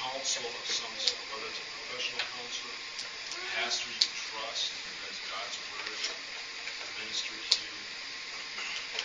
Counsel 0.00 0.48
of 0.48 0.64
some 0.64 0.96
sort, 0.96 1.20
whether 1.28 1.52
it's 1.52 1.60
a 1.60 1.68
professional 1.76 2.24
counselor, 2.24 3.07
pastors 3.54 3.94
you 3.94 4.12
trust, 4.32 4.72
that's 5.04 5.20
God's 5.28 5.58
word, 5.70 6.00
minister 7.02 7.34
to 7.34 7.60
you, 7.62 7.76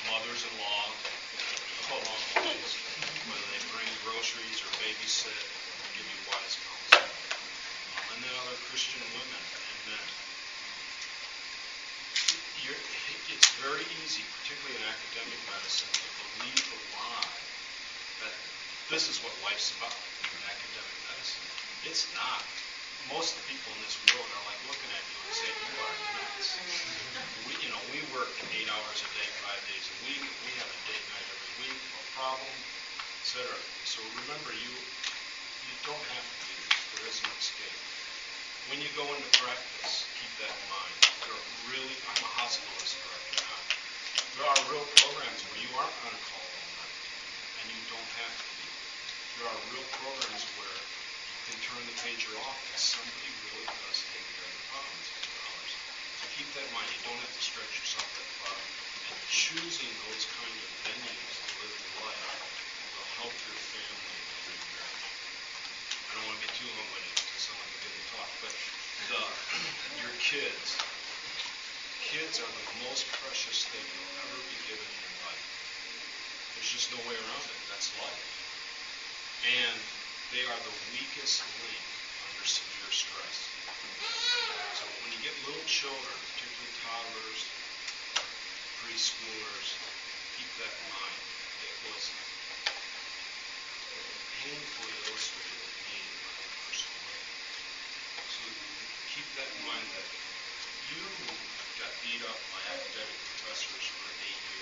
mothers-in-law, 0.09 0.85
whether 1.93 3.47
they 3.53 3.63
bring 3.75 3.89
groceries 4.07 4.59
or 4.63 4.71
babysit, 4.79 5.43
give 5.93 6.07
you 6.07 6.19
wise 6.31 6.55
counsel. 6.63 7.03
Um, 7.03 8.05
and 8.15 8.19
then 8.23 8.33
other 8.47 8.57
Christian 8.71 9.03
women 9.13 9.43
and 9.43 9.77
men. 9.91 10.07
You're, 12.63 12.79
it's 13.35 13.51
very 13.59 13.83
easy, 14.01 14.23
particularly 14.39 14.79
in 14.79 14.85
academic 14.87 15.39
medicine, 15.51 15.91
to 15.91 16.07
believe 16.23 16.63
the 16.71 16.79
lie 16.95 17.35
that 18.23 18.35
this 18.87 19.11
is 19.11 19.19
what 19.19 19.35
life's 19.43 19.75
about 19.75 19.91
in 19.91 20.39
academic 20.47 20.97
medicine. 21.11 21.43
It's 21.83 22.07
not. 22.15 22.62
Most 23.09 23.35
of 23.35 23.43
the 23.43 23.47
people 23.51 23.73
in 23.73 23.81
this 23.81 23.97
world 24.11 24.29
are 24.33 24.43
like 24.45 24.59
looking 24.67 24.91
at 24.91 25.03
you 25.11 25.17
and 25.23 25.33
saying, 25.33 25.55
"You 25.67 25.75
are 25.79 25.95
nuts." 26.13 26.59
we, 27.45 27.55
you 27.57 27.69
know, 27.69 27.81
we 27.91 28.01
work 28.01 28.29
eight 28.51 28.69
hours 28.69 29.01
a 29.03 29.09
day, 29.17 29.29
five 29.41 29.61
days 29.65 29.89
a 29.89 29.97
week, 30.05 30.23
we 30.43 30.51
have 30.53 30.69
a 30.71 30.79
date 30.87 31.03
night 31.09 31.25
every 31.29 31.51
week, 31.57 31.77
no 31.91 31.99
problem, 32.13 32.63
etc. 33.19 33.59
So 33.83 34.01
remember, 34.15 34.53
you 34.53 34.83
you 35.61 35.73
don't 35.83 36.03
have 36.05 36.25
to 36.29 36.37
do 36.45 36.55
this. 36.55 36.77
There 36.91 37.05
is 37.07 37.21
no 37.23 37.31
escape. 37.39 37.79
When 38.65 38.81
you 38.81 38.89
go 38.89 39.13
into 39.13 39.27
practice, 39.27 40.05
keep 40.19 40.35
that 40.37 40.53
in 40.55 40.67
mind. 40.67 40.97
There 41.23 41.33
are 41.33 41.45
really, 41.67 41.97
I'm 42.07 42.23
a 42.23 42.27
hospitalist 42.27 42.99
director 42.99 43.35
now. 43.39 43.61
There 44.33 44.45
are 44.45 44.59
real 44.69 44.83
programs 44.83 45.43
where 45.47 45.57
you 45.59 45.73
aren't 45.75 45.95
on 45.99 46.17
call 46.19 46.49
all 46.53 46.69
night, 46.75 47.03
and 47.59 47.69
you 47.71 47.81
don't 47.87 48.09
have 48.11 48.33
to 48.43 48.49
be. 48.57 48.67
There 49.35 49.47
are 49.47 49.57
real 49.69 49.85
programs 49.85 50.43
where 50.55 50.83
can 51.49 51.59
turn 51.59 51.83
the 51.83 51.97
pager 51.99 52.31
off 52.47 52.59
and 52.71 52.79
somebody 52.79 53.29
really 53.51 53.67
does 53.67 53.99
take 54.15 54.23
care 54.31 54.47
of 54.47 54.55
the 54.55 54.65
problems 54.71 55.07
for 55.11 55.27
hours. 55.43 55.71
So 56.19 56.23
keep 56.39 56.47
that 56.55 56.63
in 56.63 56.71
mind. 56.71 56.87
You 56.87 57.01
don't 57.03 57.19
have 57.19 57.35
to 57.35 57.43
stretch 57.43 57.73
yourself 57.83 58.07
that 58.15 58.29
far. 58.39 58.55
And 58.55 59.17
choosing 59.27 59.91
those 60.07 60.23
kind 60.39 60.55
of 60.55 60.67
venues 60.87 61.35
to 61.35 61.51
live 61.59 61.75
your 61.75 61.95
life 62.07 62.23
will 62.95 63.09
help 63.19 63.35
your 63.43 63.59
family 63.75 64.17
and 64.23 64.39
your 64.47 64.59
marriage. 64.71 65.03
I 66.07 66.11
don't 66.15 66.25
want 66.31 66.37
to 66.39 66.43
be 66.47 66.51
too 66.55 66.69
long-winded 66.71 67.11
because 67.11 67.43
sound 67.43 67.59
like 67.59 67.73
a 67.75 67.81
good 67.83 67.97
talk, 68.15 68.31
but 68.39 68.53
the, 69.11 69.23
your 69.99 70.15
kids, 70.23 70.79
kids 72.07 72.39
are 72.39 72.53
the 72.55 72.67
most 72.87 73.03
precious 73.19 73.67
thing 73.67 73.83
you'll 73.83 74.15
ever 74.23 74.39
be 74.47 74.59
given 74.71 74.87
in 74.87 74.99
your 75.03 75.17
life. 75.27 75.43
There's 76.55 76.71
just 76.71 76.87
no 76.95 77.03
way 77.03 77.19
around 77.19 77.45
it. 77.51 77.59
That's 77.67 77.91
life. 77.99 78.23
And 79.43 79.81
they 80.33 80.49
are 80.49 80.61
the 80.65 80.75
weakest 80.97 81.45
link 81.61 81.85
under 82.25 82.41
severe 82.41 82.89
stress. 82.89 83.37
So 84.73 84.81
when 85.05 85.13
you 85.13 85.21
get 85.21 85.37
little 85.45 85.61
children, 85.69 86.17
particularly 86.33 86.73
toddlers, 86.81 87.41
preschoolers, 88.81 89.67
keep 90.33 90.49
that 90.57 90.73
in 90.73 90.85
mind. 90.89 91.21
It 91.61 91.75
was 91.85 92.09
painfully 94.41 94.93
illustrated 95.05 95.53
with 95.53 95.77
me 95.85 96.01
in 96.01 96.17
my 96.25 96.33
own 96.33 96.51
personal 96.65 96.97
life. 97.13 97.29
So 98.33 98.41
keep 99.13 99.27
that 99.37 99.49
in 99.53 99.61
mind 99.69 99.85
that 99.93 100.07
you 100.97 101.01
got 101.77 101.93
beat 102.01 102.25
up 102.25 102.41
by 102.49 102.61
academic 102.73 103.17
professors 103.37 103.85
for 103.85 104.09
eight 104.25 104.39
years 104.49 104.52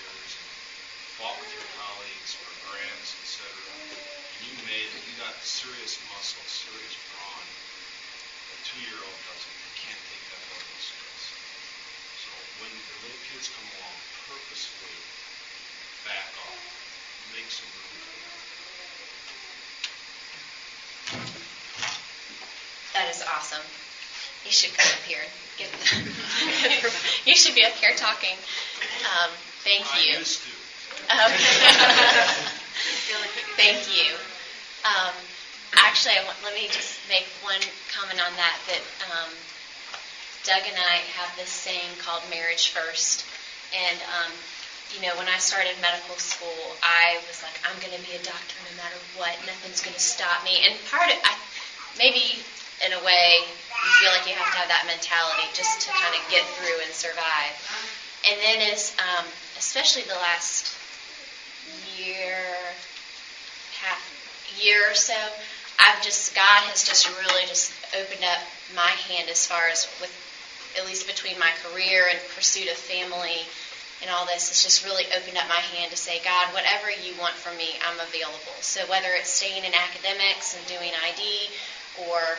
fought 1.20 1.36
with 1.40 1.50
your 1.52 1.66
colleagues 1.76 2.32
for 2.36 2.50
grants, 2.68 3.12
etc. 3.20 3.44
And 3.48 4.40
you 4.48 4.54
made 4.64 4.88
it. 4.88 5.00
You 5.08 5.14
got 5.20 5.36
serious 5.44 5.98
muscle, 6.08 6.44
serious 6.48 6.96
brawn. 7.12 7.46
A 8.52 8.56
two-year-old 8.64 9.20
doesn't. 9.28 9.56
They 9.64 9.74
can't 9.88 10.02
take 10.08 10.24
that 10.32 10.42
level 10.52 10.72
of 10.72 10.80
stress. 10.80 11.22
So 12.24 12.30
when 12.64 12.72
the 12.72 12.96
little 13.04 13.22
kids 13.28 13.48
come 13.52 13.68
along, 13.76 13.96
purposefully 14.28 14.98
back 16.08 16.32
off 16.42 16.62
make 17.32 17.48
some 17.48 17.68
room 17.72 17.96
for 18.04 18.16
that. 18.20 18.42
That 22.92 23.08
is 23.08 23.22
awesome. 23.22 23.64
You 24.44 24.52
should 24.52 24.74
come 24.76 24.90
up 24.92 25.04
here. 25.06 25.24
You 27.24 27.36
should 27.36 27.54
be 27.54 27.64
up 27.64 27.72
here 27.76 27.94
talking. 27.94 28.34
Um, 29.06 29.30
thank 29.62 29.84
you. 29.94 30.14
I 30.14 30.18
used 30.18 30.40
Okay. 31.10 31.34
Thank 33.56 33.78
you. 33.94 34.14
Um, 34.84 35.14
actually, 35.74 36.14
want, 36.24 36.36
let 36.42 36.54
me 36.54 36.68
just 36.68 36.98
make 37.08 37.24
one 37.42 37.60
comment 37.94 38.20
on 38.20 38.34
that. 38.36 38.58
That 38.66 38.80
um, 39.10 39.30
Doug 40.44 40.62
and 40.66 40.78
I 40.78 40.96
have 41.16 41.34
this 41.36 41.50
saying 41.50 41.96
called 41.98 42.22
"marriage 42.30 42.68
first. 42.68 43.24
and 43.72 44.00
um, 44.02 44.30
you 44.94 45.00
know, 45.00 45.16
when 45.16 45.28
I 45.28 45.38
started 45.38 45.72
medical 45.80 46.16
school, 46.18 46.76
I 46.82 47.18
was 47.26 47.42
like, 47.42 47.54
I'm 47.64 47.78
going 47.80 47.96
to 47.96 48.02
be 48.06 48.14
a 48.14 48.18
doctor 48.20 48.56
no 48.68 48.76
matter 48.76 48.96
what. 49.16 49.38
Nothing's 49.46 49.80
going 49.80 49.94
to 49.94 50.00
stop 50.02 50.44
me. 50.44 50.60
And 50.64 50.76
part 50.90 51.08
of, 51.08 51.16
I, 51.24 51.34
maybe 51.96 52.36
in 52.84 52.92
a 52.92 53.00
way, 53.02 53.38
you 53.40 53.90
feel 54.00 54.10
like 54.10 54.26
you 54.26 54.34
have 54.34 54.52
to 54.52 54.58
have 54.58 54.68
that 54.68 54.84
mentality 54.86 55.48
just 55.54 55.80
to 55.82 55.90
kind 55.96 56.12
of 56.14 56.20
get 56.28 56.44
through 56.60 56.80
and 56.84 56.92
survive. 56.92 57.56
And 58.28 58.38
then 58.40 58.60
as, 58.60 58.92
um, 59.00 59.24
especially 59.56 60.02
the 60.02 60.14
last 60.20 60.71
year, 62.04 62.54
half 63.80 64.00
year 64.60 64.90
or 64.90 64.94
so, 64.94 65.30
I've 65.78 66.02
just 66.02 66.34
God 66.34 66.62
has 66.70 66.84
just 66.84 67.08
really 67.18 67.44
just 67.46 67.72
opened 67.94 68.24
up 68.24 68.40
my 68.74 68.90
hand 68.90 69.28
as 69.28 69.46
far 69.46 69.68
as 69.68 69.86
with 70.00 70.12
at 70.76 70.86
least 70.86 71.06
between 71.06 71.38
my 71.38 71.50
career 71.62 72.08
and 72.08 72.18
pursuit 72.34 72.68
of 72.68 72.76
family 72.76 73.44
and 74.02 74.10
all 74.10 74.26
this 74.26 74.48
has 74.48 74.62
just 74.62 74.84
really 74.84 75.04
opened 75.14 75.36
up 75.36 75.46
my 75.48 75.60
hand 75.60 75.92
to 75.92 75.96
say, 75.96 76.20
God, 76.24 76.52
whatever 76.52 76.90
you 76.90 77.14
want 77.18 77.34
from 77.34 77.56
me, 77.56 77.78
I'm 77.80 78.00
available. 78.00 78.58
So 78.60 78.84
whether 78.86 79.14
it's 79.14 79.30
staying 79.30 79.64
in 79.64 79.74
academics 79.74 80.56
and 80.56 80.66
doing 80.66 80.90
ID 80.92 81.48
or 81.96 82.36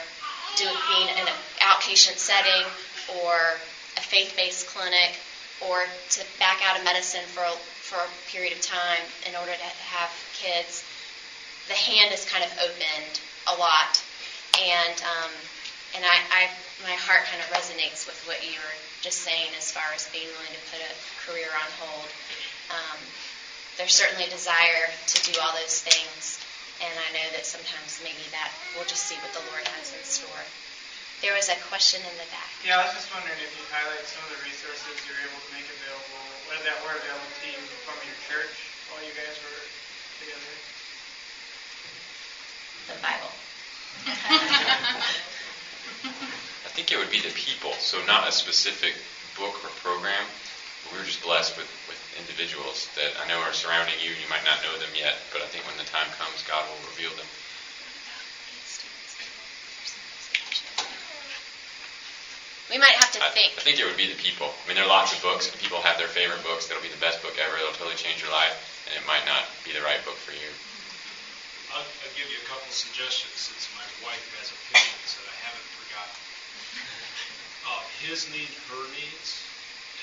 doing 0.57 0.75
being 0.89 1.07
in 1.07 1.17
an 1.17 1.33
outpatient 1.61 2.17
setting 2.17 2.67
or 3.07 3.55
a 3.95 4.01
faith-based 4.01 4.67
clinic 4.67 5.15
or 5.61 5.87
to 6.11 6.25
back 6.37 6.61
out 6.61 6.75
of 6.75 6.83
medicine 6.83 7.23
for 7.27 7.43
for 7.93 8.01
a 8.01 8.31
period 8.31 8.51
of 8.51 8.61
time 8.61 9.05
in 9.29 9.35
order 9.35 9.53
to 9.53 9.69
have 9.85 10.09
kids, 10.33 10.81
the 11.69 11.77
hand 11.77 12.11
is 12.11 12.25
kind 12.25 12.43
of 12.43 12.49
opened 12.57 13.21
a 13.45 13.53
lot, 13.53 14.01
and 14.57 14.97
um, 15.05 15.29
and 15.93 16.01
I, 16.03 16.17
I 16.33 16.49
my 16.81 16.97
heart 16.97 17.29
kind 17.29 17.37
of 17.37 17.47
resonates 17.53 18.09
with 18.09 18.17
what 18.25 18.41
you 18.41 18.57
were 18.57 18.75
just 19.05 19.21
saying 19.21 19.53
as 19.55 19.69
far 19.69 19.93
as 19.93 20.09
being 20.09 20.25
willing 20.33 20.57
to 20.57 20.63
put 20.73 20.81
a 20.81 20.91
career 21.21 21.53
on 21.53 21.69
hold. 21.77 22.09
Um, 22.73 22.97
there's 23.77 23.93
certainly 23.93 24.25
a 24.25 24.29
desire 24.29 24.89
to 24.89 25.31
do 25.31 25.39
all 25.39 25.53
those 25.53 25.85
things, 25.85 26.41
and 26.81 26.97
I 26.97 27.13
know 27.13 27.29
that 27.37 27.45
sometimes 27.45 28.01
maybe 28.01 28.25
that 28.33 28.49
we'll 28.73 28.89
just 28.89 29.05
see 29.05 29.15
what 29.21 29.31
the 29.37 29.45
Lord 29.53 29.69
has 29.69 29.93
in 29.93 30.01
store. 30.01 30.41
There 31.23 31.31
was 31.31 31.47
a 31.47 31.55
question 31.71 32.03
in 32.03 32.11
the 32.19 32.27
back. 32.35 32.51
Yeah, 32.67 32.83
I 32.83 32.83
was 32.83 32.99
just 32.99 33.07
wondering 33.15 33.39
if 33.39 33.47
you 33.55 33.63
highlight 33.71 34.03
some 34.11 34.19
of 34.27 34.35
the 34.35 34.43
resources 34.43 34.91
you're 35.07 35.23
able 35.23 35.39
to 35.39 35.51
make 35.55 35.63
available, 35.71 36.19
or 36.51 36.59
that 36.67 36.75
were 36.83 36.99
available 36.99 37.31
to 37.39 37.47
you 37.47 37.55
from 37.87 37.95
your 38.03 38.19
church 38.27 38.51
while 38.91 38.99
you 38.99 39.15
guys 39.15 39.31
were 39.39 39.63
together. 40.19 40.51
The 42.91 42.99
Bible. 42.99 43.31
I 46.67 46.69
think 46.75 46.91
it 46.91 46.99
would 46.99 47.07
be 47.07 47.23
the 47.23 47.31
people, 47.31 47.71
so 47.79 48.03
not 48.03 48.27
a 48.27 48.35
specific 48.35 48.91
book 49.39 49.63
or 49.63 49.71
program. 49.79 50.27
We 50.91 50.99
were 50.99 51.07
just 51.07 51.23
blessed 51.23 51.55
with, 51.55 51.71
with 51.87 52.03
individuals 52.19 52.91
that 52.99 53.15
I 53.15 53.31
know 53.31 53.39
are 53.39 53.55
surrounding 53.55 53.95
you. 54.03 54.11
You 54.11 54.27
might 54.27 54.43
not 54.43 54.59
know 54.59 54.75
them 54.75 54.91
yet, 54.91 55.15
but 55.31 55.39
I 55.39 55.47
think 55.47 55.63
when 55.63 55.79
the 55.79 55.87
time 55.87 56.11
comes, 56.19 56.43
God 56.43 56.67
will 56.67 56.83
reveal 56.91 57.15
them. 57.15 57.31
We 62.73 62.79
might 62.79 62.95
have 62.95 63.02
to 63.13 63.23
I, 63.23 63.29
think. 63.29 63.53
I 63.57 63.61
think 63.61 63.79
it 63.79 63.85
would 63.85 63.97
be 63.97 64.07
the 64.09 64.17
people. 64.17 64.51
I 64.51 64.67
mean, 64.67 64.75
there 64.75 64.85
are 64.85 64.91
lots 64.91 65.13
of 65.13 65.21
books, 65.21 65.49
and 65.49 65.55
people 65.61 65.81
have 65.81 65.97
their 65.97 66.09
favorite 66.09 66.41
books 66.43 66.67
that'll 66.67 66.83
be 66.83 66.89
the 66.89 66.99
best 66.99 67.21
book 67.21 67.37
ever. 67.37 67.57
It'll 67.57 67.73
totally 67.73 67.95
change 67.95 68.21
your 68.21 68.31
life, 68.31 68.53
and 68.89 68.97
it 68.97 69.05
might 69.05 69.25
not 69.25 69.45
be 69.63 69.71
the 69.71 69.81
right 69.81 70.01
book 70.03 70.17
for 70.17 70.33
you. 70.33 70.49
I'll, 71.73 71.81
I'll 71.81 72.15
give 72.17 72.29
you 72.29 72.37
a 72.37 72.47
couple 72.49 72.69
suggestions 72.69 73.33
since 73.37 73.65
my 73.73 73.85
wife 74.05 74.21
has 74.37 74.49
opinions 74.49 75.09
that 75.17 75.25
I 75.25 75.35
haven't 75.45 75.67
forgotten. 75.79 76.17
Uh, 77.63 77.79
His 78.03 78.27
Need, 78.27 78.51
Her 78.67 78.83
Needs 78.91 79.39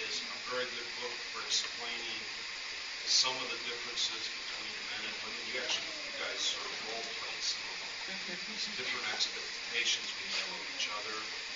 is 0.09 0.17
a 0.33 0.39
very 0.49 0.65
good 0.73 0.89
book 0.97 1.13
for 1.29 1.45
explaining 1.45 2.21
some 3.05 3.37
of 3.37 3.53
the 3.53 3.61
differences 3.69 4.17
between 4.17 4.73
men 4.89 5.05
and 5.05 5.17
women. 5.21 5.41
You 5.53 5.61
actually, 5.61 5.85
you 6.09 6.17
guys 6.25 6.41
sort 6.41 6.65
of 6.65 6.73
role 6.89 7.05
play 7.21 7.37
some 7.45 7.61
of 7.69 7.77
them. 7.85 7.93
Some 8.57 8.75
different 8.81 9.05
expectations 9.13 10.09
we 10.09 10.25
have 10.41 10.49
of 10.57 10.65
each 10.73 10.89
other 10.89 11.13
and 11.13 11.50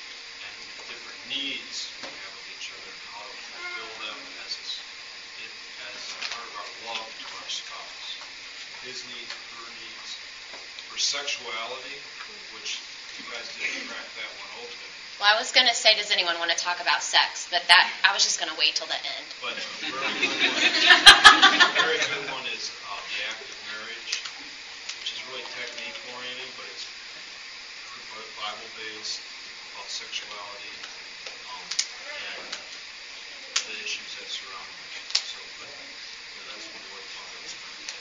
different 0.91 1.21
needs 1.33 1.89
we 2.05 2.11
have 2.11 2.35
of 2.35 2.47
each 2.53 2.69
other 2.73 2.91
and 2.91 3.03
how 3.13 3.25
to 3.25 3.37
fulfill 3.49 3.93
them 4.05 4.19
as, 4.45 4.53
it, 5.41 5.53
as 5.89 5.99
part 6.29 6.45
of 6.45 6.55
our 6.61 6.71
love 6.93 7.09
to 7.09 7.27
our 7.41 7.49
spouse. 7.49 8.07
His 8.85 9.01
needs, 9.09 9.33
her 9.33 9.69
needs. 9.81 10.11
For 10.93 10.99
sexuality, 11.01 11.97
which 12.55 12.79
you 13.17 13.25
guys 13.33 13.49
didn't 13.57 13.89
crack 13.89 14.09
that 14.21 14.31
one 14.39 14.53
open, 14.61 14.87
Well, 15.19 15.33
I 15.33 15.37
was 15.41 15.51
going 15.51 15.67
to 15.67 15.77
say, 15.77 15.97
does 15.97 16.13
anyone 16.13 16.37
want 16.37 16.53
to 16.53 16.61
talk 16.61 16.79
about 16.85 17.01
sex? 17.01 17.49
But 17.49 17.65
that 17.73 17.89
I 18.05 18.13
was 18.13 18.23
just 18.23 18.37
going 18.39 18.53
to 18.53 18.59
wait 18.61 18.77
till 18.77 18.87
the 18.91 19.01
end. 19.01 19.27
but 19.41 19.57
a 19.57 19.65
very 19.89 19.89
good 19.89 20.45
one, 20.45 21.75
very 21.81 22.01
good 22.03 22.27
one 22.29 22.47
is 22.53 22.69
uh, 22.85 23.01
The 23.01 23.19
Act 23.33 23.43
of 23.43 23.59
Marriage, 23.73 24.13
which 25.01 25.11
is 25.17 25.21
really 25.33 25.47
technique 25.57 25.97
oriented, 26.13 26.51
but 26.61 26.69
it's 26.69 26.85
Bible 28.39 28.71
based 28.77 29.34
about 29.75 29.91
sexuality 29.91 30.71
um, 31.51 31.67
and 32.31 32.47
the 32.47 33.75
issues 33.83 34.07
that 34.23 34.31
surround 34.31 34.71
it. 34.71 35.03
So, 35.27 35.43
but 35.59 35.67
yeah, 35.67 36.47
that's 36.47 36.67
one 36.71 36.87
way 36.95 37.03
to 37.03 37.11
talk 37.19 37.27
about 37.27 37.43
it. 37.43 37.95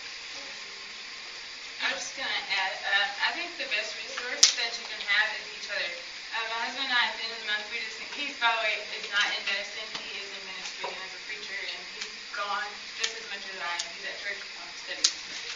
I 1.82 1.89
was 1.97 2.05
just 2.05 2.13
going 2.13 2.30
to 2.30 2.43
add, 2.53 2.74
um, 2.93 3.09
I 3.26 3.30
think 3.34 3.49
the 3.57 3.65
best 3.74 3.97
resource 3.97 4.53
that 4.61 4.69
you 4.78 4.86
can 4.86 5.01
have 5.01 5.34
is 5.34 5.45
each 5.57 5.67
other. 5.74 5.89
Uh, 6.38 6.45
my 6.53 6.69
husband 6.69 6.86
and 6.88 6.93
I, 6.93 7.09
of 7.09 7.41
the 7.41 7.49
month, 7.49 7.65
we 7.74 7.82
just 7.82 7.97
think, 7.97 8.13
he's, 8.13 8.38
by 8.38 8.53
the 8.53 8.61
way, 8.61 8.78
is 8.93 9.09
not 9.09 9.26
in 9.34 9.41
medicine. 9.49 9.89
He 9.97 10.21
is 10.21 10.30
in 10.30 10.41
ministry 10.53 10.93
and 10.93 11.01
is 11.09 11.13
a 11.17 11.21
preacher, 11.26 11.57
and 11.57 11.82
he's 11.97 12.09
gone 12.38 12.69
just 13.01 13.17
as 13.17 13.26
much 13.34 13.41
as 13.49 13.57
I 13.57 13.74
am. 13.82 13.86
He's 13.97 14.05
at 14.05 14.17
church 14.21 14.41
um, 14.61 14.69
studying. 14.86 15.13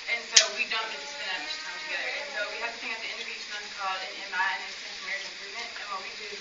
And 0.08 0.22
so 0.30 0.40
we 0.56 0.68
don't 0.68 0.88
get 0.92 1.00
to 1.00 1.10
spend 1.10 1.30
that 1.32 1.42
much 1.48 1.58
time 1.64 1.80
together. 1.88 2.10
And 2.12 2.28
so 2.36 2.40
we 2.52 2.58
have 2.64 2.72
a 2.76 2.80
thing 2.84 2.92
at 2.92 3.00
the 3.04 3.10
end 3.12 3.20
of 3.24 3.28
each 3.32 3.46
month 3.52 3.68
called 3.80 4.00
an 4.04 4.14
MI, 4.28 4.50
an 4.56 4.62
Intensive 4.68 5.04
Marriage 5.08 5.28
Improvement. 5.32 5.68
And 5.80 5.88
what 5.92 6.02
we 6.04 6.12
do 6.20 6.32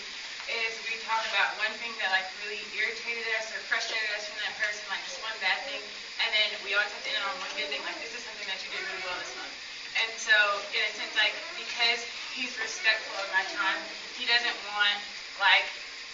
is 0.50 0.70
we 0.86 0.95
talk 1.06 1.22
about 1.30 1.54
one 1.62 1.70
thing 1.78 1.94
that 2.02 2.10
like 2.10 2.26
really 2.42 2.58
irritated 2.74 3.22
us 3.38 3.46
or 3.54 3.62
frustrated 3.70 4.10
us 4.18 4.26
from 4.26 4.42
that 4.42 4.58
person, 4.58 4.82
like 4.90 5.00
just 5.06 5.22
one 5.22 5.34
bad 5.38 5.62
thing. 5.62 5.78
And 6.18 6.34
then 6.34 6.50
we 6.66 6.74
always 6.74 6.90
have 6.90 7.04
to 7.06 7.12
end 7.14 7.22
on 7.22 7.34
one 7.38 7.52
good 7.54 7.70
thing, 7.70 7.78
like 7.86 7.96
this 8.02 8.10
is 8.10 8.22
something 8.26 8.46
that 8.50 8.58
you 8.66 8.68
did 8.74 8.82
really 8.90 9.04
well 9.06 9.14
this 9.22 9.30
month. 9.38 9.54
And 9.96 10.10
so, 10.18 10.34
in 10.74 10.82
a 10.82 10.90
sense, 10.98 11.14
like 11.14 11.32
because 11.56 12.02
he's 12.34 12.50
respectful 12.58 13.14
of 13.22 13.30
my 13.30 13.46
time, 13.54 13.78
he 14.18 14.26
doesn't 14.26 14.58
want 14.74 14.98
like 15.38 15.64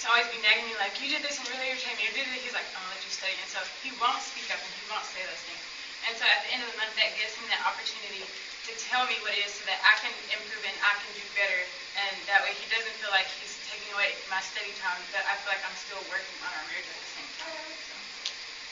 to 0.04 0.12
always 0.12 0.28
be 0.28 0.38
nagging 0.44 0.68
me 0.68 0.76
like 0.76 0.92
you 1.00 1.08
did 1.08 1.24
this 1.24 1.40
and 1.40 1.48
really 1.48 1.72
irritated 1.72 1.96
me. 1.96 2.06
Or 2.06 2.14
did 2.14 2.28
it? 2.28 2.44
He's 2.44 2.54
like, 2.54 2.68
oh, 2.76 2.84
let 2.92 3.00
you 3.00 3.10
study. 3.10 3.34
And 3.40 3.48
so 3.48 3.64
he 3.80 3.90
won't 3.96 4.20
speak 4.20 4.46
up 4.52 4.60
and 4.60 4.72
he 4.76 4.84
won't 4.92 5.06
say 5.10 5.24
those 5.24 5.40
things. 5.48 5.62
And 6.04 6.12
so 6.20 6.26
at 6.28 6.44
the 6.44 6.50
end 6.52 6.60
of 6.60 6.68
the 6.68 6.76
month, 6.76 6.92
that 7.00 7.14
gives 7.16 7.32
him 7.38 7.46
that 7.48 7.62
opportunity 7.64 8.20
to 8.66 8.72
tell 8.78 9.02
me 9.10 9.18
what 9.26 9.34
it 9.34 9.42
is 9.42 9.50
so 9.50 9.66
that 9.66 9.82
I 9.82 9.98
can 9.98 10.14
improve 10.30 10.62
and 10.62 10.76
I 10.78 10.94
can 11.02 11.10
do 11.18 11.24
better. 11.34 11.66
And 11.98 12.14
that 12.30 12.46
way 12.46 12.54
he 12.54 12.66
doesn't 12.70 12.94
feel 13.02 13.10
like 13.10 13.26
he's 13.42 13.50
taking 13.66 13.90
away 13.90 14.14
my 14.30 14.38
study 14.40 14.70
time, 14.78 15.02
but 15.10 15.26
I 15.26 15.34
feel 15.42 15.50
like 15.50 15.64
I'm 15.66 15.74
still 15.82 16.00
working 16.06 16.36
on 16.46 16.50
our 16.54 16.64
marriage 16.70 16.86
at 16.86 16.94
the 16.94 17.10
same 17.18 17.30
time. 17.42 17.70
So 17.90 17.94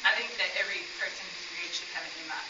I 0.06 0.14
think 0.14 0.30
that 0.38 0.54
every 0.54 0.86
person 0.96 1.26
who's 1.26 1.46
married 1.58 1.74
should 1.74 1.90
have 1.92 2.06
an 2.06 2.14
MI. 2.30 2.44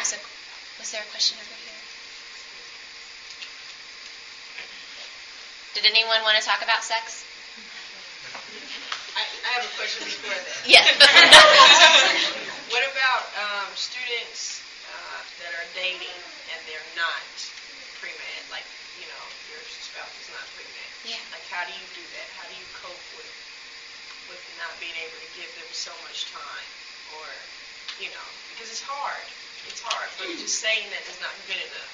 Was, 0.00 0.14
was 0.78 0.90
there 0.90 1.02
a 1.02 1.10
question 1.12 1.36
over 1.36 1.56
here? 1.60 1.80
Did 5.74 5.84
anyone 5.86 6.22
want 6.22 6.38
to 6.40 6.44
talk 6.44 6.62
about 6.62 6.82
sex? 6.82 7.24
I, 9.16 9.22
I 9.22 9.50
have 9.58 9.64
a 9.66 9.72
question 9.76 10.04
before 10.06 10.34
that. 10.34 10.56
Yes. 10.68 10.86
What 12.70 12.86
about 12.86 13.26
um, 13.34 13.66
students 13.74 14.62
uh, 14.86 15.20
that 15.42 15.50
are 15.58 15.68
dating 15.74 16.18
and 16.54 16.60
they're 16.70 16.90
not 16.94 17.26
pre-med? 17.98 18.42
Like, 18.54 18.62
you 19.02 19.10
know, 19.10 19.24
your 19.50 19.58
spouse 19.66 20.14
is 20.22 20.30
not 20.30 20.46
pre-med. 20.54 20.90
Yeah. 21.02 21.18
Like, 21.34 21.42
how 21.50 21.66
do 21.66 21.74
you 21.74 21.86
do 21.98 22.04
that? 22.14 22.28
How 22.38 22.46
do 22.46 22.54
you 22.54 22.68
cope 22.78 23.02
with 23.18 23.26
with 24.30 24.42
not 24.62 24.70
being 24.78 24.94
able 25.02 25.18
to 25.18 25.30
give 25.34 25.50
them 25.58 25.66
so 25.74 25.90
much 26.06 26.30
time, 26.30 26.68
or 27.18 27.26
you 27.98 28.06
know, 28.14 28.28
because 28.54 28.70
it's 28.70 28.86
hard. 28.86 29.26
It's 29.66 29.82
hard. 29.82 30.06
But 30.22 30.30
just 30.38 30.62
saying 30.62 30.86
that 30.94 31.02
is 31.10 31.18
not 31.18 31.34
good 31.50 31.58
enough 31.58 31.92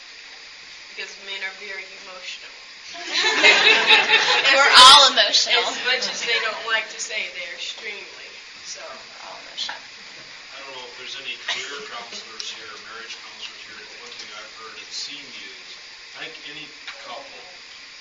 because 0.92 1.08
men 1.24 1.40
are 1.40 1.56
very 1.64 1.88
emotional. 2.04 2.52
We're 4.54 4.74
all 4.78 5.10
emotional. 5.10 5.58
As 5.66 5.80
much 5.86 6.04
as 6.06 6.20
they 6.22 6.38
don't 6.46 6.66
like 6.70 6.86
to 6.94 7.00
say, 7.00 7.26
they're 7.34 7.56
extremely. 7.58 8.30
So, 8.62 8.82
All 9.26 9.38
emotion. 9.48 9.74
I 9.74 10.56
don't 10.62 10.72
know 10.78 10.86
if 10.86 10.94
there's 11.02 11.18
any 11.18 11.34
career 11.50 11.82
counselors 11.90 12.46
here, 12.46 12.70
marriage 12.92 13.14
counselors 13.18 13.62
here, 13.66 13.78
but 13.78 14.06
one 14.06 14.14
thing 14.14 14.30
I've 14.38 14.54
heard 14.62 14.76
and 14.78 14.92
seen 14.94 15.22
used, 15.22 15.74
I 16.22 16.26
think 16.30 16.34
any 16.54 16.66
couple 17.02 17.42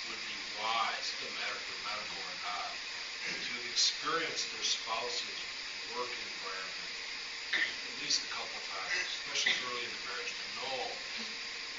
would 0.09 0.21
be 0.29 0.37
wise, 0.61 1.05
doesn't 1.17 1.33
matter 1.37 1.57
if 1.57 1.63
they're 1.65 1.85
medical 1.89 2.19
or 2.21 2.37
not, 2.45 2.71
to 3.25 3.53
experience 3.73 4.45
their 4.53 4.65
spouse's 4.65 5.39
work 5.97 6.09
environment 6.13 6.85
at 7.55 7.95
least 8.03 8.21
a 8.25 8.31
couple 8.35 8.59
times, 8.69 8.95
especially 9.23 9.55
early 9.65 9.83
in 9.85 9.91
the 9.91 10.01
marriage, 10.11 10.31
to 10.35 10.45
know 10.61 10.79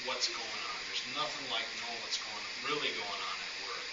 what's 0.07 0.31
going 0.31 0.61
on. 0.71 0.79
There's 0.87 1.03
nothing 1.19 1.45
like 1.51 1.67
knowing 1.83 1.99
what's 1.99 2.15
going 2.23 2.37
really 2.63 2.91
going 2.95 3.21
on 3.27 3.37
at 3.43 3.53
work. 3.67 3.87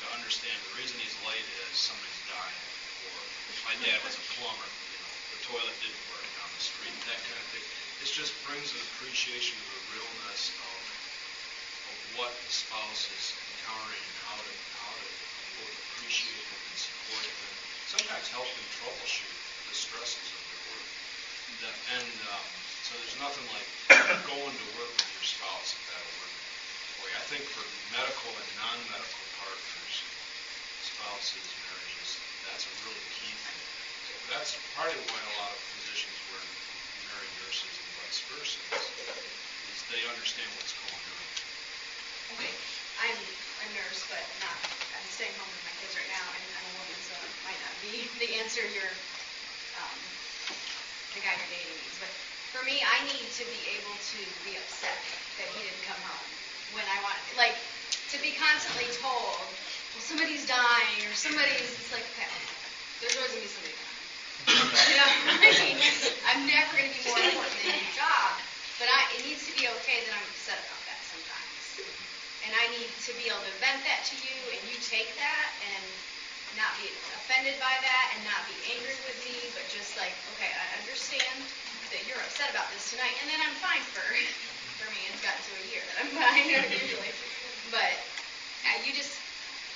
To 0.00 0.06
understand 0.16 0.56
the 0.64 0.74
reason 0.80 0.96
he's 0.96 1.16
late 1.28 1.44
is 1.44 1.76
somebody's 1.76 2.22
dying, 2.28 2.62
or 3.12 3.16
my 3.68 3.76
dad 3.84 4.00
was 4.00 4.16
a 4.16 4.24
plumber, 4.36 4.64
you 4.64 4.98
know, 5.00 5.12
the 5.36 5.40
toilet 5.44 5.76
didn't 5.84 6.04
work 6.08 6.24
down 6.40 6.48
the 6.56 6.64
street, 6.64 6.96
that 7.08 7.20
kind 7.20 7.40
of 7.40 7.48
thing. 7.52 7.66
This 8.00 8.12
just 8.16 8.32
brings 8.48 8.68
an 8.72 8.80
appreciation 8.96 9.56
of 9.60 9.68
the 9.76 9.82
realness 9.96 10.52
of, 10.56 10.80
of 11.92 11.96
what 12.16 12.32
the 12.32 12.52
spouse 12.52 13.04
is 13.12 13.24
encountering 13.36 14.00
and 14.00 14.16
how 14.24 14.36
to 14.40 14.52
how 14.80 14.92
to 14.92 15.06
both 15.60 15.74
appreciate 15.92 16.44
him 16.48 16.60
and 16.64 16.76
support 16.80 17.22
him, 17.28 17.38
and 17.44 17.56
sometimes 17.92 18.24
help 18.32 18.48
him 18.48 18.66
troubleshoot 18.80 19.36
the 19.68 19.76
stresses 19.76 20.28
of 20.32 20.42
their 20.48 20.62
work. 20.72 20.88
And 21.92 22.12
um, 22.28 22.48
so 22.88 22.96
there's 23.04 23.20
nothing 23.20 23.44
like 23.52 23.68
going 24.32 24.56
to 24.56 24.66
work 24.80 24.88
with 24.96 25.10
your 25.12 25.26
spouse 25.28 25.76
if 25.76 25.82
that'll 25.92 26.16
work 26.24 26.32
for 26.96 27.04
you. 27.04 27.16
I 27.20 27.24
think 27.28 27.44
for 27.52 27.60
medical 27.92 28.32
and 28.32 28.48
non-medical 28.56 29.24
partners, 29.36 29.94
spouses, 30.80 31.44
marriages, 31.68 32.16
that's 32.48 32.64
a 32.64 32.72
really 32.88 33.04
key 33.12 33.28
thing. 33.28 33.60
So 34.08 34.12
that's 34.32 34.56
part 34.72 34.88
of 34.88 35.04
why 35.04 35.20
a 35.20 35.34
lot 35.36 35.52
of 35.52 35.60
physicians 35.76 36.16
were 36.32 36.40
married 37.12 37.34
nurses 37.44 37.68
and 37.68 37.88
vice 38.00 38.24
versa, 38.32 38.56
is, 38.56 38.88
is 39.68 39.78
they 39.92 40.00
understand 40.08 40.48
what's 40.56 40.72
going 40.80 41.04
on. 41.12 41.24
Okay, 42.40 42.52
I'm 43.04 43.20
a 43.20 43.68
nurse, 43.76 44.00
but 44.08 44.24
not, 44.40 44.56
I'm 44.96 45.04
staying 45.12 45.36
home 45.36 45.52
with 45.52 45.64
my 45.68 45.76
kids 45.84 45.92
right 45.92 46.08
now, 46.08 46.24
and 46.24 46.40
I'm 46.56 46.64
a 46.72 46.74
woman, 46.80 47.00
so 47.04 47.12
it 47.20 47.36
might 47.44 47.60
not 47.60 47.74
be 47.84 48.08
the 48.16 48.40
answer 48.40 48.64
your, 48.72 48.88
um, 49.76 49.98
the 51.12 51.20
guy 51.20 51.36
you're 51.36 51.52
dating 51.52 51.76
needs. 51.84 52.00
But 52.00 52.08
for 52.58 52.64
me, 52.64 52.80
I 52.80 53.04
need 53.04 53.27
to 53.38 53.44
be 53.46 53.60
able 53.78 53.94
to 53.96 54.20
be 54.42 54.58
upset 54.58 54.98
that 55.38 55.46
he 55.54 55.62
didn't 55.62 55.82
come 55.86 56.00
home 56.02 56.28
when 56.74 56.84
I 56.90 56.98
want, 57.00 57.16
like, 57.38 57.54
to 58.10 58.18
be 58.18 58.32
constantly 58.32 58.90
told, 58.90 59.54
well, 59.94 60.02
somebody's 60.02 60.44
dying, 60.44 61.06
or 61.06 61.14
somebody's, 61.14 61.78
it's 61.78 61.92
like, 61.92 62.04
okay, 62.14 62.26
there's 63.00 63.14
always 63.16 63.30
gonna 63.30 63.46
be 63.46 63.48
somebody 63.48 63.74
dying. 63.74 64.02
You 64.90 64.96
know, 64.96 65.10
I 65.44 65.52
mean, 65.60 65.78
I'm 66.26 66.46
never 66.46 66.74
gonna 66.76 66.90
be 66.90 67.02
more 67.06 67.20
important 67.20 67.62
than 67.62 67.74
your 67.78 67.90
job, 67.94 68.34
but 68.78 68.88
I, 68.88 69.06
it 69.14 69.22
needs 69.22 69.44
to 69.46 69.52
be 69.52 69.68
okay 69.68 70.00
that 70.02 70.12
I'm 70.14 70.26
upset 70.26 70.58
about 70.58 70.82
that 70.86 70.98
sometimes. 71.06 71.78
And 72.42 72.54
I 72.54 72.66
need 72.66 72.90
to 73.06 73.12
be 73.14 73.28
able 73.28 73.42
to 73.42 73.52
vent 73.60 73.82
that 73.84 74.04
to 74.10 74.16
you, 74.16 74.50
and 74.50 74.60
you 74.66 74.76
take 74.78 75.14
that 75.14 75.48
and 75.60 75.84
not 76.56 76.74
be 76.76 76.90
offended 77.14 77.58
by 77.58 77.76
that, 77.78 78.06
and 78.14 78.24
not 78.24 78.46
be 78.46 78.56
angry 78.72 78.98
with 79.04 79.18
me, 79.22 79.50
but 79.54 79.68
just 79.68 79.94
like, 79.96 80.14
okay, 80.34 80.50
I 80.50 80.66
understand 80.80 81.44
that 81.90 82.04
you're 82.06 82.20
upset 82.20 82.50
about 82.50 82.68
this 82.70 82.88
tonight, 82.90 83.14
and 83.20 83.28
then 83.28 83.40
I'm 83.40 83.54
fine 83.54 83.84
for, 83.92 84.04
for 84.76 84.88
me, 84.90 84.98
it's 85.08 85.20
gotten 85.20 85.40
to 85.42 85.52
a 85.56 85.64
that 86.46 86.62
I'm 86.62 86.70
usually. 86.70 87.12
But 87.74 87.98
uh, 88.64 88.78
you 88.86 88.94
just, 88.94 89.18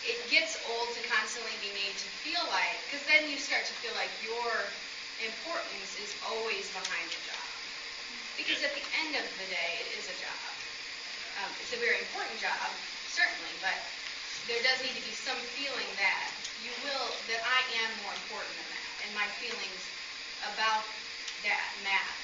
it 0.07 0.19
gets 0.31 0.59
old 0.71 0.95
to 0.95 1.01
constantly 1.11 1.55
be 1.59 1.71
made 1.75 1.95
to 1.99 2.09
feel 2.23 2.43
like, 2.55 2.79
because 2.87 3.03
then 3.11 3.27
you 3.27 3.39
start 3.39 3.67
to 3.67 3.75
feel 3.83 3.95
like 3.99 4.11
your 4.23 4.71
importance 5.23 5.91
is 5.99 6.11
always 6.27 6.67
behind 6.71 7.07
the 7.11 7.21
job. 7.27 7.49
Because 8.39 8.63
at 8.65 8.73
the 8.75 8.85
end 9.05 9.19
of 9.19 9.27
the 9.39 9.47
day, 9.51 9.83
it 9.87 9.89
is 9.99 10.07
a 10.09 10.17
job. 10.19 10.51
Um, 11.43 11.51
it's 11.63 11.73
a 11.75 11.81
very 11.81 11.99
important 12.01 12.39
job, 12.41 12.71
certainly, 13.11 13.55
but 13.61 13.77
there 14.49 14.61
does 14.63 14.79
need 14.83 14.95
to 14.95 15.05
be 15.05 15.15
some 15.15 15.39
feeling 15.55 15.91
that 15.99 16.31
you 16.65 16.73
will, 16.83 17.15
that 17.31 17.43
I 17.47 17.63
am 17.87 17.91
more 18.03 18.15
important 18.27 18.55
than 18.59 18.69
that, 18.73 18.91
and 19.07 19.11
my 19.15 19.27
feelings 19.39 19.83
about 20.55 20.83
that 21.47 21.67
matter, 21.87 22.19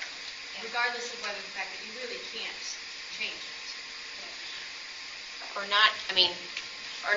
regardless 0.62 1.06
of 1.14 1.18
whether 1.22 1.38
the 1.38 1.54
fact 1.54 1.70
that 1.70 1.80
you 1.86 1.90
really 2.02 2.18
can't 2.34 2.62
change 3.18 3.38
it. 3.38 3.58
Or 5.56 5.66
not, 5.66 5.90
I 6.10 6.14
mean, 6.14 6.30
or 7.06 7.16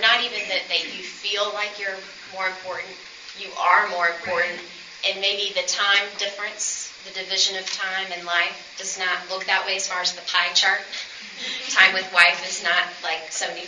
that, 0.69 0.83
you 0.95 1.03
feel 1.03 1.51
like 1.53 1.79
you're 1.79 1.97
more 2.33 2.47
important, 2.47 2.93
you 3.39 3.49
are 3.57 3.87
more 3.89 4.07
important, 4.07 4.59
and 5.07 5.19
maybe 5.19 5.53
the 5.53 5.65
time 5.67 6.03
difference, 6.17 6.91
the 7.05 7.11
division 7.11 7.57
of 7.57 7.65
time 7.71 8.11
in 8.11 8.25
life 8.25 8.75
does 8.77 8.97
not 8.97 9.17
look 9.29 9.45
that 9.45 9.65
way 9.65 9.75
as 9.75 9.87
far 9.87 10.01
as 10.01 10.13
the 10.13 10.21
pie 10.21 10.53
chart. 10.53 10.81
time 11.69 11.93
with 11.93 12.11
wife 12.13 12.45
is 12.47 12.63
not 12.63 12.83
like 13.03 13.31
75%, 13.31 13.65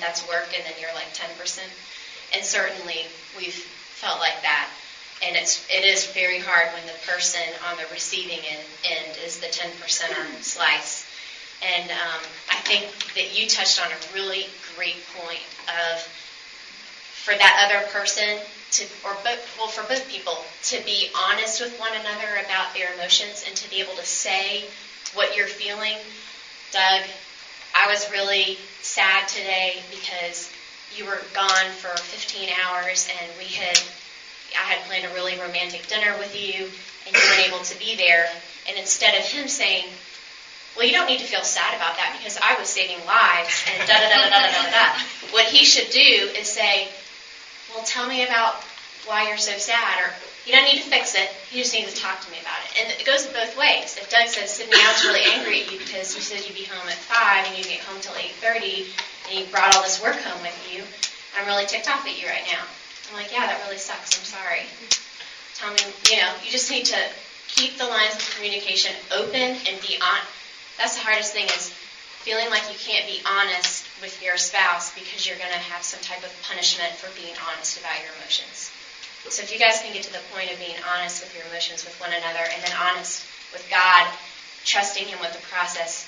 that's 0.00 0.26
work, 0.28 0.48
and 0.54 0.64
then 0.64 0.74
you're 0.80 0.92
like 0.94 1.12
10%. 1.14 1.60
And 2.34 2.44
certainly 2.44 3.06
we've 3.36 3.54
felt 3.94 4.18
like 4.18 4.42
that. 4.42 4.68
And 5.22 5.36
it's 5.36 5.64
it 5.70 5.84
is 5.84 6.04
very 6.06 6.38
hard 6.38 6.68
when 6.74 6.84
the 6.84 6.92
person 7.06 7.40
on 7.70 7.76
the 7.78 7.86
receiving 7.90 8.40
end, 8.44 8.60
end 8.84 9.16
is 9.24 9.38
the 9.38 9.46
10 9.46 9.70
percenter 9.80 10.42
slice. 10.42 11.06
And 11.62 11.90
um, 11.90 12.20
I 12.50 12.56
think 12.60 12.84
that 13.14 13.36
you 13.36 13.48
touched 13.48 13.80
on 13.80 13.90
a 13.90 14.14
really 14.14 14.46
great 14.74 14.96
point 15.14 15.40
of 15.68 16.06
for 17.26 17.34
that 17.34 17.58
other 17.66 17.84
person 17.88 18.38
to, 18.70 18.84
or 19.02 19.14
both, 19.24 19.58
well, 19.58 19.66
for 19.66 19.82
both 19.82 20.08
people 20.08 20.44
to 20.62 20.78
be 20.86 21.10
honest 21.12 21.60
with 21.60 21.76
one 21.76 21.92
another 21.96 22.36
about 22.36 22.72
their 22.72 22.94
emotions 22.94 23.42
and 23.44 23.56
to 23.56 23.68
be 23.68 23.80
able 23.80 23.94
to 23.94 24.04
say 24.04 24.64
what 25.12 25.34
you're 25.36 25.48
feeling. 25.48 25.96
Doug, 26.70 27.02
I 27.74 27.88
was 27.88 28.08
really 28.12 28.58
sad 28.82 29.26
today 29.26 29.82
because 29.90 30.48
you 30.94 31.04
were 31.04 31.20
gone 31.34 31.72
for 31.72 31.96
15 31.96 32.48
hours 32.48 33.08
and 33.10 33.36
we 33.36 33.46
had 33.46 33.76
I 34.56 34.62
had 34.62 34.86
planned 34.86 35.04
a 35.04 35.10
really 35.10 35.36
romantic 35.36 35.88
dinner 35.88 36.16
with 36.16 36.32
you 36.36 36.68
and 37.06 37.16
you 37.16 37.22
weren't 37.28 37.40
able 37.40 37.60
to 37.62 37.74
be 37.80 37.96
there. 37.96 38.30
And 38.68 38.78
instead 38.78 39.14
of 39.16 39.24
him 39.26 39.48
saying, 39.48 39.88
well, 40.76 40.86
you 40.86 40.92
don't 40.92 41.06
need 41.08 41.18
to 41.18 41.24
feel 41.24 41.42
sad 41.42 41.74
about 41.74 41.96
that 41.96 42.14
because 42.18 42.36
I 42.40 42.58
was 42.58 42.68
saving 42.68 43.04
lives 43.04 43.64
and 43.66 43.86
da 43.86 43.98
da 43.98 44.08
da 44.08 44.28
da 44.28 44.28
da 44.30 44.50
da 44.52 44.70
da. 44.70 45.00
What 45.30 45.46
he 45.46 45.64
should 45.64 45.90
do 45.90 46.30
is 46.36 46.48
say, 46.48 46.88
well, 47.76 47.84
tell 47.84 48.08
me 48.08 48.24
about 48.24 48.62
why 49.04 49.28
you're 49.28 49.36
so 49.36 49.56
sad, 49.58 50.00
or 50.02 50.14
you 50.46 50.52
don't 50.52 50.64
need 50.64 50.82
to 50.82 50.88
fix 50.88 51.14
it. 51.14 51.28
You 51.52 51.60
just 51.60 51.74
need 51.74 51.86
to 51.86 51.94
talk 51.94 52.24
to 52.24 52.30
me 52.30 52.38
about 52.40 52.64
it. 52.64 52.80
And 52.80 52.90
it 52.98 53.04
goes 53.04 53.26
both 53.26 53.54
ways. 53.56 53.94
If 53.98 54.08
Doug 54.10 54.28
says, 54.28 54.50
Sydney, 54.50 54.76
I 54.76 54.92
was 54.92 55.04
really 55.04 55.24
angry 55.24 55.60
at 55.60 55.70
you 55.70 55.78
because 55.78 56.14
you 56.16 56.22
said 56.22 56.44
you'd 56.46 56.56
be 56.56 56.64
home 56.64 56.88
at 56.88 56.96
five 56.96 57.46
and 57.46 57.56
you'd 57.56 57.68
get 57.68 57.80
home 57.80 58.00
till 58.00 58.14
eight 58.16 58.32
thirty, 58.40 58.86
and 59.28 59.38
you 59.38 59.44
brought 59.46 59.76
all 59.76 59.82
this 59.82 60.00
work 60.00 60.16
home 60.16 60.40
with 60.40 60.56
you, 60.72 60.82
I'm 61.36 61.46
really 61.46 61.66
ticked 61.66 61.86
off 61.86 62.06
at 62.06 62.18
you 62.18 62.26
right 62.26 62.44
now. 62.46 62.64
I'm 63.08 63.14
like, 63.14 63.30
yeah, 63.30 63.46
that 63.46 63.62
really 63.62 63.76
sucks. 63.76 64.16
I'm 64.16 64.24
sorry. 64.24 64.62
Tell 65.54 65.70
me, 65.70 65.78
you 66.10 66.16
know, 66.16 66.32
you 66.42 66.50
just 66.50 66.70
need 66.70 66.86
to 66.86 67.08
keep 67.46 67.76
the 67.76 67.86
lines 67.86 68.14
of 68.14 68.34
communication 68.34 68.94
open 69.10 69.54
and 69.66 69.80
be 69.82 69.98
on. 70.00 70.20
That's 70.78 70.94
the 70.94 71.00
hardest 71.00 71.32
thing 71.32 71.46
is 71.46 71.70
feeling 72.26 72.50
like 72.50 72.66
you 72.66 72.74
can't 72.74 73.06
be 73.06 73.22
honest 73.22 73.86
with 74.02 74.10
your 74.18 74.34
spouse 74.34 74.90
because 74.98 75.22
you're 75.22 75.38
going 75.38 75.54
to 75.54 75.62
have 75.70 75.86
some 75.86 76.02
type 76.02 76.26
of 76.26 76.32
punishment 76.42 76.90
for 76.98 77.06
being 77.14 77.30
honest 77.46 77.78
about 77.78 78.02
your 78.02 78.10
emotions. 78.18 78.66
So 79.30 79.46
if 79.46 79.54
you 79.54 79.62
guys 79.62 79.78
can 79.78 79.94
get 79.94 80.02
to 80.10 80.12
the 80.12 80.18
point 80.34 80.50
of 80.50 80.58
being 80.58 80.74
honest 80.82 81.22
with 81.22 81.30
your 81.38 81.46
emotions 81.46 81.86
with 81.86 81.94
one 82.02 82.10
another 82.10 82.42
and 82.42 82.58
then 82.66 82.74
honest 82.74 83.22
with 83.54 83.62
God, 83.70 84.10
trusting 84.66 85.06
Him 85.06 85.22
with 85.22 85.38
the 85.38 85.44
process, 85.46 86.02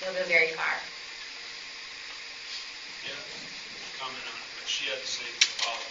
you'll 0.00 0.16
go 0.16 0.24
very 0.24 0.48
far. 0.56 0.72
Yeah, 3.04 3.20
comment 4.00 4.24
on 4.24 4.40
what 4.56 4.64
she 4.64 4.88
had 4.88 4.96
to 4.96 5.10
say 5.20 5.28
about 5.60 5.84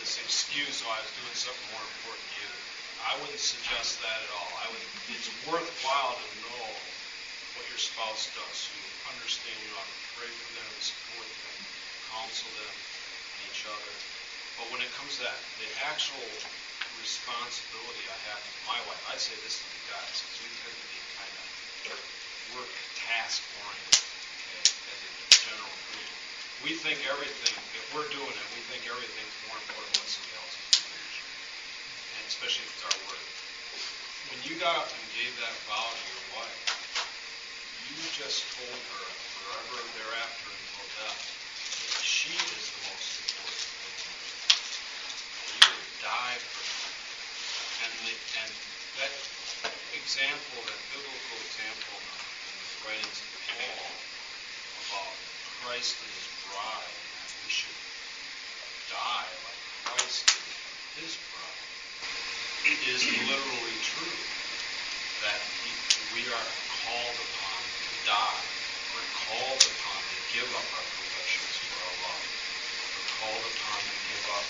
this 0.00 0.16
excuse, 0.16 0.80
oh, 0.88 0.96
I 0.96 1.04
was 1.04 1.12
doing 1.12 1.36
something 1.36 1.68
more 1.76 1.84
important 1.84 2.24
to 2.24 2.36
you. 2.40 2.50
I 3.04 3.12
wouldn't 3.20 3.36
suggest 3.36 4.00
that 4.00 4.16
at 4.16 4.30
all. 4.32 4.48
I 4.64 4.72
would, 4.72 4.80
it's 5.12 5.28
worthwhile 5.44 6.16
to 6.16 6.28
know 6.40 6.72
what 7.58 7.66
your 7.66 7.82
spouse 7.82 8.30
does. 8.38 8.70
You 8.70 8.78
understand 9.10 9.58
you 9.66 9.74
ought 9.74 9.90
to 9.90 9.98
pray 10.14 10.30
for 10.30 10.48
them, 10.54 10.70
support 10.78 11.26
them, 11.26 11.58
counsel 12.14 12.46
them, 12.54 12.74
each 13.50 13.66
other. 13.66 13.94
But 14.54 14.70
when 14.70 14.78
it 14.78 14.90
comes 14.94 15.18
to 15.18 15.26
that, 15.26 15.38
the 15.58 15.66
actual 15.90 16.22
responsibility 17.02 18.06
I 18.06 18.18
have 18.30 18.38
to 18.38 18.50
my 18.62 18.78
wife, 18.86 19.02
I'd 19.10 19.18
say 19.18 19.34
this 19.42 19.58
to 19.58 19.66
the 19.74 19.82
guys, 19.90 20.22
because 20.22 20.38
we 20.38 20.50
tend 20.54 20.70
to 20.70 20.86
be 20.86 20.98
kind 21.18 21.34
of 21.34 21.46
work 22.54 22.70
task 22.94 23.42
oriented 23.66 24.06
okay, 24.06 24.62
as 24.62 24.98
a 25.02 25.10
general 25.50 25.74
rule. 25.98 26.14
We 26.62 26.78
think 26.78 27.02
everything, 27.10 27.54
if 27.74 27.84
we're 27.90 28.06
doing 28.14 28.34
it, 28.34 28.46
we 28.54 28.62
think 28.70 28.86
everything's 28.86 29.36
more 29.50 29.58
important 29.66 29.98
than 29.98 30.06
somebody 30.06 30.34
else 30.38 30.54
is. 30.54 30.78
And 30.78 32.22
especially 32.30 32.66
if 32.66 32.70
it's 32.70 32.86
our 32.86 32.98
work. 33.10 33.26
When 34.30 34.40
you 34.46 34.54
got 34.62 34.78
up 34.78 34.90
and 34.90 35.02
gave 35.18 35.32
that 35.42 35.54
vow 35.66 35.86
to 35.90 36.04
your 36.06 36.17
you 37.98 38.06
just 38.14 38.46
told 38.54 38.78
her 38.94 39.06
forever 39.34 39.78
thereafter 39.98 40.46
until 40.46 40.86
death 40.94 41.18
that 41.82 41.90
she 42.02 42.30
is 42.30 42.64
the 42.70 42.82
most 42.90 43.10
important 43.18 43.66
thing. 43.78 43.98
You 45.58 45.66
would 45.74 45.90
die 46.00 46.38
for 46.38 46.62
her. 46.62 46.90
And 47.84 47.92
and 48.42 48.52
that 48.96 49.12
example, 49.94 50.62
that 50.66 50.78
biblical 50.90 51.36
example 51.40 51.94
in 51.98 52.04
the, 52.06 52.18
the 52.70 52.78
writings 52.86 53.18
of 53.22 53.28
Paul 53.46 53.90
about 54.88 55.14
Christ 55.44 55.96
and 56.02 56.10
his 56.12 56.28
bride, 56.46 56.94
and 56.94 57.12
that 57.14 57.30
we 57.42 57.48
should 57.50 57.76
die 58.88 59.30
like 59.44 59.60
Christ 59.84 60.26
did 60.94 61.02
his 61.04 61.16
bride, 61.30 61.68
is 62.84 63.02
literally 63.28 63.76
true. 63.82 64.18
That 65.20 65.40
we 66.12 66.28
are 66.28 66.46
called 66.68 67.14
upon 67.14 67.37
die. 68.08 68.40
We're 68.96 69.12
called 69.28 69.60
upon 69.60 70.00
to 70.00 70.16
give 70.32 70.48
up 70.56 70.64
our 70.64 70.86
possessions 70.96 71.56
for 71.68 71.76
our 71.76 71.96
love. 72.08 72.24
We're 72.24 73.10
called 73.20 73.44
upon 73.44 73.78
to 73.84 73.96
give 74.08 74.24
up 74.32 74.48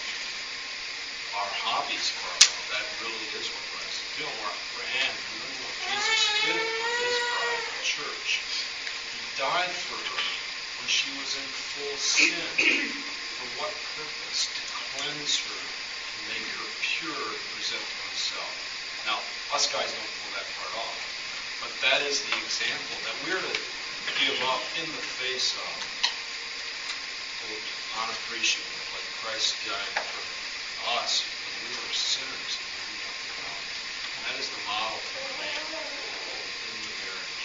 our 1.43 1.51
hobbies 1.59 2.07
for 2.15 2.23
our 2.23 2.39
love. 2.39 2.67
That 2.71 2.87
really 3.03 3.27
is 3.35 3.51
what 3.51 3.67
is 3.83 3.99
doing. 4.15 4.31
We're, 4.39 4.87
and 5.03 5.11
remember 5.11 5.59
what 5.67 5.75
Jesus 5.91 6.23
did 6.47 6.55
for 6.55 6.87
his 7.03 7.17
bride, 7.19 7.65
the 7.67 7.83
church. 7.83 8.31
He 9.11 9.23
died 9.35 9.75
for 9.75 9.99
her 10.07 10.23
when 10.79 10.87
she 10.87 11.11
was 11.19 11.35
in 11.35 11.47
full 11.75 11.99
sin. 11.99 12.47
For 13.43 13.49
what 13.59 13.75
purpose? 13.99 14.47
To 14.55 14.63
cleanse 14.95 15.35
her, 15.51 15.59
to 15.59 16.19
make 16.31 16.47
her 16.63 16.69
pure, 16.79 17.27
present 17.59 17.83
to 17.83 17.99
himself. 18.07 18.55
Now, 19.03 19.19
us 19.51 19.67
guys 19.67 19.91
don't 19.91 20.13
pull 20.23 20.31
that 20.39 20.47
part 20.55 20.75
off. 20.79 21.19
But 21.61 21.75
that 21.83 22.07
is 22.07 22.23
the 22.23 22.37
example 22.39 22.97
that 23.03 23.17
we're 23.27 23.43
to 23.43 24.13
give 24.23 24.39
up 24.47 24.63
in 24.79 24.87
the 24.87 25.05
face 25.19 25.59
of 25.59 25.75
quote, 27.43 27.67
unappreciative, 28.07 28.79
like 28.95 29.09
Christ 29.23 29.59
died 29.67 29.95
for 30.07 30.23
us 31.03 31.27
when 31.27 31.55
we 31.67 31.75
were 31.75 31.95
sinners 31.95 32.55
and 32.63 32.69
we 32.71 32.83
knew 32.95 33.01
nothing 33.03 33.33
about 33.43 33.59
it. 33.59 33.75
That 34.23 34.37
is 34.39 34.47
the 34.55 34.63
model 34.71 35.03
for 35.03 35.19
the 35.19 35.35
man 35.43 35.63
in 36.63 36.77
the 36.79 36.95
marriage. 37.03 37.43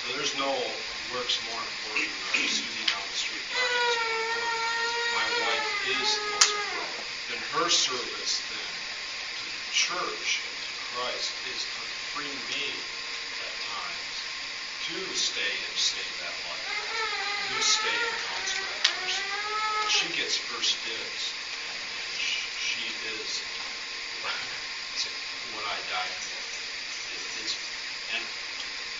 So 0.00 0.04
there's 0.16 0.34
no 0.40 0.52
works 1.12 1.36
more 1.52 1.60
important 1.60 2.16
or 2.32 2.48
Susie 2.48 2.86
down 2.88 3.04
the 3.04 3.18
street. 3.18 3.44
My 5.12 5.28
wife 5.44 5.68
is 6.00 6.08
the 6.16 6.26
most 6.32 6.52
important. 6.56 7.04
Then 7.28 7.40
her 7.60 7.68
service 7.68 8.40
then 8.48 8.72
to 9.36 9.44
the 9.44 9.64
church 9.68 10.40
and 10.40 10.56
to 10.64 10.72
Christ 10.96 11.28
is 11.52 11.60
to 11.60 11.82
free 12.16 12.32
me 12.48 12.79
stay 15.40 15.56
and 15.56 15.76
save 15.80 16.12
that 16.20 16.36
life, 16.52 16.68
to 17.48 17.56
stay 17.64 17.96
counsel 18.28 18.60
that 18.60 18.84
person. 19.00 19.24
She 19.88 20.06
gets 20.12 20.36
first 20.36 20.76
dibs, 20.84 21.22
she 22.60 22.84
is 23.08 23.40
what 25.56 25.64
I 25.64 25.80
died 25.88 26.12
for. 26.28 26.40
It's, 27.40 27.56
and 28.12 28.20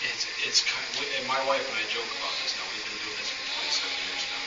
it's, 0.08 0.24
it's 0.48 0.60
kind 0.64 0.80
of, 0.96 1.04
and 1.20 1.28
my 1.28 1.44
wife 1.44 1.60
and 1.60 1.76
I 1.76 1.84
joke 1.92 2.08
about 2.08 2.32
this 2.40 2.56
now. 2.56 2.64
We've 2.72 2.88
been 2.88 3.00
doing 3.04 3.16
this 3.20 3.28
for 3.28 3.44
27 3.60 3.84
years 4.08 4.24
now. 4.32 4.44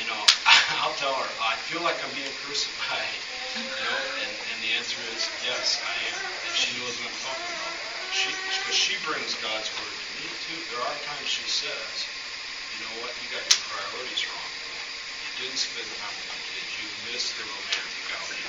You 0.00 0.04
know, 0.08 0.22
I'll 0.80 0.96
tell 0.96 1.12
her, 1.20 1.28
I 1.44 1.60
feel 1.68 1.84
like 1.84 2.00
I'm 2.00 2.14
being 2.16 2.32
crucified. 2.40 3.20
You 3.52 3.84
know, 3.84 3.98
and, 4.24 4.32
and 4.32 4.56
the 4.64 4.72
answer 4.80 4.96
is 5.12 5.28
yes, 5.44 5.76
I 5.84 5.92
am. 6.08 6.16
And 6.48 6.52
she 6.56 6.72
knows 6.80 6.96
what 6.96 7.12
I'm 7.12 7.20
talking 7.20 7.52
about. 7.52 7.99
She, 8.10 8.34
because 8.34 8.74
she 8.74 8.98
brings 9.06 9.38
God's 9.38 9.70
word 9.78 9.94
to 9.94 10.06
me 10.18 10.26
too. 10.42 10.58
There 10.74 10.82
are 10.82 10.98
times 11.06 11.30
she 11.30 11.46
says, 11.46 11.94
you 12.74 12.82
know 12.82 13.06
what, 13.06 13.14
you 13.22 13.30
got 13.30 13.46
your 13.46 13.62
priorities 13.70 14.26
wrong. 14.26 14.50
You 15.22 15.46
didn't 15.46 15.62
spend 15.62 15.86
time 15.94 16.10
with 16.18 16.26
your 16.26 16.42
kids. 16.50 16.70
You 16.74 16.86
missed 17.06 17.38
the 17.38 17.46
romantic 17.46 18.06
outing. 18.18 18.42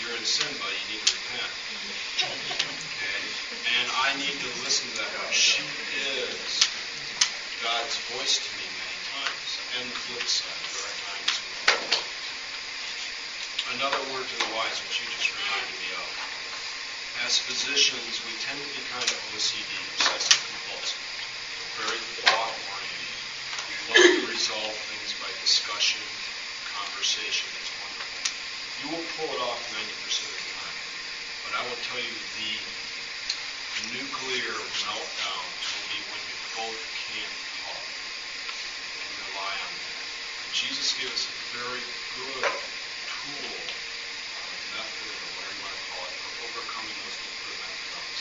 You're 0.00 0.16
in 0.16 0.24
sin, 0.24 0.48
but 0.64 0.72
You 0.72 0.96
need 0.96 1.04
to 1.04 1.12
repent. 1.12 1.52
Okay? 2.24 3.20
And 3.68 3.86
I 4.00 4.16
need 4.16 4.32
to 4.32 4.48
listen 4.64 4.88
to 4.96 5.04
that. 5.04 5.28
She 5.28 5.60
is 6.00 6.64
God's 7.60 8.00
voice 8.16 8.40
to 8.40 8.50
me 8.56 8.64
many 8.64 8.98
times. 9.12 9.48
And 9.76 9.84
the 9.92 9.98
flip 10.08 10.24
side, 10.24 10.56
there 10.72 10.88
are 10.88 10.96
times 11.04 11.36
when 11.36 11.52
Another 13.76 14.00
word 14.14 14.24
to 14.24 14.36
the 14.40 14.48
wise, 14.56 14.78
which 14.88 15.02
you 15.02 15.06
just 15.12 15.28
reminded 15.36 15.76
me 15.84 15.92
of. 15.92 16.27
As 17.24 17.38
physicians, 17.38 18.22
we 18.24 18.32
tend 18.40 18.58
to 18.62 18.70
be 18.72 18.80
kind 18.90 19.02
of 19.02 19.18
OCD, 19.34 19.70
obsessive 19.96 20.38
compulsive. 20.38 21.02
Very 21.78 22.00
thought 22.22 22.54
oriented. 22.70 23.18
We 23.68 23.74
love 23.90 24.06
to 24.06 24.22
resolve 24.30 24.74
things 24.90 25.14
by 25.18 25.30
discussion, 25.42 26.02
conversation. 26.74 27.48
It's 27.58 27.72
wonderful. 27.82 28.22
You 28.82 28.86
will 28.94 29.06
pull 29.18 29.30
it 29.34 29.40
off 29.42 29.60
90% 29.74 29.82
of 29.82 30.34
the 30.34 30.46
time. 30.58 30.78
But 31.44 31.52
I 31.58 31.62
will 31.66 31.80
tell 31.90 32.00
you 32.02 32.14
the 32.38 32.52
nuclear 33.94 34.54
meltdown 34.82 35.46
will 35.46 35.86
be 35.90 35.98
when 36.10 36.22
you 36.22 36.36
both 36.54 36.80
can't 37.08 37.36
talk 37.62 37.86
and 37.86 39.10
rely 39.30 39.54
on 39.54 39.72
that. 39.74 40.02
And 40.44 40.50
Jesus 40.54 40.94
gave 40.98 41.10
us 41.10 41.26
a 41.26 41.34
very 41.54 41.82
good 42.18 42.46
tool, 43.06 43.54
or 43.58 44.46
method, 44.74 45.14
or 45.14 45.28
whatever 45.38 45.54
you 45.54 45.62
want 45.62 45.74
to 45.78 45.84
call 45.94 46.02
it, 46.06 46.14
for 46.18 46.30
overcoming 46.50 46.96
those 47.06 47.16
nuclear 47.22 47.56
meltdowns. 47.62 48.20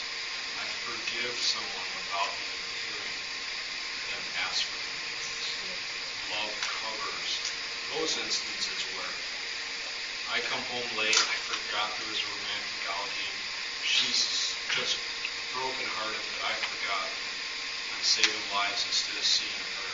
I 0.62 0.66
forgive 0.88 1.36
someone 1.36 1.90
without 2.00 2.32
even 2.32 2.64
hearing 2.88 3.18
them 4.08 4.24
ask 4.48 4.64
for 4.64 4.80
forgiveness. 4.80 5.48
Love 6.32 6.54
covers 6.64 7.32
those 7.92 8.16
instances 8.24 8.80
where 8.96 9.12
I 10.32 10.40
come 10.48 10.64
home 10.72 10.88
late, 10.96 11.20
I 11.20 11.38
forgot 11.44 11.92
there 12.00 12.08
was 12.08 12.24
a 12.24 12.30
romantic 12.32 12.82
outing. 12.88 13.36
She's 13.84 14.56
just 14.80 14.96
brokenhearted 15.52 16.24
that 16.24 16.42
I 16.48 16.56
forgot 16.56 17.08
I'm 17.92 18.04
saving 18.08 18.48
lives 18.56 18.88
instead 18.88 19.20
of 19.20 19.28
seeing 19.28 19.64
her. 19.84 19.92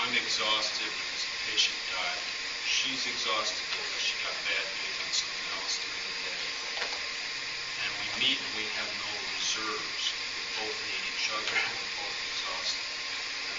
I'm 0.00 0.12
exhausted 0.16 0.88
because 0.88 1.22
the 1.28 1.36
patient 1.52 1.76
died. 1.92 2.22
She's 2.64 3.04
exhausted 3.04 3.60
because 3.76 4.04
she 4.08 4.16
got 4.24 4.32
bad 4.48 4.64
news 4.72 4.96
on 5.04 5.10
something 5.12 5.48
else 5.60 5.74
during 5.84 6.00
the 6.00 6.16
day. 6.32 6.42
And 7.84 7.90
we 8.00 8.06
meet 8.24 8.38
and 8.40 8.52
we 8.56 8.64
have 8.80 8.88
no 9.04 9.27
We 9.58 10.42
both 10.54 10.78
need 10.86 11.02
each 11.10 11.26
other 11.34 11.50
we're 11.74 11.92
both 11.98 12.18
exhausted. 12.30 12.86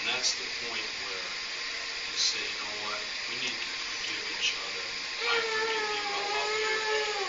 that's 0.08 0.32
the 0.32 0.48
point 0.64 0.88
where 1.04 1.28
you 1.28 2.16
say, 2.16 2.40
you 2.40 2.56
know 2.56 2.74
what, 2.88 3.00
we 3.28 3.36
need 3.44 3.52
to 3.52 3.72
forgive 3.84 4.24
each 4.40 4.56
other. 4.56 4.84
I 5.28 5.36
forgive 5.44 5.86
you, 5.92 6.04
I 6.08 6.20
love 6.24 6.52
you. 6.56 6.76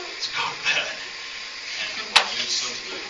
Let's 0.07 0.29
go 0.31 0.43
to 0.47 0.59
bed. 0.71 0.95
And 1.83 2.07
we'll 2.15 2.31
do 2.31 2.47
something 2.47 3.03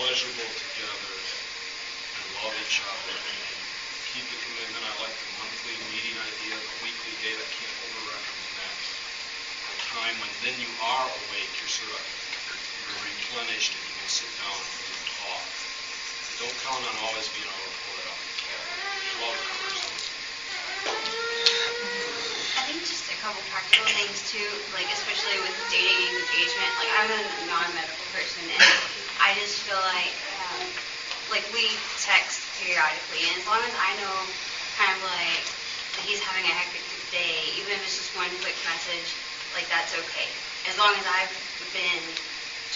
pleasurable 0.00 0.52
together 0.64 1.12
and 1.12 2.24
love 2.40 2.56
each 2.64 2.80
other 2.80 3.16
and 3.20 3.60
keep 4.16 4.24
the 4.32 4.38
commitment. 4.48 4.80
I 4.80 4.92
like 5.04 5.12
the 5.12 5.30
monthly 5.44 5.76
meeting 5.92 6.16
idea, 6.16 6.56
the 6.56 6.76
weekly 6.80 7.14
date. 7.20 7.36
I 7.36 7.48
can't 7.52 7.76
over 7.84 8.16
recommend 8.16 8.54
that. 8.64 8.76
A 9.60 9.76
time 9.92 10.16
when 10.24 10.32
then 10.40 10.56
you 10.56 10.72
are 10.80 11.04
awake, 11.04 11.52
you're 11.60 11.68
sort 11.68 11.92
of 11.92 12.04
you're 12.80 13.02
replenished 13.04 13.76
and 13.76 13.82
you 13.84 13.94
can 14.00 14.08
sit 14.08 14.30
down 14.40 14.85
talk. 15.26 15.42
Don't 16.38 16.54
count 16.62 16.86
on 16.86 16.94
always 17.02 17.26
being 17.34 17.48
able 17.50 17.66
to 17.66 17.80
pull 17.82 17.98
it 17.98 18.06
off. 18.06 18.22
Love 19.18 19.38
covers. 19.50 19.80
I 22.56 22.62
think 22.68 22.84
just 22.86 23.10
a 23.10 23.16
couple 23.18 23.42
practical 23.50 23.86
things 23.96 24.22
too, 24.30 24.46
like 24.76 24.86
especially 24.92 25.40
with 25.42 25.54
dating 25.72 25.98
and 26.14 26.16
engagement. 26.22 26.70
Like 26.78 26.92
I'm 26.94 27.10
a 27.10 27.22
non-medical 27.50 28.06
person, 28.14 28.44
and 28.46 28.62
I 29.18 29.34
just 29.40 29.66
feel 29.66 29.80
like 29.82 30.14
um, 30.46 30.62
like 31.32 31.42
we 31.50 31.74
text 31.98 32.44
periodically, 32.60 33.26
and 33.26 33.34
as 33.40 33.46
long 33.48 33.64
as 33.66 33.74
I 33.74 33.96
know 33.98 34.14
kind 34.78 34.92
of 34.94 35.00
like 35.08 35.42
that 35.96 36.02
he's 36.04 36.20
having 36.20 36.44
a 36.44 36.52
hectic 36.54 36.84
day, 37.10 37.50
even 37.56 37.72
if 37.72 37.80
it's 37.82 37.96
just 37.96 38.12
one 38.14 38.30
quick 38.44 38.56
message, 38.68 39.08
like 39.56 39.66
that's 39.72 39.96
okay. 39.96 40.28
As 40.68 40.76
long 40.76 40.92
as 40.94 41.06
I've 41.08 41.32
been 41.72 42.04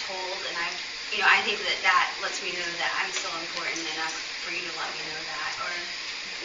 told, 0.09 0.41
and 0.49 0.57
I've 0.57 0.90
you 1.11 1.19
know 1.19 1.27
I 1.27 1.43
think 1.43 1.59
that 1.67 1.79
that 1.83 2.07
lets 2.23 2.39
me 2.41 2.55
know 2.55 2.69
that 2.79 2.91
I'm 3.03 3.11
still 3.11 3.35
important 3.35 3.83
enough 3.95 4.15
for 4.43 4.51
you 4.55 4.63
to 4.63 4.73
let 4.79 4.89
me 4.95 5.01
know 5.11 5.21
that, 5.27 5.51
or 5.67 5.71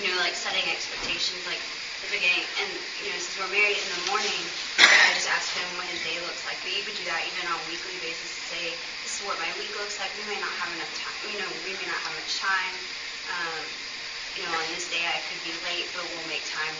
you 0.02 0.10
know 0.10 0.18
like 0.20 0.34
setting 0.34 0.66
expectations 0.68 1.40
like 1.46 1.62
the 2.04 2.10
beginning, 2.12 2.44
and 2.60 2.70
you 3.00 3.08
know, 3.10 3.18
since 3.18 3.34
we're 3.40 3.50
married 3.50 3.78
in 3.78 3.88
the 3.96 4.02
morning, 4.12 4.42
I 4.78 5.16
just 5.16 5.30
ask 5.32 5.48
him 5.56 5.64
what 5.80 5.88
his 5.88 6.02
day 6.04 6.18
looks 6.22 6.44
like. 6.44 6.58
But 6.60 6.74
you 6.76 6.84
could 6.84 6.98
do 6.98 7.06
that 7.08 7.24
even 7.24 7.48
on 7.48 7.56
a 7.56 7.66
weekly 7.72 7.96
basis 8.04 8.28
to 8.28 8.42
say, 8.52 8.64
this 9.02 9.16
is 9.16 9.22
what 9.24 9.40
my 9.40 9.48
week 9.56 9.72
looks 9.80 9.96
like. 9.96 10.12
We 10.20 10.26
may 10.28 10.38
not 10.38 10.52
have 10.60 10.68
enough 10.76 10.92
time. 10.98 11.16
You 11.32 11.40
know, 11.40 11.48
we 11.64 11.72
may 11.78 11.88
not 11.88 11.98
have 12.04 12.14
much 12.14 12.36
time. 12.36 12.74
Um, 13.32 13.64
you 14.36 14.44
know, 14.44 14.52
on 14.52 14.66
this 14.76 14.86
day 14.92 15.02
I 15.08 15.18
could 15.24 15.40
be 15.40 15.54
late, 15.64 15.88
but 15.96 16.04
we'll 16.04 16.28
make 16.28 16.44
time 16.44 16.74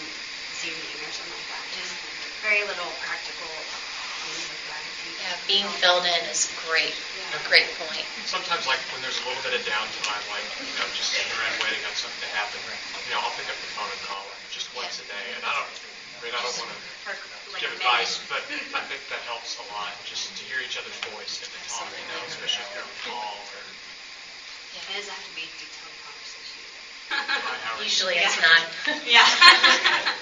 this 0.53 0.69
evening 0.69 1.01
or 1.01 1.11
something 1.11 1.33
like 1.33 1.51
that. 1.57 1.65
Just 1.73 1.97
very 2.45 2.63
little 2.69 2.93
practical 3.01 3.49
things 4.27 4.47
like 4.51 4.63
that. 4.67 4.83
I 4.83 4.91
think. 4.99 5.15
Yeah, 5.23 5.37
being 5.47 5.69
filled 5.81 6.05
in 6.05 6.23
is 6.27 6.47
great. 6.67 6.95
A 7.35 7.39
great 7.49 7.67
point. 7.79 8.07
Sometimes, 8.27 8.67
like 8.67 8.79
when 8.91 9.03
there's 9.03 9.19
a 9.19 9.25
little 9.27 9.43
bit 9.43 9.53
of 9.53 9.63
downtime, 9.67 10.23
like 10.31 10.47
you 10.63 10.75
know, 10.79 10.87
just 10.95 11.11
sitting 11.15 11.31
around 11.33 11.59
waiting 11.63 11.83
on 11.85 11.95
something 11.95 12.21
to 12.23 12.31
happen, 12.31 12.61
you 13.07 13.11
know, 13.11 13.19
I'll 13.21 13.35
pick 13.35 13.49
up 13.51 13.59
the 13.61 13.67
phone 13.75 13.91
and 13.91 14.01
call 14.03 14.23
him 14.31 14.39
just 14.51 14.67
once 14.75 14.99
a 14.99 15.05
day. 15.05 15.35
And 15.35 15.45
I 15.45 15.53
don't, 15.55 15.71
I 16.17 16.19
mean, 16.23 16.35
I 16.35 16.41
don't 16.43 16.57
want 16.57 16.71
to 16.71 16.79
like 17.53 17.61
give 17.61 17.71
advice, 17.73 18.19
but 18.29 18.43
I 18.75 18.81
think 18.81 19.01
that 19.09 19.21
helps 19.23 19.57
a 19.57 19.63
lot. 19.63 19.95
Just 20.05 20.35
to 20.37 20.43
hear 20.45 20.61
each 20.61 20.77
other's 20.77 20.97
voice 21.11 21.39
at 21.43 21.51
the 21.51 21.59
talk, 21.69 21.91
you 21.99 22.07
know, 22.07 22.23
especially 22.27 22.63
if 22.63 22.73
you're 22.75 22.83
on 22.83 22.95
call 23.05 23.47
or. 23.53 23.63
It 24.75 24.83
doesn't 24.87 25.11
have 25.11 25.25
to 25.25 25.31
be 25.31 25.43
a 25.43 25.51
detailed 25.59 25.97
conversation. 26.05 26.63
Hi, 27.43 27.57
how 27.63 27.75
are 27.75 27.83
you? 27.83 27.85
Usually 27.85 28.17
it's 28.19 28.37
not. 28.41 28.63
Yeah. 29.07 29.27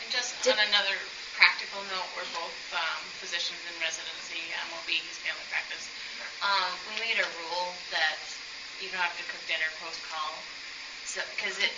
And 0.00 0.10
just 0.10 0.34
on 0.46 0.58
another 0.58 0.98
practical 1.42 1.82
note, 1.90 2.06
we're 2.14 2.30
both 2.38 2.54
um, 2.70 3.02
physicians 3.18 3.58
in 3.66 3.74
residency, 3.82 4.38
MOB, 4.70 4.86
his 4.94 5.18
family 5.26 5.42
practice. 5.50 5.82
Um, 6.38 6.70
we 6.86 6.94
made 7.02 7.18
a 7.18 7.26
rule 7.42 7.74
that 7.90 8.14
you 8.78 8.86
don't 8.94 9.02
have 9.02 9.14
to 9.18 9.26
cook 9.26 9.42
dinner 9.50 9.66
post-call, 9.82 10.38
so, 11.02 11.18
because 11.34 11.58
it, 11.58 11.74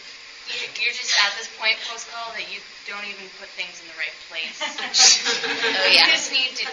you- 0.53 0.69
you're 0.85 0.93
just 0.93 1.17
at 1.25 1.33
this 1.41 1.49
point 1.57 1.81
post-call 1.89 2.37
that 2.37 2.45
you 2.53 2.61
don't 2.85 3.09
even 3.09 3.25
put 3.41 3.49
things 3.57 3.73
in 3.81 3.89
the 3.89 3.97
right 3.97 4.13
place. 4.29 4.53
Oh, 4.61 5.89
yeah. 5.89 6.05
You 6.05 6.13
just 6.13 6.29
need 6.29 6.53
to 6.61 6.69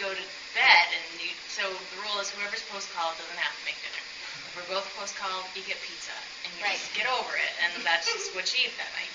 go 0.00 0.08
to 0.08 0.24
bed, 0.56 0.86
and 0.96 1.04
you, 1.20 1.28
so 1.52 1.68
the 1.68 1.98
rule 2.00 2.16
is 2.24 2.32
whoever's 2.32 2.64
post-call 2.72 3.12
doesn't 3.20 3.36
have 3.40 3.52
to 3.52 3.62
make 3.68 3.76
dinner. 3.84 4.00
If 4.48 4.56
we're 4.56 4.70
both 4.72 4.88
post-call, 4.96 5.44
you 5.52 5.60
get 5.68 5.76
pizza, 5.84 6.16
and 6.48 6.50
you 6.56 6.64
just 6.72 6.88
get 6.96 7.04
over 7.04 7.36
it, 7.36 7.52
and 7.60 7.84
that's 7.84 8.08
just 8.08 8.32
what 8.32 8.48
you 8.56 8.64
eat 8.64 8.72
that 8.80 8.88
night. 8.96 9.12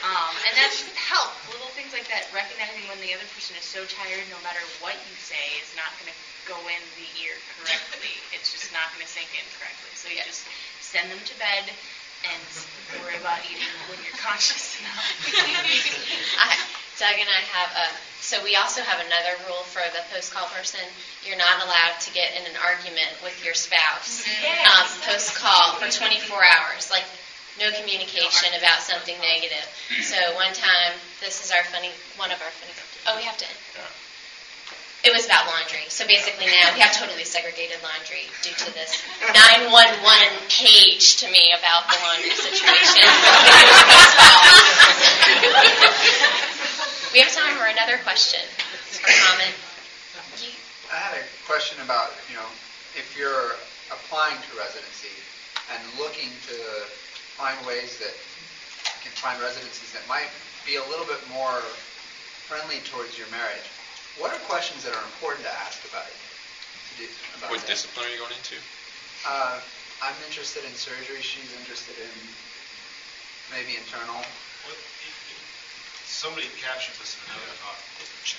Um, 0.00 0.32
and 0.48 0.52
that's 0.56 0.80
just 0.82 0.96
help, 0.96 1.30
little 1.52 1.70
things 1.76 1.92
like 1.92 2.08
that, 2.08 2.26
recognizing 2.32 2.82
when 2.88 2.98
the 3.04 3.12
other 3.12 3.28
person 3.36 3.54
is 3.60 3.66
so 3.66 3.84
tired, 3.86 4.24
no 4.32 4.40
matter 4.42 4.60
what 4.80 4.96
you 4.96 5.14
say, 5.20 5.60
is 5.60 5.68
not 5.76 5.92
going 6.00 6.08
to 6.10 6.18
go 6.48 6.58
in 6.66 6.82
the 6.98 7.08
ear 7.22 7.36
correctly. 7.60 8.16
It's 8.34 8.50
just 8.50 8.72
not 8.72 8.90
going 8.96 9.04
to 9.04 9.10
sink 9.10 9.30
in 9.36 9.46
correctly. 9.60 9.92
So 9.94 10.10
you 10.10 10.18
just 10.26 10.48
send 10.82 11.06
them 11.12 11.20
to 11.22 11.34
bed 11.38 11.70
and 12.26 12.42
worry 13.02 13.18
about 13.18 13.42
eating 13.46 13.66
when 13.90 13.98
you're 14.02 14.18
conscious 14.18 14.78
enough. 14.80 15.06
I, 16.38 16.54
Doug 16.98 17.18
and 17.18 17.30
I 17.30 17.42
have 17.50 17.70
a, 17.74 17.86
so 18.22 18.38
we 18.44 18.54
also 18.54 18.82
have 18.82 19.02
another 19.02 19.34
rule 19.48 19.66
for 19.74 19.82
the 19.90 20.02
post-call 20.14 20.46
person. 20.54 20.82
You're 21.26 21.40
not 21.40 21.62
allowed 21.64 21.98
to 22.06 22.10
get 22.14 22.38
in 22.38 22.46
an 22.46 22.54
argument 22.62 23.10
with 23.22 23.34
your 23.44 23.54
spouse 23.54 24.22
um, 24.66 24.86
post-call 25.02 25.78
for 25.82 25.90
24 25.90 26.38
hours. 26.44 26.90
Like, 26.90 27.04
no 27.58 27.70
communication 27.76 28.54
about 28.56 28.80
something 28.80 29.16
negative. 29.20 29.66
So 30.02 30.16
one 30.34 30.52
time, 30.52 30.96
this 31.20 31.44
is 31.44 31.50
our 31.52 31.64
funny, 31.68 31.90
one 32.16 32.30
of 32.30 32.40
our 32.40 32.52
funny, 32.56 32.72
oh, 33.08 33.16
we 33.16 33.24
have 33.24 33.36
to 33.38 33.44
end. 33.44 33.58
It 35.02 35.10
was 35.10 35.26
about 35.26 35.50
laundry. 35.50 35.82
So 35.90 36.06
basically 36.06 36.46
now 36.46 36.70
we 36.74 36.80
have 36.80 36.94
totally 36.94 37.26
segregated 37.26 37.82
laundry 37.82 38.30
due 38.46 38.54
to 38.54 38.70
this 38.70 39.02
911 39.34 39.98
page 40.46 41.18
to 41.26 41.30
me 41.30 41.50
about 41.58 41.90
the 41.90 41.98
laundry 42.06 42.30
situation. 42.30 43.02
we 47.10 47.18
have 47.18 47.34
time 47.34 47.58
for 47.58 47.66
another 47.66 47.98
question 48.06 48.46
or 49.02 49.10
comment. 49.26 49.50
I 50.86 50.96
had 51.02 51.18
a 51.18 51.24
question 51.50 51.82
about, 51.82 52.14
you 52.30 52.38
know, 52.38 52.46
if 52.94 53.18
you're 53.18 53.58
applying 53.90 54.38
to 54.38 54.50
residency 54.54 55.10
and 55.74 55.82
looking 55.98 56.30
to 56.46 56.54
find 57.42 57.58
ways 57.66 57.98
that 57.98 58.14
you 58.14 58.98
can 59.02 59.10
find 59.18 59.34
residencies 59.42 59.90
that 59.90 60.06
might 60.06 60.30
be 60.62 60.78
a 60.78 60.84
little 60.86 61.02
bit 61.02 61.18
more 61.26 61.58
friendly 62.46 62.78
towards 62.86 63.18
your 63.18 63.26
marriage, 63.34 63.66
what 64.14 64.30
are 64.30 64.38
questions 64.46 64.86
that 64.86 64.94
are 64.94 65.02
important 65.10 65.42
to 65.42 65.50
ask 65.66 65.82
about 65.90 66.06
it? 66.06 66.14
Do, 67.02 67.02
about 67.42 67.50
What 67.50 67.58
that? 67.66 67.66
discipline 67.66 68.06
are 68.06 68.14
you 68.14 68.22
going 68.22 68.30
into? 68.38 68.54
Uh, 69.26 69.58
I'm 69.98 70.14
interested 70.22 70.62
in 70.62 70.70
surgery. 70.78 71.18
She's 71.18 71.50
interested 71.58 71.98
in 71.98 72.14
maybe 73.50 73.74
internal. 73.74 74.22
What- 74.62 74.78
Somebody 76.06 76.46
captured 76.62 76.94
this 77.02 77.18
in 77.18 77.26
another 77.26 77.50
talk. 77.58 77.74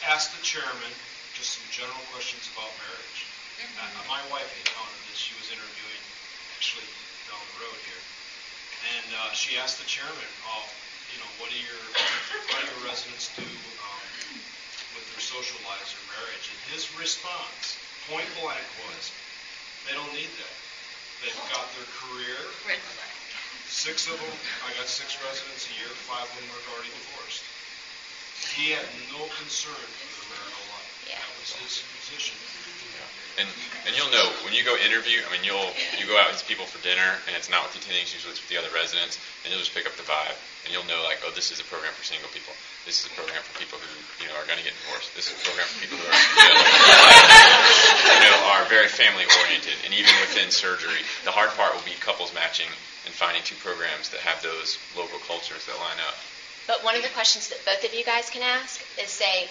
Ask 0.08 0.32
the 0.32 0.40
chairman 0.40 0.94
just 1.36 1.60
some 1.60 1.68
general 1.76 2.00
questions 2.16 2.48
about 2.56 2.72
marriage. 2.80 3.20
Uh, 3.60 4.08
My 4.08 4.24
wife 4.32 4.48
encountered 4.64 5.04
this. 5.12 5.20
She 5.20 5.36
was 5.36 5.52
interviewing, 5.52 6.00
actually 6.56 6.88
down 7.28 7.44
the 7.44 7.68
road 7.68 7.76
here. 7.84 8.00
And 8.84 9.08
uh, 9.16 9.32
she 9.32 9.56
asked 9.58 9.80
the 9.80 9.88
chairman, 9.88 10.30
uh, 10.44 10.66
you 11.14 11.18
know, 11.24 11.30
what 11.40 11.48
do 11.50 11.58
your, 11.58 11.82
what 12.52 12.60
do 12.60 12.66
your 12.68 12.84
residents 12.90 13.32
do 13.38 13.46
um, 13.48 14.04
with 14.98 15.06
their 15.14 15.24
social 15.24 15.60
lives 15.64 15.96
or 15.96 16.04
marriage? 16.20 16.46
And 16.52 16.60
his 16.76 16.84
response, 17.00 17.80
point 18.12 18.28
blank, 18.44 18.66
was, 18.84 19.04
they 19.88 19.96
don't 19.96 20.12
need 20.12 20.32
that. 20.40 20.56
They've 21.24 21.44
got 21.56 21.64
their 21.80 21.88
career, 22.04 22.40
Six 23.74 24.06
of 24.06 24.20
them, 24.22 24.38
I 24.68 24.70
got 24.78 24.86
six 24.88 25.18
residents 25.26 25.66
a 25.66 25.74
year, 25.82 25.90
five 26.06 26.24
of 26.30 26.34
them 26.38 26.46
are 26.54 26.64
already 26.76 26.94
divorced. 26.94 27.42
He 28.54 28.70
had 28.70 28.86
no 29.10 29.26
concern 29.42 29.74
for 29.74 30.14
their 30.14 30.30
marital 30.30 30.66
life. 30.78 30.83
Yeah. 31.08 31.20
And 33.34 33.50
and 33.90 33.98
you'll 33.98 34.14
know 34.14 34.30
when 34.46 34.54
you 34.54 34.62
go 34.62 34.78
interview. 34.78 35.26
I 35.26 35.34
mean, 35.34 35.42
you'll 35.42 35.74
you 35.98 36.06
go 36.06 36.14
out 36.22 36.30
with 36.30 36.46
people 36.46 36.70
for 36.70 36.78
dinner, 36.86 37.18
and 37.26 37.34
it's 37.34 37.50
not 37.50 37.66
with 37.66 37.74
the 37.74 37.82
attendings. 37.82 38.14
Usually, 38.14 38.30
it's 38.30 38.40
with 38.40 38.54
the 38.54 38.62
other 38.62 38.70
residents, 38.70 39.18
and 39.42 39.50
you'll 39.50 39.60
just 39.60 39.74
pick 39.74 39.90
up 39.90 39.98
the 39.98 40.06
vibe, 40.06 40.38
and 40.64 40.70
you'll 40.70 40.86
know 40.86 41.02
like, 41.02 41.18
oh, 41.26 41.34
this 41.34 41.50
is 41.50 41.58
a 41.58 41.66
program 41.66 41.90
for 41.98 42.06
single 42.06 42.30
people. 42.30 42.54
This 42.86 43.02
is 43.02 43.10
a 43.10 43.14
program 43.18 43.42
for 43.42 43.58
people 43.58 43.82
who 43.82 43.90
you 44.22 44.30
know 44.30 44.38
are 44.38 44.46
going 44.46 44.62
to 44.62 44.66
get 44.68 44.78
divorced. 44.86 45.18
This 45.18 45.34
is 45.34 45.36
a 45.40 45.44
program 45.50 45.66
for 45.66 45.82
people 45.82 45.98
who 45.98 46.06
are 46.06 46.20
you 48.14 48.22
know 48.22 48.38
are 48.54 48.64
very 48.70 48.88
family 48.88 49.26
oriented, 49.42 49.82
and 49.82 49.98
even 49.98 50.14
within 50.22 50.54
surgery, 50.54 51.02
the 51.26 51.34
hard 51.34 51.50
part 51.58 51.74
will 51.74 51.86
be 51.90 51.98
couples 51.98 52.30
matching 52.38 52.70
and 53.10 53.12
finding 53.14 53.42
two 53.44 53.58
programs 53.66 54.14
that 54.14 54.22
have 54.22 54.42
those 54.46 54.78
local 54.96 55.18
cultures 55.26 55.66
that 55.66 55.76
line 55.82 56.00
up. 56.06 56.16
But 56.68 56.84
one 56.84 56.96
of 56.96 57.04
the 57.04 57.12
questions 57.12 57.50
that 57.50 57.60
both 57.66 57.84
of 57.84 57.94
you 57.94 58.04
guys 58.06 58.30
can 58.30 58.42
ask 58.42 58.80
is 59.02 59.10
say, 59.10 59.50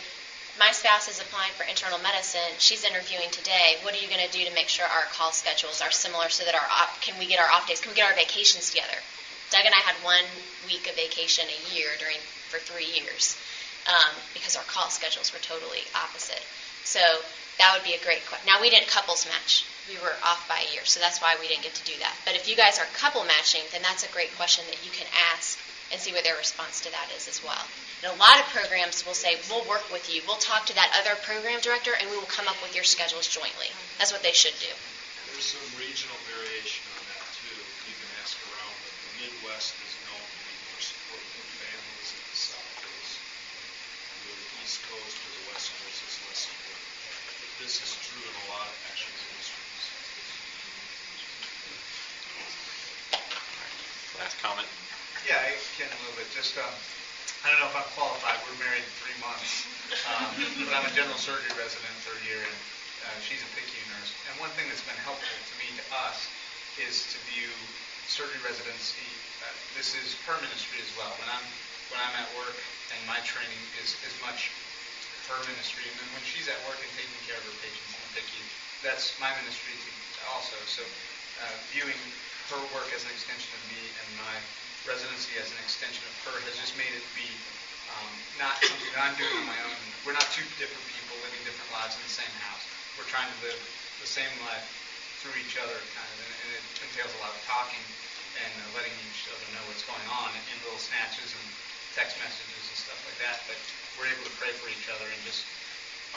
my 0.58 0.70
spouse 0.70 1.08
is 1.08 1.18
applying 1.18 1.52
for 1.54 1.64
internal 1.64 1.98
medicine. 1.98 2.52
She's 2.58 2.84
interviewing 2.84 3.30
today. 3.30 3.78
What 3.82 3.94
are 3.94 3.98
you 3.98 4.08
going 4.08 4.24
to 4.24 4.30
do 4.30 4.44
to 4.44 4.52
make 4.52 4.68
sure 4.68 4.84
our 4.84 5.04
call 5.06 5.32
schedules 5.32 5.80
are 5.80 5.90
similar 5.90 6.28
so 6.28 6.44
that 6.44 6.54
our 6.54 6.68
op- 6.70 7.00
can 7.00 7.18
we 7.18 7.26
get 7.26 7.38
our 7.38 7.50
off 7.50 7.66
days? 7.66 7.80
Can 7.80 7.90
we 7.90 7.96
get 7.96 8.06
our 8.06 8.14
vacations 8.14 8.68
together? 8.70 8.98
Doug 9.50 9.64
and 9.64 9.74
I 9.74 9.78
had 9.78 9.96
one 10.04 10.24
week 10.66 10.86
of 10.88 10.94
vacation 10.94 11.46
a 11.48 11.74
year 11.74 11.96
during 11.98 12.18
for 12.48 12.58
three 12.58 12.84
years 12.84 13.36
um, 13.86 14.12
because 14.34 14.56
our 14.56 14.62
call 14.64 14.90
schedules 14.90 15.32
were 15.32 15.38
totally 15.40 15.84
opposite. 15.94 16.42
So 16.84 17.00
that 17.58 17.72
would 17.72 17.84
be 17.84 17.94
a 17.94 17.98
great 17.98 18.24
question. 18.26 18.46
Now 18.46 18.60
we 18.60 18.68
didn't 18.68 18.88
couples 18.88 19.26
match. 19.26 19.64
We 19.88 19.98
were 19.98 20.16
off 20.22 20.46
by 20.48 20.60
a 20.68 20.72
year, 20.72 20.84
so 20.84 21.00
that's 21.00 21.20
why 21.20 21.36
we 21.40 21.48
didn't 21.48 21.62
get 21.62 21.74
to 21.74 21.84
do 21.84 21.98
that. 21.98 22.14
But 22.24 22.36
if 22.36 22.46
you 22.48 22.56
guys 22.56 22.78
are 22.78 22.86
couple 22.94 23.24
matching, 23.24 23.62
then 23.72 23.82
that's 23.82 24.04
a 24.04 24.08
great 24.08 24.34
question 24.36 24.64
that 24.66 24.84
you 24.84 24.90
can 24.90 25.06
ask 25.32 25.58
and 25.90 26.00
see 26.00 26.12
what 26.12 26.24
their 26.24 26.36
response 26.36 26.80
to 26.80 26.90
that 26.92 27.08
is 27.16 27.26
as 27.26 27.42
well. 27.42 27.66
And 28.02 28.10
a 28.10 28.18
lot 28.18 28.42
of 28.42 28.50
programs 28.50 29.06
will 29.06 29.14
say, 29.14 29.38
we'll 29.46 29.62
work 29.70 29.86
with 29.94 30.10
you. 30.10 30.26
We'll 30.26 30.42
talk 30.42 30.66
to 30.66 30.74
that 30.74 30.90
other 30.98 31.14
program 31.22 31.62
director 31.62 31.94
and 31.94 32.10
we 32.10 32.18
will 32.18 32.26
come 32.26 32.50
up 32.50 32.58
with 32.58 32.74
your 32.74 32.82
schedules 32.82 33.30
jointly. 33.30 33.70
That's 34.02 34.10
what 34.10 34.26
they 34.26 34.34
should 34.34 34.58
do. 34.58 34.74
There's 35.30 35.46
some 35.54 35.62
regional 35.78 36.18
variation 36.26 36.82
on 36.98 37.02
that 37.14 37.22
too. 37.38 37.54
You 37.54 37.94
can 37.94 38.10
ask 38.18 38.34
around, 38.50 38.74
but 38.82 38.90
the 38.90 39.10
Midwest 39.22 39.78
is 39.78 39.94
known 40.02 40.18
to 40.18 40.38
be 40.42 40.54
more 40.66 40.82
supportive 40.82 41.30
of 41.30 41.46
families 41.62 42.08
and 42.10 42.24
the 42.26 42.38
South 42.42 42.74
is. 42.90 43.08
Where 44.26 44.34
the 44.34 44.50
East 44.66 44.82
Coast 44.90 45.16
or 45.22 45.30
the 45.38 45.44
West 45.54 45.70
Coast 45.78 45.98
is 46.02 46.14
less 46.26 46.40
supportive. 46.50 46.90
But 47.38 47.50
This 47.62 47.74
is 47.86 47.90
true 48.02 48.26
in 48.26 48.34
a 48.34 48.46
lot 48.50 48.66
of 48.66 48.74
actual 48.90 49.14
industries. 49.14 49.86
Last 54.18 54.34
comment. 54.42 54.66
Yeah, 55.22 55.38
I 55.38 55.54
can 55.78 55.86
a 55.86 55.98
little 56.02 56.18
bit. 56.18 56.26
Just, 56.34 56.58
um, 56.58 56.74
I 57.42 57.50
don't 57.50 57.58
know 57.58 57.70
if 57.74 57.74
I'm 57.74 57.90
qualified. 57.98 58.38
We're 58.46 58.62
married 58.62 58.86
three 59.02 59.18
months, 59.18 59.66
um, 60.14 60.30
but 60.62 60.78
I'm 60.78 60.86
a 60.86 60.94
general 60.94 61.18
surgery 61.18 61.50
resident 61.58 61.90
third 62.06 62.22
year, 62.22 62.38
and 62.38 62.58
uh, 63.02 63.18
she's 63.18 63.42
a 63.42 63.50
PICU 63.58 63.82
nurse. 63.90 64.14
And 64.30 64.38
one 64.38 64.54
thing 64.54 64.70
that's 64.70 64.86
been 64.86 64.98
helpful 65.02 65.26
to 65.26 65.54
me, 65.58 65.66
to 65.74 65.84
us, 66.06 66.30
is 66.78 67.02
to 67.10 67.18
view 67.34 67.50
surgery 68.06 68.38
residency. 68.46 69.02
Uh, 69.42 69.50
this 69.74 69.98
is 69.98 70.14
her 70.22 70.38
ministry 70.38 70.78
as 70.78 70.90
well. 70.94 71.10
When 71.18 71.26
I'm 71.26 71.42
when 71.90 71.98
I'm 71.98 72.14
at 72.14 72.30
work, 72.38 72.54
and 72.94 73.02
my 73.10 73.18
training 73.26 73.62
is 73.82 73.98
as 74.06 74.14
much 74.22 74.54
her 75.26 75.38
ministry, 75.50 75.82
and 75.90 75.98
then 75.98 76.08
when 76.14 76.22
she's 76.22 76.46
at 76.46 76.58
work 76.70 76.78
and 76.78 76.90
taking 76.94 77.18
care 77.26 77.34
of 77.34 77.42
her 77.42 77.56
patients 77.58 77.90
in 77.90 78.00
the 78.06 78.22
PICU, 78.22 78.42
that's 78.86 79.18
my 79.18 79.34
ministry 79.42 79.74
also. 80.30 80.54
So 80.70 80.86
uh, 81.42 81.54
viewing 81.74 81.98
her 82.54 82.60
work 82.70 82.86
as 82.94 83.02
an 83.02 83.10
extension 83.10 83.50
of 83.50 83.62
me 83.66 83.82
and 83.98 84.06
my 84.14 84.38
residency 84.88 85.38
as 85.38 85.46
an 85.54 85.58
extension 85.62 86.02
of 86.02 86.14
her 86.26 86.36
has 86.42 86.58
just 86.58 86.74
made 86.74 86.90
it 86.90 87.06
be 87.14 87.28
um, 87.92 88.10
not 88.40 88.58
something 88.58 88.90
that 88.96 89.02
I'm 89.06 89.16
doing 89.18 89.30
on 89.38 89.46
my 89.46 89.60
own. 89.62 89.78
We're 90.02 90.16
not 90.16 90.26
two 90.34 90.44
different 90.58 90.82
people 90.90 91.14
living 91.22 91.38
different 91.46 91.70
lives 91.70 91.94
in 91.94 92.02
the 92.02 92.14
same 92.14 92.34
house. 92.42 92.64
We're 92.98 93.06
trying 93.06 93.30
to 93.30 93.38
live 93.46 93.58
the 94.02 94.10
same 94.10 94.30
life 94.42 94.66
through 95.22 95.38
each 95.38 95.54
other, 95.54 95.78
kind 95.94 96.08
of, 96.10 96.18
and, 96.18 96.32
and 96.34 96.48
it 96.58 96.64
entails 96.82 97.14
a 97.14 97.20
lot 97.22 97.30
of 97.30 97.40
talking 97.46 97.82
and 98.42 98.52
uh, 98.58 98.74
letting 98.74 98.94
each 99.06 99.30
other 99.30 99.46
know 99.54 99.62
what's 99.70 99.86
going 99.86 100.06
on 100.10 100.34
in 100.34 100.56
little 100.66 100.82
snatches 100.82 101.30
and 101.30 101.46
text 101.94 102.18
messages 102.18 102.64
and 102.66 102.78
stuff 102.78 102.98
like 103.06 103.18
that. 103.22 103.38
But 103.46 103.58
we're 104.00 104.10
able 104.10 104.26
to 104.26 104.34
pray 104.42 104.50
for 104.50 104.66
each 104.66 104.90
other 104.90 105.06
and 105.06 105.20
just 105.22 105.46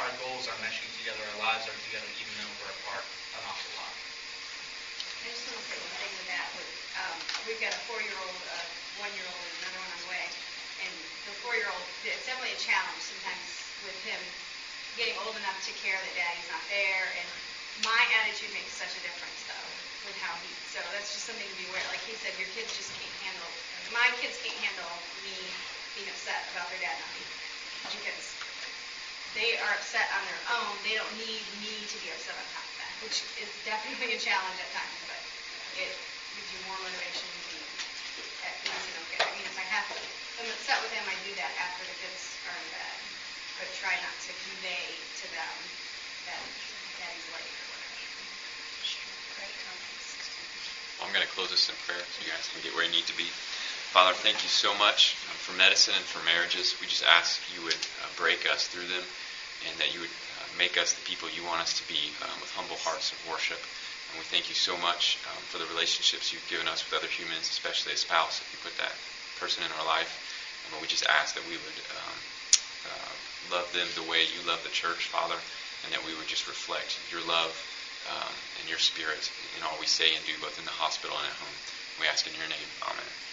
our 0.01 0.09
goals 0.25 0.49
are 0.49 0.57
meshing 0.65 0.89
together, 0.97 1.21
our 1.37 1.39
lives 1.53 1.69
are 1.69 1.79
together, 1.85 2.09
even 2.17 2.33
though 2.41 2.53
we're 2.65 2.73
apart 2.81 3.05
an 3.37 3.43
awful 3.45 3.71
lot. 3.77 3.93
I 5.25 5.33
just 5.33 5.49
want 5.49 5.57
to 5.57 5.65
say 5.73 5.77
one 5.81 5.97
thing 5.97 6.13
with 6.21 6.29
that. 6.29 6.45
With, 6.53 6.69
um, 7.01 7.17
we've 7.49 7.57
got 7.57 7.73
a 7.73 7.81
four-year-old, 7.89 8.41
a 8.45 8.59
one-year-old, 9.01 9.41
and 9.41 9.53
another 9.65 9.81
one 9.81 9.89
on 9.89 9.99
the 10.05 10.09
way. 10.13 10.25
And 10.85 10.93
the 11.25 11.33
four-year-old, 11.41 11.81
it's 12.05 12.29
definitely 12.29 12.53
a 12.53 12.61
challenge 12.61 13.01
sometimes 13.01 13.49
with 13.81 13.97
him 14.05 14.21
getting 14.93 15.17
old 15.25 15.33
enough 15.33 15.57
to 15.65 15.73
care 15.81 15.97
that 15.97 16.13
daddy's 16.13 16.45
not 16.53 16.61
there. 16.69 17.09
And 17.17 17.27
my 17.81 18.05
attitude 18.21 18.53
makes 18.53 18.77
such 18.77 18.93
a 18.93 19.01
difference, 19.01 19.41
though, 19.49 19.67
with 20.05 20.17
how 20.21 20.37
he. 20.45 20.53
So 20.69 20.77
that's 20.93 21.09
just 21.09 21.25
something 21.25 21.49
to 21.49 21.57
be 21.57 21.65
aware. 21.73 21.81
Like 21.89 22.05
he 22.05 22.13
said, 22.21 22.37
your 22.37 22.47
kids 22.53 22.69
just 22.77 22.93
can't 22.93 23.17
handle. 23.25 23.49
My 23.89 24.13
kids 24.21 24.37
can't 24.45 24.61
handle 24.61 24.93
me 25.25 25.33
being 25.97 26.05
upset 26.13 26.45
about 26.53 26.69
their 26.69 26.85
dad 26.85 26.93
not 27.01 27.09
being 27.17 27.29
because 27.97 28.25
they 29.35 29.59
are 29.59 29.73
upset 29.75 30.07
on 30.15 30.23
their 30.29 30.43
own. 30.55 30.71
They 30.85 30.95
don't 30.95 31.11
need 31.19 31.43
me 31.59 31.83
to 31.83 31.95
be 31.99 32.07
upset 32.13 32.37
on 32.39 32.45
top 32.55 32.63
of 32.63 32.75
that, 32.79 32.93
which 33.03 33.19
is 33.35 33.51
definitely 33.67 34.15
a 34.15 34.21
challenge 34.21 34.55
at 34.63 34.71
times, 34.71 34.95
but 35.11 35.14
it 35.79 35.91
gives 36.35 36.49
you 36.55 36.59
more 36.67 36.79
motivation 36.79 37.27
to 37.27 37.41
be 37.51 37.59
at 38.47 38.55
peace 38.63 38.85
and 38.91 38.95
okay. 39.07 39.21
I 39.23 39.31
mean, 39.35 39.45
if 39.47 39.57
I 39.59 39.65
have 39.67 39.85
to, 39.91 39.95
if 39.99 40.35
I'm 40.39 40.49
upset 40.51 40.79
with 40.83 40.91
them, 40.95 41.05
I 41.07 41.15
do 41.27 41.31
that 41.39 41.51
after 41.59 41.83
the 41.83 41.95
kids 41.99 42.35
are 42.47 42.55
in 42.55 42.67
bed, 42.71 42.97
but 43.59 43.67
try 43.75 43.95
not 43.99 44.15
to 44.27 44.31
convey 44.47 44.95
to 45.19 45.25
them 45.35 45.55
that 46.31 46.41
daddy's 46.99 47.27
late 47.35 47.43
or 47.43 47.65
whatever. 47.75 47.85
I'm 51.03 51.11
going 51.13 51.27
to 51.27 51.33
close 51.35 51.51
this 51.51 51.67
in 51.69 51.75
prayer 51.85 52.01
so 52.01 52.23
you 52.23 52.31
guys 52.31 52.47
can 52.49 52.63
get 52.63 52.73
where 52.73 52.87
you 52.87 52.91
need 52.91 53.05
to 53.05 53.17
be. 53.19 53.27
Father, 53.91 54.11
thank 54.11 54.43
you 54.43 54.51
so 54.51 54.75
much 54.75 55.15
um, 55.31 55.37
for 55.39 55.55
medicine 55.55 55.93
and 55.95 56.03
for 56.03 56.19
marriages. 56.25 56.75
We 56.81 56.87
just 56.87 57.03
ask 57.03 57.39
you 57.55 57.63
would 57.63 57.79
uh, 58.03 58.09
break 58.17 58.43
us 58.47 58.67
through 58.67 58.87
them 58.91 59.05
and 59.63 59.73
that 59.79 59.93
you 59.93 60.03
would 60.03 60.11
uh, 60.39 60.47
make 60.57 60.75
us 60.75 60.91
the 60.91 61.03
people 61.07 61.29
you 61.31 61.43
want 61.47 61.61
us 61.61 61.77
to 61.79 61.85
be 61.87 62.11
um, 62.23 62.35
with 62.43 62.51
humble 62.51 62.75
hearts 62.75 63.11
of 63.11 63.19
worship. 63.29 63.59
And 64.15 64.23
we 64.23 64.31
thank 64.31 64.47
you 64.47 64.55
so 64.55 64.79
much 64.79 65.19
um, 65.27 65.43
for 65.51 65.59
the 65.59 65.67
relationships 65.67 66.31
you've 66.31 66.47
given 66.47 66.71
us 66.71 66.87
with 66.87 66.95
other 66.95 67.11
humans, 67.11 67.51
especially 67.51 67.91
a 67.91 67.99
spouse, 67.99 68.39
if 68.39 68.47
you 68.47 68.59
put 68.63 68.79
that 68.79 68.95
person 69.43 69.59
in 69.67 69.75
our 69.75 69.83
life. 69.83 70.07
And 70.63 70.79
we 70.79 70.87
just 70.87 71.03
ask 71.11 71.35
that 71.35 71.43
we 71.43 71.59
would 71.59 71.79
um, 71.91 72.15
uh, 72.87 73.11
love 73.51 73.67
them 73.75 73.91
the 73.91 74.07
way 74.07 74.23
you 74.23 74.39
love 74.47 74.63
the 74.63 74.71
church, 74.71 75.11
Father, 75.11 75.35
and 75.83 75.91
that 75.91 75.99
we 76.07 76.15
would 76.15 76.31
just 76.31 76.47
reflect 76.47 76.95
your 77.11 77.27
love 77.27 77.59
um, 78.07 78.31
and 78.61 78.71
your 78.71 78.79
spirit 78.79 79.27
in 79.59 79.67
all 79.67 79.75
we 79.83 79.85
say 79.85 80.15
and 80.15 80.23
do, 80.23 80.31
both 80.39 80.55
in 80.55 80.63
the 80.63 80.71
hospital 80.79 81.19
and 81.19 81.27
at 81.27 81.35
home. 81.35 81.59
We 81.99 82.07
ask 82.07 82.23
in 82.23 82.39
your 82.39 82.47
name. 82.47 82.71
Amen. 82.87 83.24